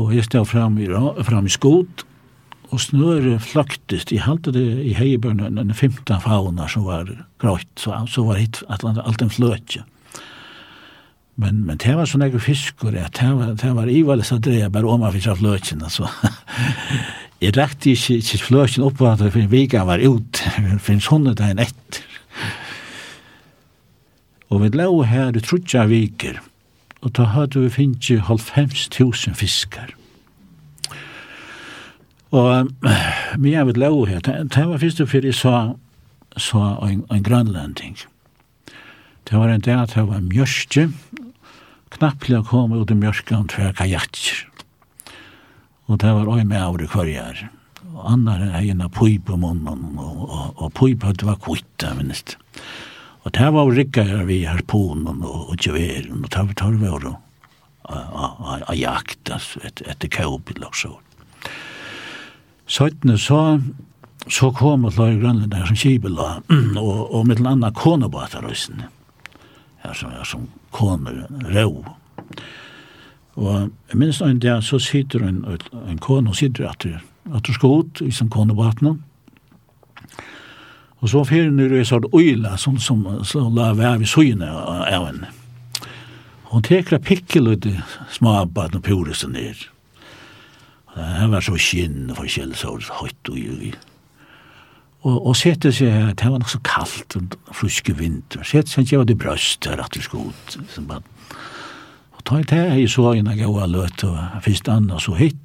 Og 0.00 0.14
jeg 0.16 0.24
stod 0.24 0.48
frem 0.48 0.78
i, 0.80 0.88
frem 1.26 1.46
i 1.46 1.52
skot, 1.52 2.06
og 2.70 2.80
snøret 2.80 3.42
flaktest, 3.42 4.12
i 4.14 4.20
halte 4.22 4.52
det 4.54 4.64
i 4.86 4.94
heiebørnen, 4.94 5.58
den 5.58 5.74
15 5.74 6.20
fauna 6.22 6.68
som 6.70 6.86
var 6.86 7.10
grøyt, 7.42 7.68
så, 7.76 7.96
så 8.06 8.24
var 8.24 8.38
hit 8.38 8.62
alt 8.70 9.22
en 9.22 9.32
fløtje. 9.32 9.82
Men, 11.40 11.64
men 11.66 11.80
det 11.80 11.96
var 11.96 12.08
sånne 12.08 12.30
fiskur, 12.42 12.94
ja, 12.94 13.08
det 13.16 13.30
var, 13.34 13.54
det 13.58 13.72
var 13.74 13.90
ivaldes 13.90 14.32
at 14.32 14.44
dreja 14.44 14.68
bare 14.70 14.88
om 14.88 15.02
av 15.02 15.16
fløtjen, 15.16 15.82
altså. 15.82 16.08
jeg 17.40 17.56
rekte 17.56 17.94
ikke, 17.94 18.18
ikke 18.20 18.44
fløsjen 18.44 18.84
opp 18.84 19.00
at 19.08 19.22
for 19.24 19.40
en 19.40 19.52
vika 19.52 19.84
var 19.88 20.02
ut, 20.04 20.42
for 20.84 20.92
en 20.92 21.04
sånne 21.04 21.34
dagen 21.38 21.62
etter. 21.62 22.04
Og 24.50 24.64
vi 24.64 24.72
lå 24.74 24.90
her 25.06 25.36
i 25.36 25.42
trutja 25.44 25.86
viker, 25.88 26.40
og 27.00 27.14
da 27.16 27.30
hadde 27.36 27.62
vi 27.62 27.70
finnet 27.72 28.90
tusen 28.92 29.34
fiskar. 29.38 29.94
Og 32.30 32.70
vi 33.38 33.54
har 33.54 33.64
vi 33.66 33.78
lå 33.78 34.04
her, 34.06 34.20
det 34.20 34.66
var 34.66 34.78
først 34.78 35.00
og 35.00 35.08
fyrir 35.10 35.32
jeg 35.32 35.38
sa, 35.40 35.72
sa 36.36 36.76
en, 36.86 37.04
en 37.10 37.24
grønlanding. 37.26 37.96
Det 39.26 39.38
var 39.38 39.48
en 39.48 39.64
dag 39.64 39.86
at 39.86 39.94
det 39.94 40.06
var 40.06 40.22
mjørkje, 40.26 40.90
knapplig 41.96 42.38
å 42.38 42.46
komme 42.46 42.78
ut 42.78 42.90
i 42.90 42.98
mjørske 42.98 43.34
om 43.34 43.48
tver 43.50 43.72
kajakker 43.78 44.49
og 45.90 45.98
det 45.98 46.12
var 46.14 46.28
også 46.30 46.46
med 46.46 46.62
av 46.62 46.76
kvarjar. 46.92 47.48
Og 47.90 48.04
annar 48.12 48.44
er 48.44 48.60
eina 48.60 48.86
pui 48.88 49.16
på 49.18 49.36
munnen, 49.36 49.98
og, 49.98 50.22
og, 50.28 50.62
og 50.62 50.72
pui 50.78 50.94
på 50.94 51.10
det 51.12 51.26
var 51.26 51.40
kvitt, 51.42 51.66
jeg 51.82 51.98
minnes. 51.98 52.22
Og 53.26 53.34
det 53.36 53.48
var 53.52 53.72
rikka 53.74 54.04
her 54.06 54.22
vi 54.28 54.44
her 54.44 54.60
harponen 54.60 55.24
og, 55.26 55.50
og 55.50 55.58
tjeveren, 55.58 56.22
og 56.22 56.30
det 56.30 56.46
var 56.46 56.56
tar 56.62 56.78
vi 56.78 56.94
å 56.94 57.18
a 57.90 58.74
jakt, 58.78 59.30
altså, 59.34 59.60
et, 59.66 59.82
etter 59.90 60.10
kjøpil 60.14 60.62
og 60.62 60.76
så. 60.78 60.92
Søytene 62.70 63.16
så, 63.18 63.58
så 64.30 64.52
kom 64.54 64.86
og 64.86 64.94
slag 64.94 65.18
grønlender 65.18 65.66
som 65.66 65.78
kibel, 65.78 66.18
og, 66.22 66.46
og 66.78 67.14
og 67.18 67.26
mitt 67.26 67.42
landa 67.42 67.72
konebatarøysene, 67.74 68.86
ja, 69.84 69.94
som, 69.94 70.14
ja, 70.14 70.22
som 70.24 70.46
koner 70.70 71.24
røv. 71.50 71.80
Og 71.82 71.96
Og 73.40 73.70
jeg 73.88 73.96
minnes 73.96 74.20
en 74.20 74.38
dag 74.38 74.62
så 74.64 74.78
sitter 74.78 75.24
en, 75.24 75.44
en 75.88 75.98
kone, 75.98 76.28
og 76.28 76.36
sitter 76.36 76.68
at 76.68 76.84
det, 76.84 76.98
at 77.34 77.46
det 77.46 77.54
skal 77.56 77.80
ut 77.80 78.02
i 78.04 78.10
sin 78.12 78.28
konebaten. 78.28 79.00
Og 81.00 81.08
så 81.08 81.22
fyrir 81.24 81.48
nu 81.50 81.64
i 81.64 81.84
sånn 81.88 82.10
øyla 82.12 82.58
som, 82.60 82.76
som 82.78 83.06
som 83.24 83.54
la 83.56 83.72
være 83.72 84.02
ved 84.02 84.10
søgne 84.12 84.48
av 84.50 85.06
henne. 85.06 85.30
Hon 86.50 86.66
tekra 86.66 86.98
pikkel 86.98 87.48
ut 87.54 87.66
i 87.66 87.76
smabaten 88.12 88.80
og 88.80 88.84
puresen 88.84 89.32
ned. 89.32 89.62
Det 90.96 91.28
var 91.32 91.46
så 91.46 91.56
skinn 91.56 92.10
for 92.12 92.26
kjell 92.26 92.50
kjellsår, 92.52 92.90
høyt 92.98 93.30
og 93.30 93.38
juli. 93.38 93.72
Og, 95.00 95.14
og 95.30 95.36
sette 95.38 95.72
seg 95.72 95.94
her, 95.94 96.10
det 96.12 96.28
var 96.28 96.42
nok 96.42 96.50
så 96.52 96.60
kaldt, 96.66 97.16
og 97.16 97.54
fruske 97.56 97.94
vinter. 97.96 98.42
Sette 98.44 98.68
seg, 98.68 98.90
jeg 98.90 99.00
var 99.00 99.08
det 99.08 99.16
brøst 99.22 99.64
her 99.70 99.80
at 99.80 99.94
det 99.96 100.04
skulle 100.04 100.34
ut, 100.34 100.58
som 100.74 100.90
bare 100.90 101.00
Og 102.20 102.24
ta 102.28 102.36
i 102.36 102.44
det 102.44 102.58
her 102.60 102.76
i 102.76 102.88
så 102.90 103.14
en 103.16 103.30
gaua 103.32 103.64
løt, 103.64 104.02
og 104.04 104.42
fyrst 104.44 104.68
anna 104.68 104.98
så 105.00 105.14
hitt, 105.16 105.38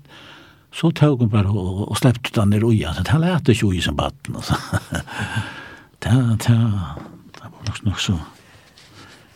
så 0.76 0.90
tog 0.92 1.22
hun 1.24 1.32
bare 1.32 1.48
og, 1.48 1.86
og 1.88 1.96
slepte 1.96 2.34
den 2.36 2.58
i 2.58 2.60
uja, 2.60 2.92
så 2.92 3.06
det 3.08 3.20
lette 3.24 3.54
ikke 3.56 3.70
ui 3.70 3.80
som 3.82 3.96
baden, 3.96 4.36
altså. 4.36 4.60
Det, 6.04 6.12
det, 6.44 6.56
det 7.34 7.48
var 7.48 7.62
nok 7.66 7.78
nok 7.88 8.02
så 8.04 8.18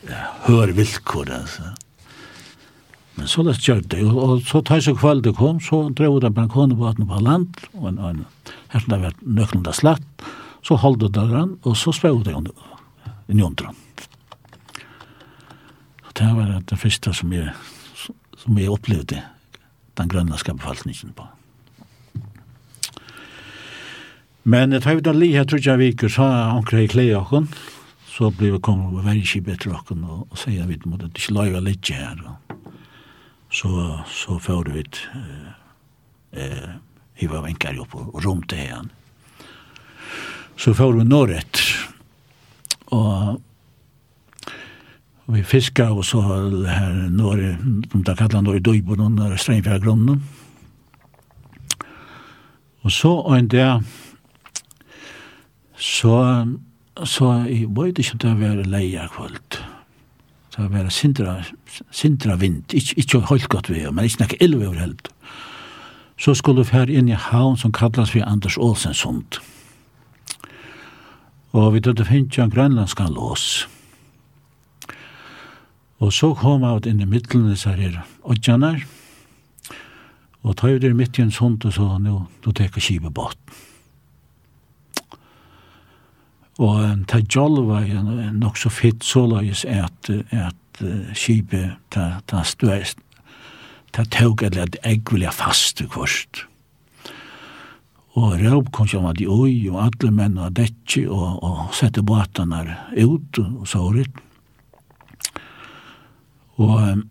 ja, 0.09 0.25
hør 0.43 0.73
vilkår, 0.75 1.31
altså. 1.37 1.71
Men 3.15 3.31
så 3.31 3.45
lest 3.47 3.63
gjør 3.65 3.79
det, 3.89 4.03
og, 4.03 4.19
og 4.19 4.43
så 4.45 4.61
tar 4.67 4.83
seg 4.83 4.99
kveld 4.99 5.23
det 5.25 5.33
kom, 5.39 5.63
så 5.63 5.85
drev 5.95 6.19
det 6.21 6.33
balkonbaten 6.35 7.07
på 7.07 7.15
på 7.15 7.23
land, 7.23 7.63
og 7.79 7.87
en, 7.93 8.03
en, 8.11 8.21
her 8.75 8.83
som 8.83 8.93
det 8.93 9.01
var 9.07 9.15
nøkkelen 9.23 9.63
det 9.65 9.77
slatt, 9.79 10.27
så 10.67 10.75
holdt 10.83 11.07
det 11.07 11.13
der, 11.15 11.55
og 11.63 11.79
så 11.79 11.95
spør 11.95 12.19
det 12.27 12.35
under, 12.35 12.51
under, 13.31 13.45
under, 13.47 13.73
det 16.19 16.29
var 16.35 16.55
det 16.67 16.79
første 16.79 17.13
som 17.15 17.33
jeg, 17.33 17.51
som 18.37 18.57
jeg 18.59 18.71
opplevde 18.71 19.21
den 19.99 20.09
grønlandske 20.11 20.53
befolkningen 20.53 21.13
på. 21.15 21.27
Men 24.43 24.71
det 24.71 24.83
har 24.83 24.97
vi 24.97 25.05
da 25.05 25.13
li 25.13 25.31
her, 25.35 25.45
tror 25.45 25.61
jeg 25.63 25.79
vi 25.79 25.91
ikke 25.93 26.09
så 26.11 26.25
har 26.25 26.53
han 26.55 26.79
i 26.79 26.87
klei 26.91 27.09
åkken, 27.15 27.49
så 28.09 28.31
ble 28.35 28.53
vi 28.55 28.61
kommet 28.63 28.91
over 28.91 29.05
veldig 29.05 29.27
kibet 29.27 29.61
til 29.63 29.75
åkken 29.77 30.03
og, 30.03 30.27
og 30.31 30.39
sier 30.39 30.67
vi 30.67 30.79
at 30.79 30.87
det 31.03 31.11
ikke 31.13 31.35
løye 31.37 31.61
litt 31.63 31.91
her. 31.93 32.19
Og, 32.27 32.55
så, 33.51 33.69
så 34.11 34.39
får 34.39 34.71
vi 34.73 34.83
et 34.83 35.01
eh, 36.35 36.71
hiva 37.21 37.43
venkar 37.45 37.79
opp 37.83 37.95
og, 37.95 38.09
og 38.15 38.47
til 38.49 38.63
her. 38.63 38.89
Så 40.59 40.73
får 40.75 40.97
vi 40.97 41.05
norrett 41.07 41.61
og 42.91 43.39
Og 45.29 45.35
vi 45.35 45.43
fiska 45.45 45.91
og 45.93 46.05
så 46.09 46.23
her 46.25 46.93
når 47.13 47.41
som 47.91 48.01
da 48.03 48.15
kallar 48.17 48.41
Norge 48.41 48.63
Døybo, 48.65 48.95
noen 48.97 49.37
strengfjær 49.37 49.83
grunnen. 49.83 50.23
Og 52.81 52.91
så 52.91 53.11
ein 53.35 53.47
der 53.47 53.83
så, 55.77 56.47
så 57.05 57.45
i 57.45 57.61
vet 57.69 58.01
ikke 58.01 58.17
om 58.17 58.23
det 58.25 58.35
var 58.41 58.65
leia 58.65 59.05
kvöld. 59.07 59.61
Det 60.57 60.71
var 60.73 60.89
sindra, 60.89 61.43
sindra 61.91 62.35
vind, 62.35 62.73
ikke, 62.73 62.97
ikke 62.97 63.19
holdt 63.19 63.49
godt 63.49 63.69
vi, 63.69 63.85
men 63.91 64.05
ikke 64.05 64.23
nek 64.23 64.37
elve 64.41 64.67
over 64.67 64.79
helt. 64.79 65.13
Så 66.17 66.33
skulle 66.33 66.65
vi 66.65 66.73
her 66.73 66.89
inn 66.89 67.07
i 67.07 67.15
havn 67.15 67.57
som 67.57 67.71
kallas 67.71 68.15
vi 68.15 68.25
Anders 68.25 68.57
Olsensund. 68.57 69.37
Og 71.53 71.73
vi 71.73 71.79
dødde 71.79 72.05
finnes 72.05 72.37
jo 72.37 72.43
en 72.43 72.51
grønlandskan 72.51 73.13
lås. 73.13 73.67
Og 73.67 73.78
Og 75.99 76.13
så 76.15 76.31
kom 76.37 76.63
jeg 76.63 76.87
inn 76.87 77.03
i 77.03 77.07
middelen 77.09 77.49
disse 77.51 77.71
her 77.75 77.99
åttjaner, 78.23 78.85
og 80.47 80.55
tar 80.55 80.71
jo 80.71 80.79
det 80.79 80.93
midt 80.95 81.19
i 81.19 81.25
en 81.25 81.33
sånt, 81.35 81.65
og 81.67 81.75
så 81.75 81.97
nå, 81.99 82.21
nå 82.45 82.53
teker 82.55 82.83
kibet 82.83 83.13
båten. 83.13 83.65
Og 86.59 86.79
en 86.83 87.03
ta 87.07 87.21
jolva 87.23 87.81
er 87.87 88.31
nok 88.35 88.57
så 88.59 88.71
fitt 88.71 89.05
så 89.07 89.23
løys 89.27 89.63
at, 89.67 90.09
at 90.35 90.81
uh, 90.83 91.11
kibet 91.15 91.77
ta, 91.95 92.19
ta 92.27 92.43
støyst, 92.47 92.99
ta 93.95 94.03
tåg 94.03 94.43
eller 94.43 94.67
at 94.67 94.79
egg 94.87 95.11
vilja 95.11 95.31
faste 95.35 95.87
kvart. 95.91 96.43
Og 98.19 98.39
røp 98.41 98.71
kom 98.75 98.89
som 98.91 99.07
at 99.07 99.19
de 99.21 99.27
oi, 99.31 99.69
og 99.71 99.79
alle 99.85 100.11
menn 100.11 100.39
og 100.39 100.57
dekkje, 100.59 101.05
og, 101.07 101.39
og 101.45 101.75
sette 101.77 102.03
båtene 102.03 102.65
ut, 102.97 103.39
og 103.39 103.63
så 103.69 103.85
ritt. 103.95 104.23
Og 106.59 106.75
um, 106.75 107.03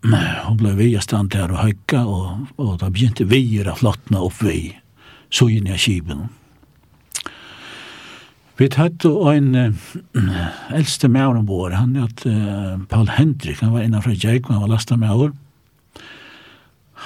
hun 0.44 0.58
ble 0.60 0.74
vi 0.76 0.90
stand 1.00 1.32
til 1.32 1.48
å 1.48 1.62
høyka, 1.62 2.02
og, 2.04 2.50
og 2.60 2.74
da 2.82 2.90
begynte 2.92 3.24
vi 3.28 3.40
å 3.62 3.76
flottna 3.78 4.20
opp 4.26 4.42
vi, 4.44 4.74
så 5.32 5.48
inn 5.48 5.70
i 5.70 5.78
kiben. 5.80 6.26
Vi 8.58 8.68
hadde 8.74 9.12
en 9.32 9.52
uh, 9.54 9.90
eldste 10.78 11.08
maur 11.08 11.38
om 11.38 11.46
vår, 11.48 11.78
han 11.78 11.96
er 11.96 12.08
at 12.10 12.24
uh, 12.28 12.76
Paul 12.90 13.08
Hendrik, 13.14 13.62
han 13.62 13.72
var 13.72 13.86
innan 13.86 14.04
fra 14.04 14.12
Jæk, 14.12 14.50
han 14.52 14.64
var 14.66 14.72
lasta 14.74 14.98
maur. 15.00 15.32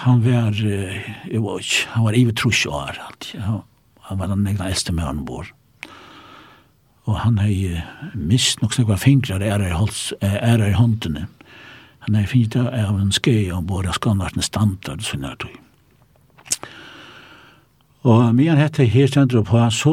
Han 0.02 0.22
var, 0.24 0.56
uh, 0.56 1.10
jeg 1.28 1.42
var 1.44 1.60
ikke, 1.62 1.82
han 1.94 2.06
var 2.08 2.16
ivet 2.18 2.40
trus 2.40 2.64
år, 2.66 2.98
han, 3.36 3.60
han 4.08 4.22
var 4.22 4.32
den 4.32 4.48
egna 4.50 4.70
eldste 4.72 4.96
maur 4.96 5.12
om 5.12 5.26
vår. 5.28 5.52
Og 7.06 7.20
han 7.20 7.38
hei 7.42 7.76
uh, 7.76 7.86
mist 8.18 8.64
nok 8.64 8.74
snakka 8.74 8.98
fingrar 8.98 9.44
æra 9.46 9.70
i, 9.70 9.76
hals, 9.76 10.08
æra 10.24 10.72
i 10.72 10.74
håndene. 10.80 11.28
Han 12.06 12.16
er 12.18 12.26
fint 12.26 12.56
av 12.56 12.96
en 12.98 13.12
skei 13.14 13.50
om 13.54 13.66
både 13.66 13.94
skanvarsen 13.94 14.42
standard 14.42 15.04
sin 15.06 15.24
er 15.24 15.36
tog. 15.38 15.58
Og 18.02 18.34
medan 18.34 18.58
hette 18.58 18.82
her 18.90 19.06
stendur 19.06 19.44
på, 19.46 19.60
så, 19.70 19.92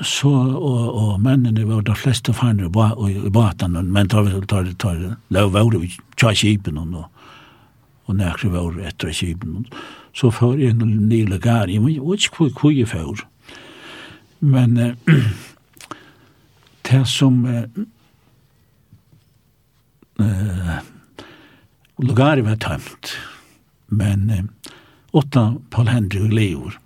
så 0.00 0.30
og, 0.56 0.84
og 0.96 1.18
mennene 1.20 1.66
var 1.68 1.82
de 1.84 1.92
fleste 1.98 2.32
farne 2.32 2.70
ba, 2.72 2.94
i 3.10 3.28
baten, 3.32 3.76
men 3.92 4.08
tar 4.08 4.24
vi 4.24 4.40
tar 4.48 4.64
det, 4.64 4.78
tar 4.80 4.96
det, 4.96 5.12
tar 5.28 5.50
var 5.52 5.76
vi 5.76 5.90
tja 6.16 6.32
kipen 6.32 6.80
og, 6.80 7.04
og 8.06 8.16
nekri 8.16 8.48
var 8.54 8.80
etter 8.88 9.12
kipen. 9.12 9.66
Så 10.16 10.30
før 10.32 10.56
en 10.64 10.80
nile 11.10 11.36
gari, 11.38 11.76
men 11.76 11.92
jeg 11.92 12.06
vet 12.06 12.30
ikke 12.30 12.48
hvor 12.56 12.72
jeg 12.72 12.88
før. 12.88 13.26
Men 14.40 14.78
det 16.88 17.02
som 17.10 17.44
Og 21.96 22.04
lugaret 22.04 22.44
var 22.44 22.58
tømt, 22.60 23.14
men 23.88 24.28
eh, 24.30 24.44
åtta 25.16 25.54
Paul 25.72 25.88
Henry 25.88 26.20
og 26.26 26.34
Leor. 26.36 26.78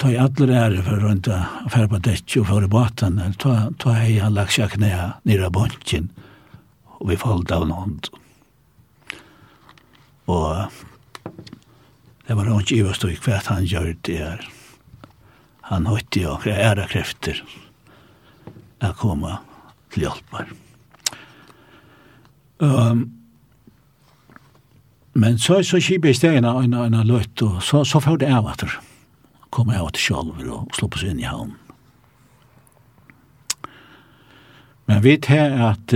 Ta 0.00 0.12
i 0.12 0.18
alle 0.20 0.48
ære 0.52 0.84
for 0.84 1.00
rundt 1.00 1.28
å 1.32 1.40
fære 1.72 1.90
på 1.92 2.00
dette 2.04 2.40
og 2.40 2.48
fære 2.48 2.70
båten, 2.72 3.20
ta, 3.40 3.70
ta 3.80 3.96
i 4.04 4.18
han 4.20 4.36
lagt 4.36 4.56
seg 4.56 4.72
knæ 4.76 4.92
nere 5.28 5.48
av 5.48 5.54
bunken, 5.56 6.10
og 7.00 7.10
vi 7.10 7.18
falt 7.20 7.52
av 7.52 7.66
noen. 7.68 7.98
Og 10.26 10.68
det 12.26 12.36
var 12.36 12.50
ikke 12.56 12.80
i 12.80 12.94
stå 12.96 13.12
i 13.12 13.18
kvært 13.20 13.52
han 13.52 13.68
gjør 13.68 13.92
det 14.08 14.18
her. 14.18 14.46
Han 15.70 15.86
høyte 15.88 16.22
jo 16.24 16.36
ære 16.46 16.88
krefter 16.90 17.44
å 18.84 18.92
komme 18.98 19.36
til 19.92 20.06
hjelp. 20.06 20.40
Um, 22.60 23.15
Men 25.16 25.38
så 25.38 25.62
så 25.64 25.78
skipet 25.80 26.10
i 26.10 26.16
stegene 26.18 26.50
en, 26.60 26.74
en 26.76 27.06
løtt, 27.08 27.40
og 27.42 27.62
så, 27.64 27.84
så 27.88 28.02
får 28.04 28.18
det 28.20 28.28
av 28.36 28.50
etter. 28.52 28.74
Kom 29.48 29.70
jeg 29.72 29.94
til 29.96 30.10
Kjolver 30.10 30.50
og 30.52 30.74
slå 30.76 30.88
på 30.92 31.00
inn 31.08 31.22
i 31.22 31.28
havn. 31.28 31.54
Men 34.86 35.00
vi 35.02 35.14
tar 35.16 35.56
at, 35.70 35.94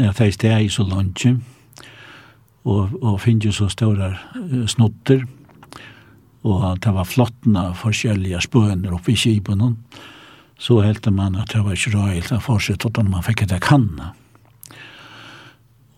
at 0.00 0.22
jeg 0.24 0.34
steg 0.34 0.64
i 0.64 0.70
så 0.72 0.86
langt, 0.88 1.26
og, 2.64 2.96
og 3.02 3.20
finner 3.20 3.52
så 3.52 3.68
store 3.68 4.14
snotter, 4.72 5.26
og 6.46 6.64
at 6.70 6.80
det 6.86 6.94
var 6.96 7.10
flottene 7.10 7.66
forskjellige 7.76 8.40
spøner 8.46 8.96
oppe 8.96 9.12
i 9.12 9.20
kipen, 9.20 9.62
så 10.56 10.80
heldte 10.80 11.12
man 11.12 11.36
at 11.36 11.52
det 11.52 11.60
var 11.60 11.76
ikke 11.76 11.92
røyelt 11.92 12.32
å 12.32 12.40
fortsette, 12.40 12.88
at 12.88 13.04
man 13.04 13.22
fikk 13.26 13.44
det 13.52 13.60
kanna. 13.60 14.14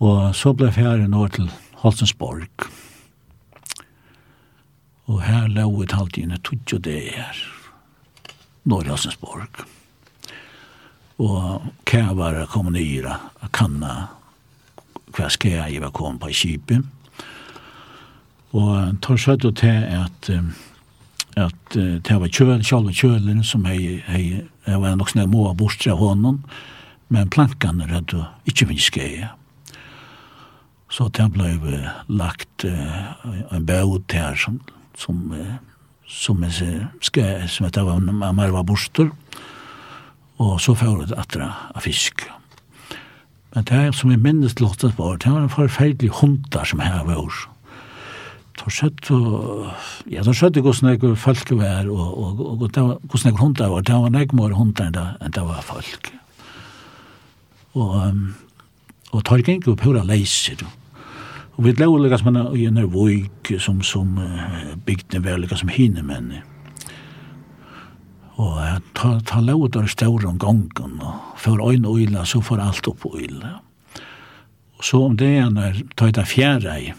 Og 0.03 0.35
så 0.35 0.51
ble 0.55 0.73
ferien 0.75 1.15
over 1.15 1.31
til 1.39 1.49
Holsensborg. 1.83 2.67
Og 5.09 5.21
her 5.25 5.47
lå 5.49 5.67
et 5.83 5.95
halvt 5.95 6.19
inn 6.21 6.35
et 6.35 6.43
tutsi 6.45 6.77
og 6.77 6.85
det 6.85 6.99
er 7.17 7.43
Norge 8.69 8.93
Holsensborg. 8.93 9.63
Og 11.19 11.67
kævare 11.89 12.45
kom 12.51 12.71
nyra, 12.73 13.17
kanna 13.53 13.95
hva 15.15 15.27
skal 15.33 15.57
jeg 15.57 15.81
var 15.81 15.91
kom 15.95 16.19
på 16.21 16.31
kipen. 16.31 16.85
Og 18.55 18.99
tar 19.03 19.17
søtt 19.19 19.45
og 19.45 19.55
til 19.59 19.85
at 19.99 20.31
at 21.37 21.75
det 21.75 22.15
var 22.19 22.27
kjøl, 22.27 22.61
kjøl 22.65 22.89
og 22.89 22.95
kjølen 22.95 23.43
som 23.45 23.67
jeg, 23.69 24.01
jeg, 24.07 24.43
jeg 24.67 24.81
var 24.81 24.95
nok 24.97 25.11
snøy 25.13 25.27
må 25.29 25.45
av 25.49 25.57
bostra 25.59 25.95
hånden, 25.95 26.41
men 27.13 27.31
plankene 27.31 27.87
redde 27.89 28.25
ikke 28.49 28.67
min 28.69 28.81
skje, 28.81 29.29
Så 30.89 31.07
det 31.13 31.27
ble 31.35 31.53
lagt 32.09 32.65
uh, 32.65 33.53
en 33.53 33.65
bøt 33.65 34.15
her 34.15 34.35
som, 34.39 34.57
som, 34.97 35.21
som, 36.09 36.43
ska, 37.01 37.25
som 37.47 37.67
heter 37.67 37.85
var 37.85 38.33
Marva 38.33 38.63
Borster, 38.65 39.11
og 40.39 40.57
så 40.63 40.73
får 40.73 41.05
det 41.05 41.19
atra 41.19 41.51
av 41.75 41.85
fisk. 41.85 42.25
Men 43.53 43.65
det 43.65 43.77
er 43.77 43.95
som 43.97 44.11
jeg 44.13 44.21
minnes 44.21 44.53
til 44.55 44.67
åttet 44.69 44.97
på, 44.97 45.13
det 45.17 45.31
var 45.31 45.45
en 45.45 45.53
forferdelig 45.53 46.11
hundar 46.21 46.67
som 46.69 46.81
her 46.83 47.01
var 47.07 47.21
hos. 47.21 47.45
Tar 48.59 48.73
sett 48.75 49.09
og, 49.15 49.69
ja, 50.11 50.23
tar 50.25 50.35
sett 50.37 50.59
hvordan 50.59 50.91
jeg 50.93 51.15
folk 51.17 51.53
var, 51.57 51.89
og, 51.89 52.05
og, 52.09 52.43
og, 52.45 52.67
og 52.67 53.09
hvordan 53.09 53.31
jeg 53.31 53.39
hundar 53.39 53.73
var, 53.73 53.85
det 53.87 53.97
var 54.03 54.13
nek 54.13 54.35
mer 54.37 54.53
hundar 54.57 54.93
enn 54.93 55.33
det 55.35 55.45
var 55.47 55.65
folk. 55.65 56.11
Og 57.77 57.95
um, 57.95 58.23
Og 59.11 59.23
tar 59.25 59.41
ikke 59.41 59.57
ikke 59.57 59.75
pura 59.79 60.03
leiser. 60.05 60.61
Og 61.57 61.65
vi 61.65 61.73
lau 61.75 61.97
lukka 61.97 62.17
som 62.21 62.37
i 62.55 62.67
en 62.69 62.79
voik 62.93 63.49
som, 63.59 63.81
som 63.83 64.17
uh, 64.17 64.75
bygde 64.85 65.19
vel 65.25 65.41
lukka 65.43 65.57
som 65.59 65.71
hine 65.73 66.03
menn. 66.05 66.29
Og 68.39 68.53
uh, 68.55 68.77
ta, 68.95 69.17
ta 69.25 69.41
lau 69.43 69.67
der 69.67 69.89
stauren 69.91 70.37
gongen, 70.39 71.01
og 71.01 71.35
for 71.35 71.59
øyn 71.59 71.85
øyla, 71.85 72.23
så 72.25 72.39
får 72.41 72.61
alt 72.63 72.87
opp 72.87 73.03
øyla. 73.11 73.57
Og 74.77 74.85
så 74.87 75.01
om 75.03 75.17
det 75.17 75.33
er 75.41 75.49
når 75.51 75.81
ta 75.99 76.07
etter 76.07 76.23
fjerde 76.23 76.77
i, 76.79 76.93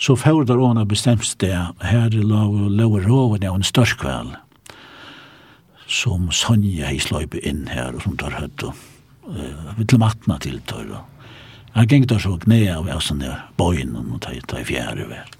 så 0.00 0.16
får 0.16 0.46
der 0.48 0.58
åna 0.58 0.86
bestemt 0.88 1.26
sted, 1.26 1.76
her 1.84 2.16
lau 2.22 2.70
lau 2.72 2.96
roven 3.04 3.44
av 3.44 3.58
en 3.58 3.66
størskveld, 3.66 4.32
som 5.86 6.30
Sonja 6.32 6.88
i 6.88 7.02
sløype 7.04 7.42
inn 7.44 7.66
her, 7.68 7.92
og 7.92 8.06
som 8.06 8.16
tar 8.16 8.40
høyt 8.40 8.64
og 8.70 8.91
vi 9.76 9.84
til 9.86 10.00
matna 10.02 10.38
til 10.42 10.60
tøy 10.66 10.88
da. 10.90 11.04
Jeg 11.72 11.88
gikk 11.88 12.08
da 12.10 12.18
så 12.20 12.34
knea 12.42 12.76
av 12.76 12.90
æsen 12.92 13.22
der 13.22 13.46
bøyen 13.56 13.96
og 13.96 14.20
ta 14.20 14.34
ta 14.48 14.60
i 14.60 14.66
fjære 14.68 15.06
vær. 15.08 15.30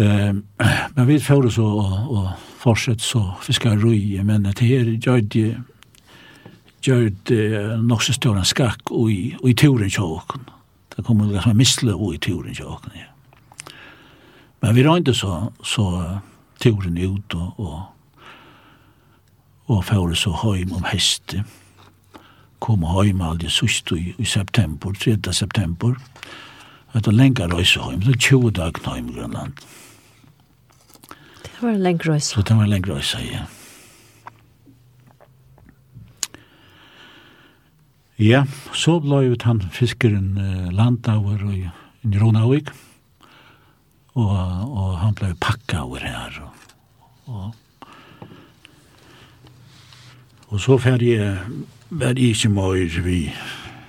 Men 0.00 1.06
vi 1.06 1.18
fyrir 1.18 1.50
så 1.52 1.66
og 1.66 2.30
fortsett 2.60 3.02
så 3.02 3.24
fiskar 3.42 3.76
rui, 3.80 4.20
men 4.24 4.44
det 4.44 4.58
her 4.60 4.94
gjør 4.96 5.20
det 5.20 5.56
gjør 6.82 7.10
det 7.28 7.82
nok 7.84 8.02
så 8.02 8.14
større 8.16 8.44
skakk 8.44 8.90
og 8.90 9.10
i 9.12 9.54
turen 9.54 9.90
tjåken. 9.90 10.46
Det 10.96 11.04
kommer 11.04 11.28
liksom 11.28 11.56
misle 11.56 11.94
og 11.94 12.14
i 12.14 12.18
turen 12.18 12.54
tjåken, 12.54 12.96
ja. 12.96 13.08
Men 14.60 14.74
vi 14.76 14.84
røynte 14.84 15.14
så, 15.16 15.50
så 15.64 15.84
turen 16.60 16.98
ut 16.98 17.34
og, 17.34 17.60
og 17.60 17.78
og 19.70 19.84
fære 19.86 20.16
så 20.18 20.32
heim 20.42 20.72
om 20.74 20.84
heste. 20.90 21.44
Kom 22.60 22.82
heim 22.84 23.22
aldri 23.22 23.50
sust 23.50 23.92
i, 23.94 24.14
i 24.18 24.26
september, 24.26 24.92
3. 24.92 25.32
september. 25.32 25.94
Det 26.90 27.00
Etter 27.00 27.14
lenge 27.14 27.46
røyse 27.46 27.80
heim, 27.84 28.00
det 28.02 28.08
var 28.08 28.18
20 28.26 28.50
dag 28.58 28.82
heim 28.86 29.08
i 29.08 29.14
Grønland. 29.14 29.62
Det 31.44 31.62
var 31.62 31.70
en 31.70 31.82
lenge 31.86 32.08
røyse. 32.08 32.34
Så 32.34 32.42
det 32.42 32.56
var 32.56 32.66
en 32.66 32.70
lenge 32.74 33.00
ja. 33.30 33.46
Ja, 38.20 38.44
så 38.76 38.98
ble 39.00 39.22
jo 39.24 39.36
han 39.44 39.62
fiskeren 39.72 40.34
uh, 40.36 40.68
landauer 40.76 41.40
og 41.46 41.54
i 41.56 42.18
Ronavik. 42.20 42.68
Og, 44.18 44.34
og 44.66 44.98
han 45.00 45.14
ble 45.14 45.30
pakka 45.40 45.86
over 45.86 46.02
her. 46.04 46.42
Og, 46.42 47.32
og 47.32 47.54
Og 50.50 50.60
så 50.60 50.78
ferdig 50.82 51.14
var 51.90 52.14
jeg 52.14 52.34
ikke 52.34 52.48
mer 52.50 53.00
vi, 53.04 53.20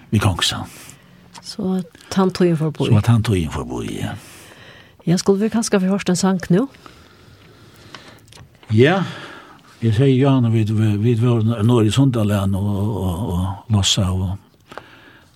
vi 0.09 0.22
kongsa. 0.22 0.62
Så 1.41 1.82
han 2.14 2.32
tog 2.32 2.47
inn 2.47 2.57
for 2.57 2.70
bo. 2.70 2.86
Så 2.86 3.01
han 3.07 3.24
tog 3.26 3.38
inn 3.38 3.51
for 3.51 3.66
boi, 3.66 3.88
ja. 3.89 4.14
Ja, 5.07 5.18
skulle 5.18 5.41
vi 5.41 5.49
kanskje 5.49 5.80
få 5.82 5.89
hørt 5.89 6.09
en 6.09 6.16
sang 6.16 6.41
nå? 6.53 6.68
Ja, 8.72 9.01
jeg 9.82 9.95
sier 9.97 10.14
ja, 10.14 10.36
vi, 10.53 10.62
vi 11.01 11.16
var 11.18 11.41
nå 11.66 11.80
i 11.82 11.91
Sundalen 11.91 12.53
og, 12.55 12.70
og, 12.70 13.24
og 13.34 13.74
Lossa 13.74 14.12
og 14.14 14.38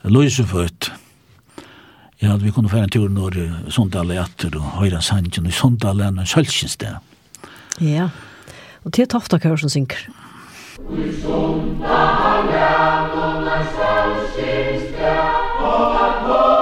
Løysefødt. 0.06 0.92
Ja, 2.22 2.36
vi 2.38 2.54
kunne 2.54 2.70
få 2.70 2.84
en 2.84 2.94
tur 2.94 3.10
når 3.10 3.40
Sundalen 3.74 4.22
etter 4.22 4.54
og 4.62 4.78
høyre 4.78 5.02
sangen 5.02 5.50
i 5.50 5.52
Sundalen 5.54 6.22
og 6.22 6.30
Sølsjens 6.30 6.78
Ja, 7.82 8.10
og 8.86 8.94
til 8.94 9.10
Toftakørsen 9.10 9.74
synker. 9.74 10.06
Ja. 10.06 10.25
Quisum 10.78 11.80
da 11.80 12.02
aleatum 12.32 13.46
nas 13.46 13.80
ausis 13.80 14.92
tea, 14.92 15.32
o 15.62 16.55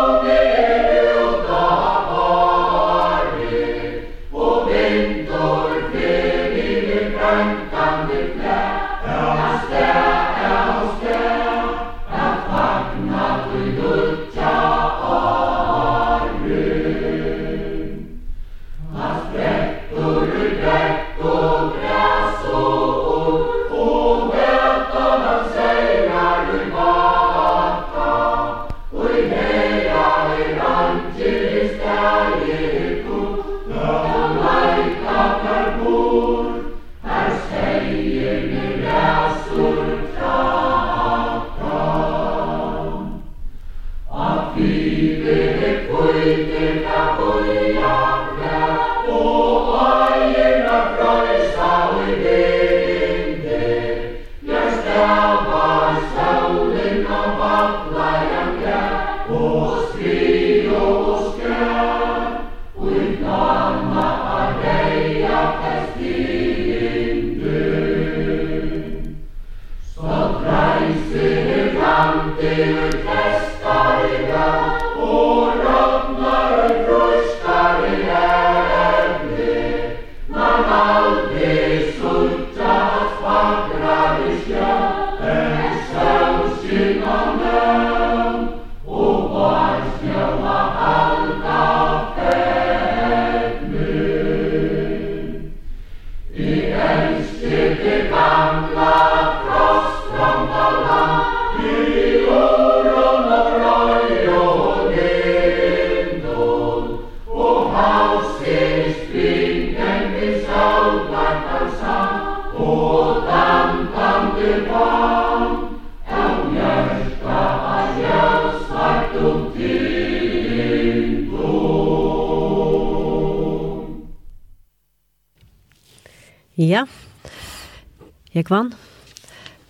Jókvann. 128.54 128.74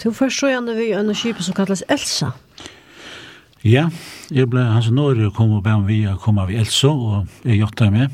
Du 0.03 0.11
først 0.11 0.39
så 0.39 0.49
gjerne 0.51 0.75
vi 0.75 0.91
en 0.91 1.13
kjipe 1.15 1.43
som 1.43 1.55
kalles 1.55 1.84
Elsa. 1.89 2.34
Ja, 3.63 3.88
jeg 4.29 4.49
ble 4.51 4.59
hans 4.59 4.89
Norge 4.91 5.29
kom 5.31 5.53
og 5.55 5.63
be 5.63 5.75
vi 5.88 6.01
å 6.07 6.17
komme 6.19 6.43
av 6.43 6.51
Elsa, 6.51 6.89
og 6.91 7.27
jeg 7.45 7.61
gjorde 7.61 7.86
det 7.86 7.91
med. 7.93 8.09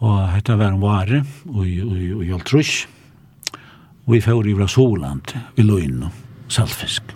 Og 0.00 0.32
dette 0.32 0.56
var 0.56 0.72
en 0.72 0.80
vare, 0.80 1.24
og 1.44 1.66
jeg 1.66 2.30
holdt 2.30 2.48
trus. 2.48 2.86
Og 4.06 4.14
vi 4.14 4.22
får 4.24 4.48
i 4.48 4.54
Vrasoland, 4.56 5.34
vi 5.56 5.66
lå 5.66 5.78
inn 5.82 6.06
og 6.06 6.48
saltfisk. 6.48 7.12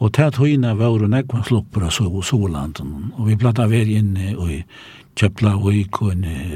Og 0.00 0.10
til 0.12 0.26
at 0.26 0.40
høyene 0.40 0.74
var 0.74 0.98
og 0.98 1.10
nekva 1.12 1.44
slopper 1.46 1.86
av 1.86 1.94
Solanden, 1.94 3.12
og 3.14 3.28
vi 3.28 3.38
platt 3.38 3.62
av 3.62 3.72
er 3.72 3.86
inne 3.86 4.34
og 4.34 4.50
i 4.50 4.64
Kjøpla 5.14 5.54
og 5.54 5.70
i 5.70 5.84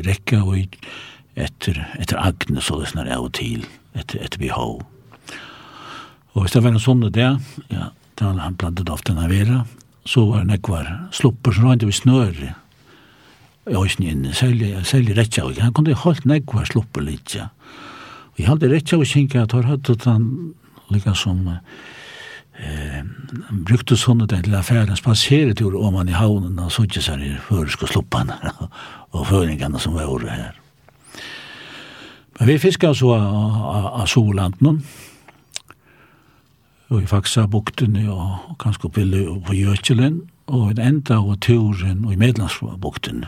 Rekka 0.03 0.43
og 0.43 0.59
i 0.59 0.67
etter, 1.39 1.81
etter 1.99 2.21
Agnes 2.21 2.71
og 2.75 2.87
snar 2.91 3.11
av 3.15 3.29
og 3.29 3.35
til, 3.39 3.67
etter, 3.95 4.21
etter 4.25 4.41
vi 4.43 4.51
hov. 4.53 4.83
Og 6.35 6.45
hvis 6.45 6.55
det 6.55 6.63
var 6.65 6.75
en 6.75 6.83
sånn 6.83 7.05
det, 7.15 7.29
ja, 7.73 7.91
da 8.19 8.33
han 8.39 8.57
plantet 8.59 8.91
av 8.91 9.03
denne 9.07 9.29
vera, 9.31 9.65
så 10.09 10.25
var 10.29 10.43
det 10.43 10.55
nekvar 10.55 10.89
slupper 11.15 11.55
som 11.55 11.69
røyndi 11.69 11.89
vi 11.89 11.97
snøri, 11.97 12.51
i 13.69 13.77
høysen 13.77 14.07
inn, 14.09 14.29
særlig, 14.33 14.73
særlig 14.89 15.17
rettja, 15.19 15.45
og 15.45 15.59
han 15.61 15.75
kunne 15.77 15.97
holdt 15.99 16.29
nekvar 16.29 16.69
slupper 16.71 17.05
litt, 17.05 17.35
ja. 17.37 17.51
Og 18.33 18.41
jeg 18.41 18.49
hadde 18.49 18.71
rettja 18.73 18.99
og 19.01 19.09
kinka 19.11 19.43
at 19.45 19.55
har 19.57 19.67
hatt 19.69 20.07
han 20.07 20.29
lika 20.95 21.13
som 21.19 21.43
eh, 21.51 23.03
brukte 23.51 23.99
sånne 23.99 24.29
den 24.31 24.47
til 24.47 24.57
affæren, 24.57 24.97
spasere 24.97 25.57
til 25.59 25.77
om 25.77 25.99
han 26.01 26.09
i 26.09 26.17
havnen, 26.17 26.59
og 26.63 26.73
så 26.73 26.87
ikke 26.87 27.05
særlig 27.05 27.35
føresk 27.49 27.85
og 27.85 27.93
sluppene, 27.93 28.39
og 29.15 29.29
føringene 29.29 29.83
som 29.83 29.99
var 29.99 30.25
her. 30.31 30.57
Men 32.39 32.49
vi 32.49 32.59
fiskar 32.59 32.93
så 32.95 33.15
av 33.19 34.07
Solanden, 34.07 34.83
og 36.89 37.03
i 37.03 37.07
Faksa 37.07 37.47
bukten, 37.51 37.97
og 38.09 38.55
kanskje 38.63 38.87
oppe 38.89 39.05
på 39.47 39.57
Gjøkjelen, 39.59 40.23
og 40.47 40.71
i 40.71 40.81
enda 40.81 41.19
av 41.19 41.35
turen 41.45 42.05
og 42.07 42.15
i 42.15 42.21
Medlandsbukten. 42.21 43.27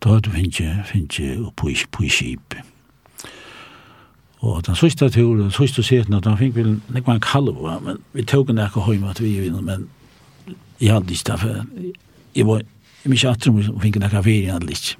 Da 0.00 0.14
hadde 0.14 0.32
vi 0.32 0.46
finnet 0.88 1.40
oppe 1.44 1.74
på 1.92 2.06
Kjip. 2.08 2.54
Og 4.40 4.62
den 4.66 4.78
sørste 4.78 5.10
turen, 5.10 5.42
den 5.42 5.50
sørste 5.52 5.82
seten, 5.84 6.16
da 6.16 6.36
fikk 6.38 6.54
vi 6.56 6.64
nekva 6.94 7.18
en 7.18 7.20
kalv, 7.20 7.58
men 7.84 7.98
vi 8.16 8.24
tog 8.24 8.48
en 8.48 8.62
ekka 8.62 8.86
høy 8.86 8.96
med 8.96 9.10
at 9.10 9.20
vi 9.20 9.34
er 9.36 9.50
inne, 9.50 9.60
men 9.60 9.88
jeg 10.80 10.94
hadde 10.94 11.12
ikke 11.12 11.28
derfor, 11.32 11.66
jeg 12.36 12.46
var, 12.46 12.62
jeg 13.02 13.10
var 13.10 13.18
ikke 13.18 13.34
atrum, 13.34 13.60
og 13.74 13.82
fikk 13.82 13.98
en 13.98 14.08
ekka 14.08 14.24
fyr, 14.24 14.38
jeg 14.46 14.54
hadde 14.54 14.72
ikke. 14.72 14.96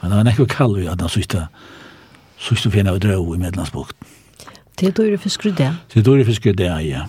Men 0.00 0.10
det 0.10 0.18
var 0.18 0.26
nekva 0.26 0.48
kalv, 0.50 0.82
ja, 0.82 0.96
den 0.98 1.12
sørste 1.12 1.44
turen, 1.44 1.71
sørste 2.42 2.72
fjerne 2.72 2.94
av 2.94 3.00
drøv 3.02 3.34
i 3.36 3.40
Medlandsbukten. 3.42 4.08
Det 4.78 4.88
er 4.88 4.96
dårlig 4.96 5.20
fisker 5.22 5.52
det? 5.54 5.68
Det 5.92 6.00
er 6.00 6.06
dårlig 6.06 6.26
fisk 6.26 6.48
det, 6.58 6.70
ja. 6.88 7.04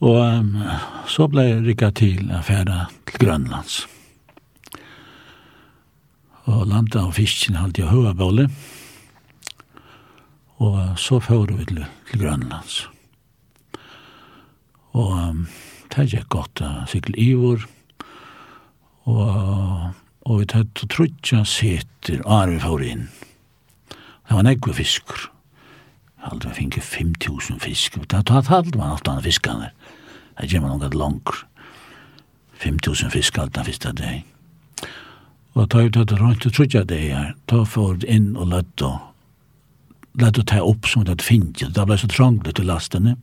Og 0.00 0.16
um, 0.20 0.56
så 1.08 1.26
ble 1.28 1.44
jeg 1.44 1.64
rikket 1.66 1.98
til 2.00 2.32
å 2.32 2.40
fære 2.44 2.86
til 3.08 3.20
Grønlands. 3.24 3.78
Og 6.46 6.66
landet 6.70 6.98
av 7.00 7.14
fisken 7.16 7.58
hadde 7.58 7.82
jeg 7.82 7.90
høyebolle. 7.90 8.46
Og 10.62 10.76
så 11.00 11.18
fører 11.20 11.56
vi 11.58 11.66
til, 11.72 11.82
til 12.10 12.22
Grønlands. 12.22 12.84
Og 14.96 15.12
um, 15.16 15.46
det 15.92 16.08
gikk 16.12 16.28
godt 16.32 16.62
å 16.64 16.72
sykle 16.88 17.16
i 17.20 17.32
vår. 17.36 17.66
Og 19.10 20.05
og 20.26 20.40
vi 20.42 20.48
tatt 20.50 20.82
og 20.82 20.90
trutja 20.90 21.44
seter 21.46 22.22
og 22.24 22.50
vi 22.50 22.60
får 22.62 22.84
inn. 22.84 23.08
Det 24.26 24.34
var 24.34 24.46
nekve 24.46 24.74
fiskur. 24.74 25.28
Aldri 26.26 26.50
vi 26.50 26.58
finke 26.60 26.82
5.000 26.82 27.60
fisk. 27.62 27.98
Det 28.10 28.24
tatt 28.26 28.50
halde 28.50 28.74
man 28.78 28.96
alt 28.96 29.08
anna 29.08 29.22
fiskane. 29.22 29.70
Det 30.40 30.50
gjemmer 30.50 30.74
noe 30.74 30.90
langt. 30.98 31.30
5.000 32.58 33.12
fisk 33.14 33.38
alt 33.38 33.54
anna 33.56 33.68
fyrsta 33.68 33.92
deg. 33.94 34.24
Og 35.54 35.70
ta 35.70 35.86
ut 35.86 35.96
at 35.96 36.16
rundt 36.18 36.44
og 36.44 36.52
trutja 36.52 36.82
deg 36.84 37.12
her, 37.14 37.30
ta 37.46 37.62
for 37.64 38.02
inn 38.04 38.34
og 38.36 38.50
lett 38.50 38.82
og 38.84 38.98
lett 40.20 40.40
og 40.40 40.48
ta 40.48 40.58
opp 40.64 40.88
som 40.88 41.04
det 41.06 41.22
finnes. 41.24 41.70
Det 41.70 41.86
ble 41.86 41.96
så 42.00 42.08
tranglet 42.10 42.58
til 42.58 42.68
lastene. 42.68 43.14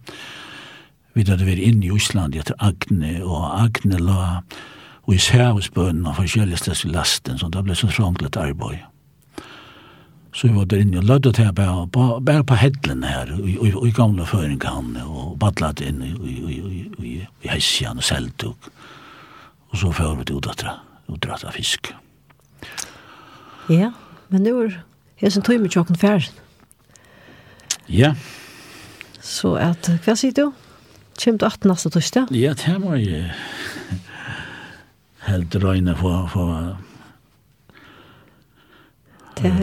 Vi 1.14 1.26
hadde 1.28 1.46
vært 1.46 1.62
inn 1.62 1.84
i 1.84 1.92
Íslandi 1.94 2.40
etter 2.42 2.58
Agne, 2.64 3.20
og 3.22 3.44
Agne 3.52 4.00
la 4.02 4.40
og 5.04 5.16
især 5.16 5.52
hos 5.52 5.70
og 5.76 6.16
forskjellige 6.16 6.58
steds 6.58 6.86
i 6.86 6.88
lasten, 6.88 7.38
så 7.38 7.50
det 7.50 7.64
ble 7.64 7.76
så 7.76 7.88
tranglet 7.88 8.38
arbeid. 8.38 8.80
Så 10.34 10.48
vi 10.48 10.56
var 10.56 10.66
der 10.66 10.82
inne 10.82 10.98
og 10.98 11.04
lødde 11.04 11.32
til 11.32 11.48
å 11.48 11.54
bære 11.54 11.88
bare, 11.94 12.22
bare 12.22 12.44
på 12.44 12.56
hedlene 12.58 13.08
her, 13.08 13.34
og, 13.36 13.76
og, 13.76 13.88
i 13.88 13.92
gamle 13.92 14.26
føringene, 14.26 15.04
og 15.06 15.36
badlet 15.40 15.84
inn 15.86 16.02
i, 16.02 16.10
i, 16.10 16.34
i, 16.34 16.56
i, 16.58 16.86
i, 17.06 17.12
i 17.44 17.52
hessene 17.52 18.02
og 18.02 18.08
selvtog. 18.08 18.72
Og 19.70 19.78
så 19.78 19.92
fører 19.92 20.16
vi 20.16 20.26
til 20.30 20.40
udratra, 20.40 20.80
udratra 21.08 21.52
fisk. 21.52 21.94
Ja, 23.70 23.92
men 24.30 24.46
det 24.46 24.56
var 24.56 24.80
jeg 25.22 25.36
som 25.36 25.44
tog 25.44 25.62
med 25.62 25.70
tjokken 25.70 26.00
færen. 26.00 26.26
Ja. 27.90 28.16
Så 29.22 29.54
at, 29.60 29.92
hva 30.06 30.16
sier 30.18 30.34
du? 30.34 30.48
Kjem 31.20 31.38
du 31.38 31.46
18 31.46 31.70
neste 31.70 31.92
torsdag? 31.94 32.34
Ja, 32.34 32.56
det 32.58 32.80
må 32.82 32.96
jeg 32.98 33.30
helt 35.34 35.56
røyne 35.56 35.96
på, 36.00 36.14
på 36.34 36.48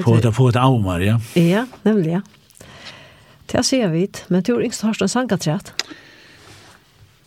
Få 0.05 0.17
det 0.21 0.33
på 0.33 0.49
ett 0.49 0.57
avmar, 0.57 1.01
ja. 1.01 1.21
Ja, 1.35 1.67
nemlig, 1.83 2.13
ja. 2.13 2.21
Det 3.53 3.63
sier 3.67 3.89
vi 3.89 4.09
men 4.29 4.43
du 4.43 4.53
har 4.55 4.63
yngst 4.63 4.83
hörst 4.83 5.03
en 5.03 5.09
sangaträtt. 5.09 5.73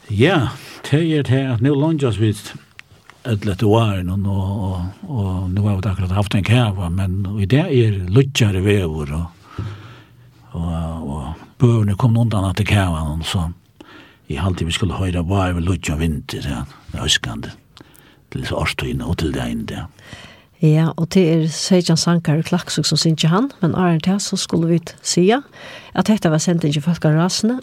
Ja, 0.07 0.49
det 0.91 1.01
er 1.01 1.23
det 1.23 1.41
at 1.53 1.61
nå 1.61 1.73
långas 1.75 2.17
vi 2.17 2.29
et 3.23 3.45
lätt 3.45 3.63
år 3.63 4.03
og, 4.03 4.27
og, 4.27 4.81
og 5.01 5.43
och 5.43 5.49
nu 5.49 5.61
har 5.61 5.81
vi 5.81 5.89
akkurat 5.89 6.11
haft 6.11 6.35
en 6.35 6.43
kæva, 6.43 6.89
men 6.89 7.39
i 7.39 7.45
det 7.45 7.59
är 7.59 8.09
luttjare 8.09 8.61
vävor 8.61 9.13
og, 9.13 9.25
og, 10.51 11.09
og 11.09 11.33
bövne 11.57 11.95
kom 11.95 12.17
undan 12.17 12.45
at 12.45 12.57
det 12.57 12.67
kæva, 12.67 13.01
og 13.01 13.25
så 13.25 13.51
i 14.27 14.35
halvtid 14.35 14.65
vi 14.65 14.71
skulle 14.71 14.93
höjda 14.93 15.23
bara 15.23 15.49
över 15.49 15.61
luttjare 15.61 15.99
vinter, 15.99 16.65
det 16.91 16.97
är 16.97 17.03
öskande. 17.03 17.47
Mm 17.47 17.62
til 18.34 18.57
årstøyene 18.57 19.05
og 19.05 19.19
til 19.21 19.34
det 19.36 19.43
ene 19.45 19.67
det. 19.69 19.84
Ja, 20.63 20.93
og 20.95 21.09
det 21.11 21.23
er 21.27 21.47
Seidjan 21.51 21.99
Sankar 21.99 22.39
og 22.39 22.47
Klaksuk 22.47 22.88
som 22.88 22.97
synes 22.97 23.25
han, 23.27 23.51
men 23.61 23.75
er 23.75 23.99
det 23.99 24.21
så 24.23 24.38
skulle 24.39 24.67
vi 24.67 24.79
sige 25.01 25.41
at 25.93 26.07
dette 26.07 26.31
var 26.31 26.39
sendt 26.39 26.63
ikke 26.63 26.86
folk 26.86 27.05
av 27.05 27.17
rasene, 27.19 27.59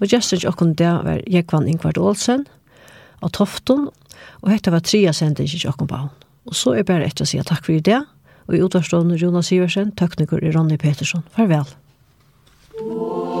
og 0.00 0.08
gestet 0.08 0.40
ikke 0.40 0.54
åkken 0.54 0.74
det 0.74 0.92
var 1.04 1.20
Jekvann 1.28 1.68
Ingvard 1.68 1.98
Olsen 1.98 2.46
og 3.20 3.32
Tofton, 3.32 3.88
og 4.40 4.50
dette 4.50 4.72
var 4.72 4.80
tria 4.80 5.12
sendt 5.12 5.40
inn 5.40 5.50
ikke 5.50 5.68
åkken 5.68 5.92
på 5.92 6.00
henne. 6.00 6.26
Og 6.46 6.54
så 6.54 6.76
er 6.78 6.88
bare 6.88 7.04
etter 7.04 7.26
å 7.26 7.28
si 7.28 7.40
takk 7.42 7.66
for 7.66 7.84
det, 7.84 8.02
og 8.46 8.54
i 8.54 8.62
utvarstående 8.62 9.18
Jonas 9.20 9.52
Iversen, 9.52 9.92
tekniker 9.98 10.40
i 10.40 10.54
Ronny 10.54 10.78
Petersson. 10.80 11.26
Farvel. 11.34 11.66
Farvel. 12.78 13.35